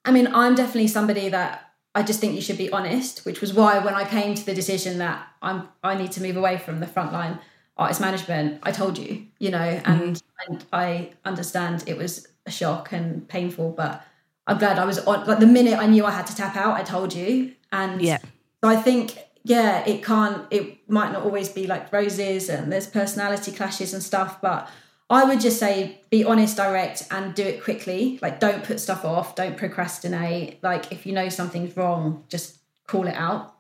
I 0.07 0.11
mean, 0.11 0.29
I'm 0.29 0.55
definitely 0.55 0.87
somebody 0.87 1.29
that 1.29 1.73
I 1.95 2.03
just 2.03 2.19
think 2.19 2.35
you 2.35 2.41
should 2.41 2.57
be 2.57 2.71
honest, 2.71 3.27
which 3.27 3.43
was 3.43 3.53
why 3.53 3.81
when 3.81 3.95
I 3.95 4.07
came 4.07 4.35
to 4.35 4.47
the 4.47 4.55
decision 4.55 4.97
that 4.99 5.29
I'm 5.43 5.69
I 5.83 5.95
need 5.95 6.13
to 6.13 6.23
move 6.23 6.39
away 6.39 6.57
from 6.57 6.81
the 6.81 6.87
frontline 6.87 7.39
artist 7.77 8.01
management, 8.01 8.61
I 8.63 8.73
told 8.73 8.97
you, 8.97 9.27
you 9.39 9.51
know, 9.51 9.59
and, 9.59 10.17
mm-hmm. 10.17 10.53
and 10.53 10.65
I 10.73 11.11
understand 11.27 11.85
it 11.87 11.99
was 11.99 12.29
a 12.47 12.51
shock 12.51 12.93
and 12.93 13.29
painful, 13.29 13.73
but 13.73 14.03
I'm 14.47 14.57
glad 14.57 14.79
I 14.79 14.87
was 14.87 15.01
on 15.01 15.27
like 15.27 15.39
the 15.39 15.47
minute 15.47 15.79
I 15.79 15.87
knew 15.87 16.07
I 16.07 16.13
had 16.13 16.27
to 16.29 16.35
tap 16.35 16.57
out, 16.57 16.75
I 16.81 16.83
told 16.83 17.13
you. 17.13 17.53
And 17.73 18.01
yeah. 18.01 18.19
so 18.65 18.71
I 18.71 18.77
think 18.77 19.19
yeah, 19.43 19.85
it 19.87 20.05
can't 20.05 20.47
it 20.51 20.89
might 20.89 21.13
not 21.13 21.23
always 21.23 21.49
be 21.49 21.67
like 21.67 21.93
roses 21.93 22.49
and 22.49 22.71
there's 22.71 22.87
personality 22.87 23.53
clashes 23.53 23.95
and 23.95 24.03
stuff, 24.03 24.41
but 24.41 24.69
I 25.11 25.25
would 25.25 25.41
just 25.41 25.59
say 25.59 26.01
be 26.09 26.25
honest, 26.25 26.57
direct, 26.57 27.07
and 27.11 27.35
do 27.35 27.43
it 27.43 27.65
quickly. 27.65 28.19
Like, 28.23 28.39
don't 28.39 28.63
put 28.63 28.79
stuff 28.79 29.05
off, 29.05 29.35
don't 29.35 29.57
procrastinate. 29.57 30.63
Like, 30.63 30.93
if 30.93 31.05
you 31.05 31.13
know 31.13 31.29
something's 31.29 31.77
wrong, 31.77 32.25
just 32.29 32.59
call 32.87 33.09
it 33.09 33.17
out. 33.17 33.57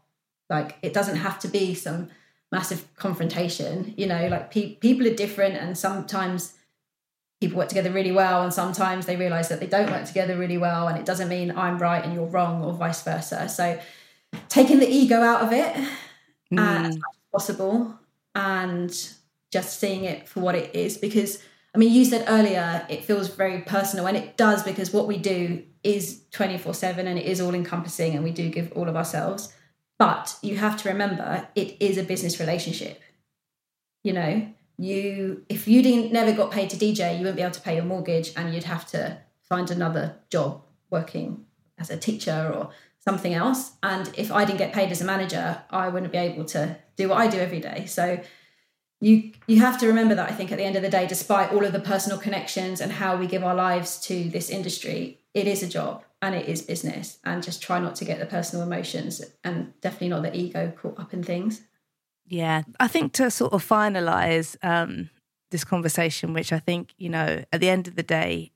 Like, 0.48 0.76
it 0.82 0.92
doesn't 0.92 1.16
have 1.16 1.40
to 1.40 1.48
be 1.48 1.74
some 1.74 2.08
massive 2.52 2.86
confrontation. 2.94 3.94
You 3.96 4.06
know, 4.06 4.28
like 4.28 4.52
pe- 4.52 4.76
people 4.76 5.06
are 5.08 5.14
different, 5.14 5.56
and 5.56 5.76
sometimes 5.76 6.54
people 7.40 7.58
work 7.58 7.68
together 7.68 7.90
really 7.90 8.12
well, 8.12 8.44
and 8.44 8.54
sometimes 8.54 9.06
they 9.06 9.16
realize 9.16 9.48
that 9.48 9.58
they 9.58 9.66
don't 9.66 9.90
work 9.90 10.04
together 10.04 10.36
really 10.36 10.58
well, 10.58 10.86
and 10.86 10.98
it 10.98 11.04
doesn't 11.04 11.28
mean 11.28 11.50
I'm 11.50 11.78
right 11.78 12.04
and 12.04 12.14
you're 12.14 12.26
wrong, 12.26 12.62
or 12.62 12.72
vice 12.72 13.02
versa. 13.02 13.48
So, 13.48 13.80
taking 14.48 14.78
the 14.78 14.88
ego 14.88 15.20
out 15.20 15.42
of 15.42 15.52
it 15.52 15.74
mm. 16.52 16.58
as 16.58 16.96
much 16.96 17.16
as 17.16 17.30
possible 17.32 17.98
and 18.34 19.10
just 19.50 19.80
seeing 19.80 20.04
it 20.04 20.28
for 20.28 20.40
what 20.40 20.54
it 20.54 20.74
is 20.74 20.96
because 20.98 21.42
I 21.74 21.78
mean, 21.78 21.92
you 21.92 22.04
said 22.04 22.24
earlier 22.28 22.84
it 22.88 23.04
feels 23.04 23.28
very 23.28 23.60
personal, 23.60 24.06
and 24.06 24.16
it 24.16 24.36
does 24.36 24.62
because 24.62 24.92
what 24.92 25.06
we 25.06 25.18
do 25.18 25.62
is 25.84 26.22
24 26.32 26.74
7 26.74 27.06
and 27.06 27.18
it 27.18 27.26
is 27.26 27.40
all 27.40 27.54
encompassing, 27.54 28.14
and 28.14 28.24
we 28.24 28.32
do 28.32 28.50
give 28.50 28.72
all 28.72 28.88
of 28.88 28.96
ourselves. 28.96 29.52
But 29.98 30.36
you 30.42 30.56
have 30.56 30.76
to 30.82 30.88
remember 30.88 31.46
it 31.54 31.76
is 31.80 31.96
a 31.98 32.02
business 32.02 32.40
relationship. 32.40 33.00
You 34.02 34.14
know, 34.14 34.48
you 34.78 35.44
if 35.48 35.68
you 35.68 35.82
didn't 35.82 36.12
never 36.12 36.32
got 36.32 36.50
paid 36.50 36.70
to 36.70 36.76
DJ, 36.76 37.12
you 37.12 37.20
wouldn't 37.20 37.36
be 37.36 37.42
able 37.42 37.52
to 37.52 37.60
pay 37.60 37.76
your 37.76 37.84
mortgage, 37.84 38.32
and 38.36 38.52
you'd 38.52 38.64
have 38.64 38.86
to 38.88 39.18
find 39.42 39.70
another 39.70 40.16
job 40.28 40.62
working 40.90 41.44
as 41.78 41.90
a 41.90 41.96
teacher 41.96 42.52
or 42.52 42.70
something 43.00 43.34
else. 43.34 43.72
And 43.82 44.10
if 44.16 44.30
I 44.30 44.44
didn't 44.44 44.58
get 44.58 44.72
paid 44.72 44.90
as 44.90 45.00
a 45.00 45.04
manager, 45.04 45.62
I 45.70 45.88
wouldn't 45.88 46.12
be 46.12 46.18
able 46.18 46.44
to 46.46 46.76
do 46.96 47.08
what 47.08 47.18
I 47.18 47.28
do 47.28 47.38
every 47.38 47.60
day. 47.60 47.86
So 47.86 48.20
you 49.00 49.32
you 49.46 49.60
have 49.60 49.78
to 49.78 49.86
remember 49.86 50.14
that 50.14 50.30
I 50.30 50.34
think 50.34 50.52
at 50.52 50.58
the 50.58 50.64
end 50.64 50.76
of 50.76 50.82
the 50.82 50.90
day, 50.90 51.06
despite 51.06 51.52
all 51.52 51.64
of 51.64 51.72
the 51.72 51.80
personal 51.80 52.18
connections 52.18 52.80
and 52.80 52.92
how 52.92 53.16
we 53.16 53.26
give 53.26 53.42
our 53.42 53.54
lives 53.54 53.98
to 54.02 54.28
this 54.28 54.50
industry, 54.50 55.20
it 55.32 55.46
is 55.46 55.62
a 55.62 55.68
job 55.68 56.04
and 56.20 56.34
it 56.34 56.46
is 56.46 56.60
business. 56.60 57.18
And 57.24 57.42
just 57.42 57.62
try 57.62 57.78
not 57.78 57.94
to 57.96 58.04
get 58.04 58.18
the 58.18 58.26
personal 58.26 58.64
emotions 58.64 59.22
and 59.42 59.72
definitely 59.80 60.08
not 60.08 60.22
the 60.22 60.36
ego 60.36 60.72
caught 60.76 61.00
up 61.00 61.14
in 61.14 61.22
things. 61.22 61.62
Yeah, 62.26 62.62
I 62.78 62.88
think 62.88 63.14
to 63.14 63.30
sort 63.30 63.54
of 63.54 63.66
finalize 63.66 64.56
um, 64.62 65.08
this 65.50 65.64
conversation, 65.64 66.34
which 66.34 66.52
I 66.52 66.58
think 66.58 66.94
you 66.98 67.08
know, 67.08 67.42
at 67.50 67.60
the 67.60 67.70
end 67.70 67.88
of 67.88 67.96
the 67.96 68.02
day, 68.02 68.52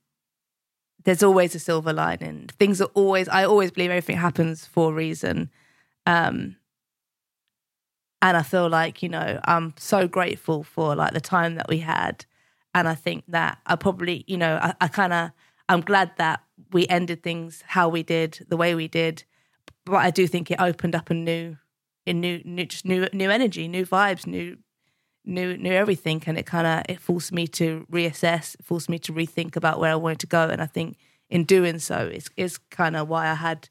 there's 1.05 1.23
always 1.23 1.55
a 1.55 1.59
silver 1.59 1.93
lining. 1.93 2.49
Things 2.59 2.81
are 2.81 2.91
always. 2.95 3.29
I 3.29 3.45
always 3.45 3.71
believe 3.71 3.91
everything 3.91 4.17
happens 4.17 4.67
for 4.67 4.91
a 4.91 4.95
reason. 4.95 5.51
Um, 6.07 6.57
and 8.23 8.37
I 8.37 8.43
feel 8.43 8.69
like 8.69 9.03
you 9.03 9.09
know 9.09 9.41
I'm 9.45 9.75
so 9.77 10.09
grateful 10.09 10.65
for 10.65 10.97
like 10.97 11.13
the 11.13 11.21
time 11.21 11.57
that 11.57 11.69
we 11.69 11.79
had, 11.79 12.25
and 12.75 12.89
I 12.89 12.95
think 12.95 13.25
that 13.29 13.59
I 13.67 13.77
probably 13.77 14.25
you 14.27 14.39
know 14.39 14.59
I, 14.61 14.75
I 14.81 14.89
kind 14.89 15.13
of 15.13 15.31
I'm 15.69 15.81
glad 15.81 16.13
that 16.17 16.43
we 16.73 16.87
ended 16.89 17.23
things 17.23 17.63
how 17.67 17.89
we 17.89 18.03
did 18.03 18.45
the 18.49 18.57
way 18.57 18.75
we 18.75 18.89
did, 18.89 19.25
but 19.85 19.97
I 19.97 20.11
do 20.11 20.27
think 20.27 20.51
it 20.51 20.61
opened 20.61 20.95
up 20.95 21.11
a 21.11 21.15
new, 21.15 21.57
in 22.07 22.21
new, 22.21 22.41
new 22.45 22.67
just 22.67 22.85
new 22.85 23.07
new 23.13 23.31
energy, 23.31 23.69
new 23.69 23.85
vibes, 23.87 24.27
new 24.27 24.59
new 25.25 25.57
new 25.57 25.72
everything, 25.72 26.22
and 26.27 26.39
it 26.39 26.47
kind 26.47 26.66
of 26.66 26.85
it 26.89 27.01
forced 27.01 27.33
me 27.33 27.47
to 27.49 27.87
reassess, 27.91 28.55
it 28.55 28.64
forced 28.64 28.89
me 28.89 28.99
to 29.01 29.12
rethink 29.12 29.57
about 29.57 29.81
where 29.81 29.93
I 29.93 29.97
wanted 29.97 30.20
to 30.20 30.27
go, 30.27 30.49
and 30.49 30.61
I 30.61 30.66
think 30.66 30.97
in 31.31 31.45
doing 31.45 31.79
so, 31.79 32.11
it's 32.12 32.29
it's 32.37 32.59
kind 32.70 32.97
of 32.97 33.09
why 33.09 33.29
I 33.29 33.35
had 33.35 33.68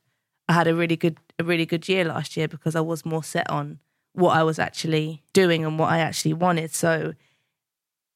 I 0.47 0.54
had 0.54 0.68
a 0.68 0.76
really 0.76 0.97
good 0.97 1.18
a 1.39 1.43
really 1.43 1.66
good 1.66 1.88
year 1.88 2.06
last 2.06 2.38
year 2.38 2.47
because 2.47 2.76
I 2.76 2.82
was 2.82 3.06
more 3.06 3.24
set 3.24 3.49
on 3.49 3.80
what 4.14 4.38
I 4.38 4.43
was 4.43 4.60
actually 4.60 5.24
doing 5.34 5.66
and 5.66 5.80
what 5.80 5.89
I 5.91 5.99
actually 5.99 6.34
wanted. 6.34 6.74
So, 6.74 7.14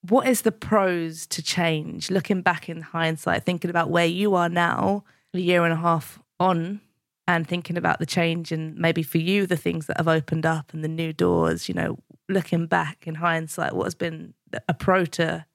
what 0.07 0.27
is 0.27 0.41
the 0.41 0.51
pros 0.51 1.25
to 1.27 1.41
change? 1.41 2.11
Looking 2.11 2.41
back 2.41 2.69
in 2.69 2.81
hindsight, 2.81 3.43
thinking 3.43 3.69
about 3.69 3.89
where 3.89 4.05
you 4.05 4.35
are 4.35 4.49
now, 4.49 5.03
a 5.33 5.39
year 5.39 5.63
and 5.63 5.73
a 5.73 5.77
half 5.77 6.19
on, 6.39 6.81
and 7.27 7.47
thinking 7.47 7.77
about 7.77 7.99
the 7.99 8.05
change 8.05 8.51
and 8.51 8.75
maybe 8.75 9.03
for 9.03 9.17
you, 9.17 9.45
the 9.45 9.57
things 9.57 9.87
that 9.87 9.97
have 9.97 10.07
opened 10.07 10.45
up 10.45 10.73
and 10.73 10.83
the 10.83 10.87
new 10.87 11.11
doors, 11.11 11.67
you 11.67 11.75
know, 11.75 11.97
looking 12.29 12.67
back 12.67 13.07
in 13.07 13.15
hindsight, 13.15 13.73
what 13.73 13.85
has 13.85 13.95
been 13.95 14.33
a 14.67 14.73
pro 14.73 15.05
to, 15.05 15.45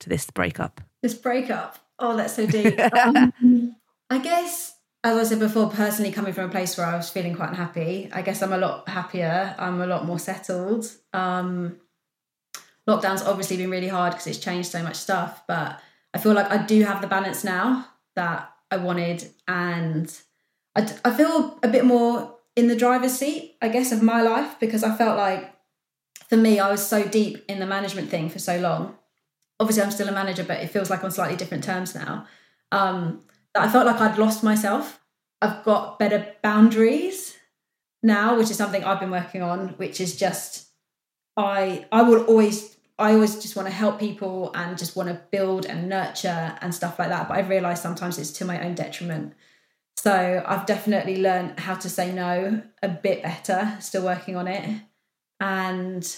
to 0.00 0.08
this 0.08 0.30
breakup? 0.30 0.80
This 1.02 1.14
breakup? 1.14 1.78
Oh, 1.98 2.16
that's 2.16 2.34
so 2.34 2.46
deep. 2.46 2.78
um, 2.96 3.76
I 4.10 4.18
guess 4.18 4.72
as 5.04 5.18
I 5.18 5.24
said 5.24 5.40
before, 5.40 5.68
personally 5.68 6.12
coming 6.12 6.32
from 6.32 6.48
a 6.48 6.52
place 6.52 6.78
where 6.78 6.86
I 6.86 6.96
was 6.96 7.10
feeling 7.10 7.34
quite 7.34 7.48
unhappy, 7.48 8.08
I 8.12 8.22
guess 8.22 8.40
I'm 8.40 8.52
a 8.52 8.58
lot 8.58 8.88
happier. 8.88 9.54
I'm 9.58 9.80
a 9.80 9.86
lot 9.86 10.04
more 10.04 10.18
settled. 10.18 10.86
Um, 11.12 11.80
lockdown's 12.88 13.22
obviously 13.22 13.56
been 13.56 13.70
really 13.70 13.88
hard 13.88 14.12
because 14.12 14.28
it's 14.28 14.38
changed 14.38 14.70
so 14.70 14.82
much 14.82 14.96
stuff, 14.96 15.42
but 15.48 15.80
I 16.14 16.18
feel 16.18 16.34
like 16.34 16.50
I 16.50 16.58
do 16.58 16.84
have 16.84 17.00
the 17.00 17.08
balance 17.08 17.42
now 17.42 17.88
that 18.14 18.52
I 18.70 18.76
wanted, 18.76 19.28
and 19.48 20.14
I, 20.76 20.88
I 21.04 21.10
feel 21.10 21.58
a 21.62 21.68
bit 21.68 21.84
more 21.84 22.36
in 22.54 22.68
the 22.68 22.76
driver's 22.76 23.18
seat, 23.18 23.56
I 23.60 23.68
guess, 23.68 23.90
of 23.90 24.02
my 24.02 24.22
life 24.22 24.60
because 24.60 24.84
I 24.84 24.94
felt 24.94 25.16
like 25.16 25.52
for 26.32 26.38
me, 26.38 26.58
I 26.58 26.70
was 26.70 26.86
so 26.86 27.06
deep 27.06 27.44
in 27.46 27.60
the 27.60 27.66
management 27.66 28.08
thing 28.08 28.30
for 28.30 28.38
so 28.38 28.58
long. 28.58 28.94
Obviously, 29.60 29.82
I'm 29.82 29.90
still 29.90 30.08
a 30.08 30.12
manager, 30.12 30.42
but 30.42 30.60
it 30.60 30.70
feels 30.70 30.88
like 30.88 31.04
on 31.04 31.10
slightly 31.10 31.36
different 31.36 31.62
terms 31.62 31.94
now. 31.94 32.26
Um, 32.70 33.24
I 33.54 33.68
felt 33.68 33.84
like 33.84 34.00
I'd 34.00 34.16
lost 34.16 34.42
myself. 34.42 34.98
I've 35.42 35.62
got 35.62 35.98
better 35.98 36.34
boundaries 36.42 37.36
now, 38.02 38.38
which 38.38 38.50
is 38.50 38.56
something 38.56 38.82
I've 38.82 38.98
been 38.98 39.10
working 39.10 39.42
on, 39.42 39.74
which 39.76 40.00
is 40.00 40.16
just 40.16 40.68
I 41.36 41.84
I 41.92 42.00
will 42.00 42.24
always 42.24 42.78
I 42.98 43.12
always 43.12 43.42
just 43.42 43.54
want 43.54 43.68
to 43.68 43.74
help 43.74 44.00
people 44.00 44.52
and 44.54 44.78
just 44.78 44.96
want 44.96 45.10
to 45.10 45.20
build 45.30 45.66
and 45.66 45.86
nurture 45.86 46.56
and 46.62 46.74
stuff 46.74 46.98
like 46.98 47.10
that. 47.10 47.28
But 47.28 47.36
I've 47.36 47.50
realized 47.50 47.82
sometimes 47.82 48.18
it's 48.18 48.32
to 48.38 48.46
my 48.46 48.64
own 48.64 48.74
detriment. 48.74 49.34
So 49.98 50.42
I've 50.46 50.64
definitely 50.64 51.20
learned 51.20 51.60
how 51.60 51.74
to 51.74 51.90
say 51.90 52.10
no 52.10 52.62
a 52.82 52.88
bit 52.88 53.22
better, 53.22 53.76
still 53.80 54.04
working 54.04 54.34
on 54.34 54.48
it. 54.48 54.80
And 55.42 56.16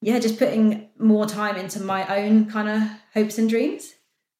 yeah, 0.00 0.18
just 0.18 0.36
putting 0.36 0.88
more 0.98 1.26
time 1.26 1.54
into 1.54 1.80
my 1.80 2.04
own 2.18 2.50
kind 2.50 2.68
of 2.68 2.82
hopes 3.14 3.38
and 3.38 3.48
dreams 3.48 3.94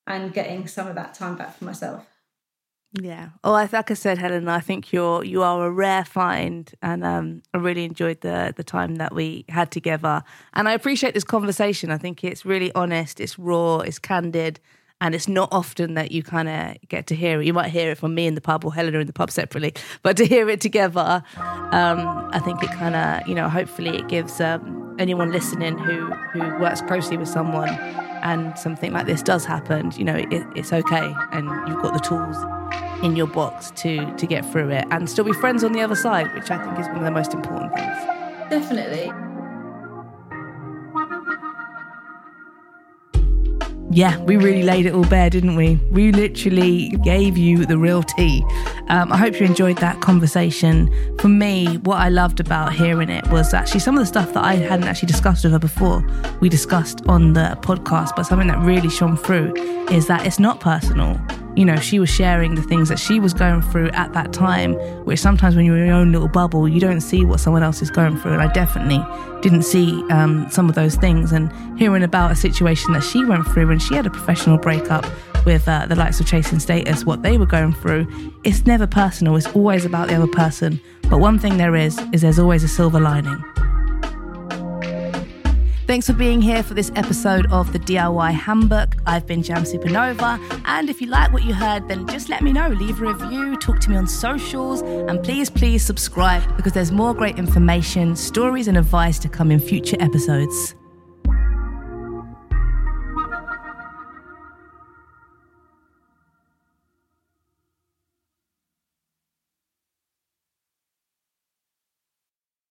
and 0.09 0.35
getting 0.35 0.67
some 0.67 0.89
of 0.89 0.97
that 0.97 1.15
time 1.15 1.37
back 1.37 1.57
for 1.57 1.65
myself. 1.65 2.05
Yeah. 3.01 3.31
Oh, 3.45 3.53
like 3.53 3.91
I 3.93 3.95
said, 3.95 4.19
Helen, 4.19 4.49
I 4.49 4.59
think 4.59 4.93
you're 4.93 5.25
you 5.25 5.43
are 5.45 5.65
a 5.65 5.71
rare 5.71 6.05
find, 6.05 6.71
and 6.83 7.05
um, 7.05 7.43
I 7.55 7.59
really 7.59 7.85
enjoyed 7.85 8.23
the 8.23 8.53
the 8.57 8.65
time 8.65 8.97
that 8.97 9.15
we 9.15 9.45
had 9.49 9.71
together. 9.71 10.25
And 10.53 10.69
I 10.69 10.73
appreciate 10.73 11.15
this 11.15 11.25
conversation. 11.25 11.93
I 11.93 11.97
think 11.97 12.25
it's 12.25 12.45
really 12.45 12.73
honest, 12.75 13.21
it's 13.21 13.39
raw, 13.39 13.79
it's 13.79 14.01
candid, 14.01 14.59
and 15.03 15.17
it's 15.17 15.27
not 15.27 15.49
often 15.51 15.95
that 15.95 16.13
you 16.13 16.23
kind 16.23 16.49
of 16.49 16.77
get 16.89 17.09
to 17.09 17.17
hear 17.17 17.41
it. 17.41 17.45
You 17.45 17.53
might 17.53 17.71
hear 17.71 17.91
it 17.91 17.99
from 17.99 18.15
me 18.15 18.29
in 18.29 18.37
the 18.37 18.41
pub 18.41 18.65
or 18.65 18.73
Helena 18.73 19.01
in 19.01 19.09
the 19.09 19.13
pub 19.13 19.33
separately, 19.33 19.75
but 20.03 20.17
to 20.17 20.25
hear 20.25 20.49
it 20.49 20.61
together, 20.61 21.25
um, 21.73 22.31
I 22.33 22.39
think 22.39 22.63
it 22.63 22.71
kind 22.71 22.95
of, 22.95 23.27
you 23.27 23.35
know, 23.35 23.49
hopefully 23.49 23.99
it 23.99 24.07
gives 24.07 24.41
um, 24.41 24.95
anyone 25.01 25.33
listening 25.33 25.77
who 25.77 26.07
who 26.07 26.41
works 26.61 26.81
closely 26.83 27.17
with 27.17 27.29
someone 27.29 27.71
and 28.23 28.57
something 28.57 28.93
like 28.93 29.07
this 29.07 29.23
does 29.23 29.45
happen, 29.45 29.91
you 29.97 30.05
know, 30.05 30.15
it, 30.15 30.47
it's 30.55 30.73
okay, 30.73 31.13
and 31.33 31.47
you've 31.69 31.83
got 31.83 31.93
the 31.95 31.99
tools 31.99 32.37
in 33.03 33.17
your 33.17 33.27
box 33.27 33.73
to 33.73 34.07
to 34.17 34.25
get 34.25 34.49
through 34.53 34.71
it 34.71 34.85
and 34.93 35.11
still 35.11 35.25
be 35.25 35.33
friends 35.33 35.65
on 35.65 35.73
the 35.73 35.81
other 35.81 35.97
side, 35.97 36.33
which 36.35 36.49
I 36.49 36.65
think 36.65 36.79
is 36.79 36.87
one 36.87 36.99
of 36.99 37.05
the 37.05 37.11
most 37.11 37.35
important 37.35 37.75
things. 37.75 37.97
Definitely. 38.51 39.32
Yeah, 43.95 44.19
we 44.23 44.37
really 44.39 44.63
laid 44.63 44.87
it 44.87 44.95
all 44.95 45.05
bare, 45.05 45.29
didn't 45.29 45.55
we? 45.55 45.77
We 45.91 46.13
literally 46.13 46.89
gave 47.05 47.37
you 47.37 47.67
the 47.67 47.77
real 47.77 48.03
tea. 48.03 48.43
Um, 48.89 49.13
I 49.13 49.19
hope 49.19 49.39
you 49.39 49.45
enjoyed 49.45 49.77
that 49.79 50.01
conversation. 50.01 50.91
For 51.19 51.29
me, 51.29 51.77
what 51.79 51.97
I 51.99 52.09
loved 52.09 52.41
about 52.41 52.73
hearing 52.73 53.11
it 53.11 53.27
was 53.29 53.53
actually 53.53 53.81
some 53.81 53.97
of 53.97 54.01
the 54.01 54.07
stuff 54.07 54.33
that 54.33 54.45
I 54.45 54.55
hadn't 54.55 54.89
actually 54.89 55.09
discussed 55.09 55.45
with 55.45 55.53
her 55.53 55.59
before. 55.59 56.03
We 56.41 56.49
discussed 56.49 57.03
on 57.07 57.35
the 57.35 57.59
podcast, 57.61 58.17
but 58.17 58.23
something 58.23 58.49
that 58.49 58.61
really 58.61 58.89
shone 58.89 59.19
through 59.19 59.53
is 59.91 60.07
that 60.07 60.27
it's 60.27 60.39
not 60.39 60.59
personal 60.59 61.21
you 61.55 61.65
know, 61.65 61.77
she 61.77 61.99
was 61.99 62.09
sharing 62.09 62.55
the 62.55 62.63
things 62.63 62.89
that 62.89 62.99
she 62.99 63.21
was 63.21 63.35
going 63.35 63.63
through 63.63 63.91
at 63.91 64.13
that 64.15 64.33
time, 64.33 64.75
which 65.05 65.21
sometimes 65.21 65.55
when 65.55 65.65
you're 65.65 65.77
in 65.77 65.87
your 65.87 65.97
own 65.97 66.13
little 66.13 66.29
bubble, 66.29 66.67
you 66.67 66.81
don't 66.81 67.01
see 67.01 67.25
what 67.25 67.41
someone 67.41 67.63
else 67.63 67.83
is 67.83 67.91
going 67.91 68.17
through. 68.17 68.33
And 68.33 68.43
I 68.43 68.53
definitely 68.53 69.05
didn't 69.43 69.63
see 69.63 70.03
um, 70.11 70.49
some 70.51 70.69
of 70.69 70.75
those 70.75 70.97
things. 70.97 71.33
And 71.33 71.53
hearing 71.79 72.03
about 72.03 72.33
a 72.33 72.37
situation 72.37 72.93
that 72.95 73.03
she 73.03 73.25
went 73.25 73.47
through 73.47 73.69
when 73.69 73.79
she 73.79 73.95
had 73.95 74.07
a 74.07 74.11
professional 74.11 74.57
breakup 74.57 75.05
with 75.45 75.69
uh, 75.69 75.87
the 75.87 75.97
likes 75.97 76.21
of 76.21 76.27
Chase 76.27 76.53
and 76.53 76.63
Status, 76.63 77.05
what 77.05 77.23
they 77.23 77.37
were 77.37 77.47
going 77.47 77.75
through, 77.75 78.07
it's 78.45 78.65
never 78.65 78.87
personal. 78.87 79.37
It's 79.37 79.49
always 79.49 79.85
about 79.85 80.09
the 80.09 80.15
other 80.15 80.29
person. 80.29 80.81
But 81.11 81.19
one 81.19 81.39
thing 81.39 81.59
there 81.59 81.77
is, 81.77 81.99
is 82.13 82.23
there's 82.23 82.39
always 82.39 82.65
a 82.65 82.69
silver 82.69 83.01
lining. 83.01 83.43
Thanks 85.93 86.07
for 86.07 86.15
being 86.15 86.41
here 86.41 86.63
for 86.63 86.73
this 86.73 86.91
episode 86.97 87.45
of 87.53 87.75
the 87.75 87.79
DIY 87.79 88.33
Handbook. 88.33 88.97
I've 89.05 89.27
been 89.27 89.43
Jamz 89.43 89.75
Supernova, 89.75 90.41
and 90.65 90.89
if 90.89 91.03
you 91.03 91.07
like 91.07 91.35
what 91.35 91.43
you 91.43 91.53
heard, 91.53 91.87
then 91.87 92.07
just 92.07 92.31
let 92.31 92.41
me 92.41 92.51
know. 92.51 92.69
Leave 92.71 93.03
a 93.03 93.13
review, 93.13 93.59
talk 93.59 93.79
to 93.81 93.91
me 93.91 93.97
on 93.97 94.07
socials, 94.07 94.81
and 94.81 95.23
please, 95.23 95.51
please 95.51 95.85
subscribe 95.85 96.57
because 96.57 96.73
there's 96.73 96.93
more 96.93 97.13
great 97.13 97.39
information, 97.39 98.17
stories, 98.17 98.69
and 98.69 98.79
advice 98.79 99.19
to 99.19 99.29
come 99.29 99.51
in 99.51 99.61
future 99.61 99.99
episodes. 100.01 100.75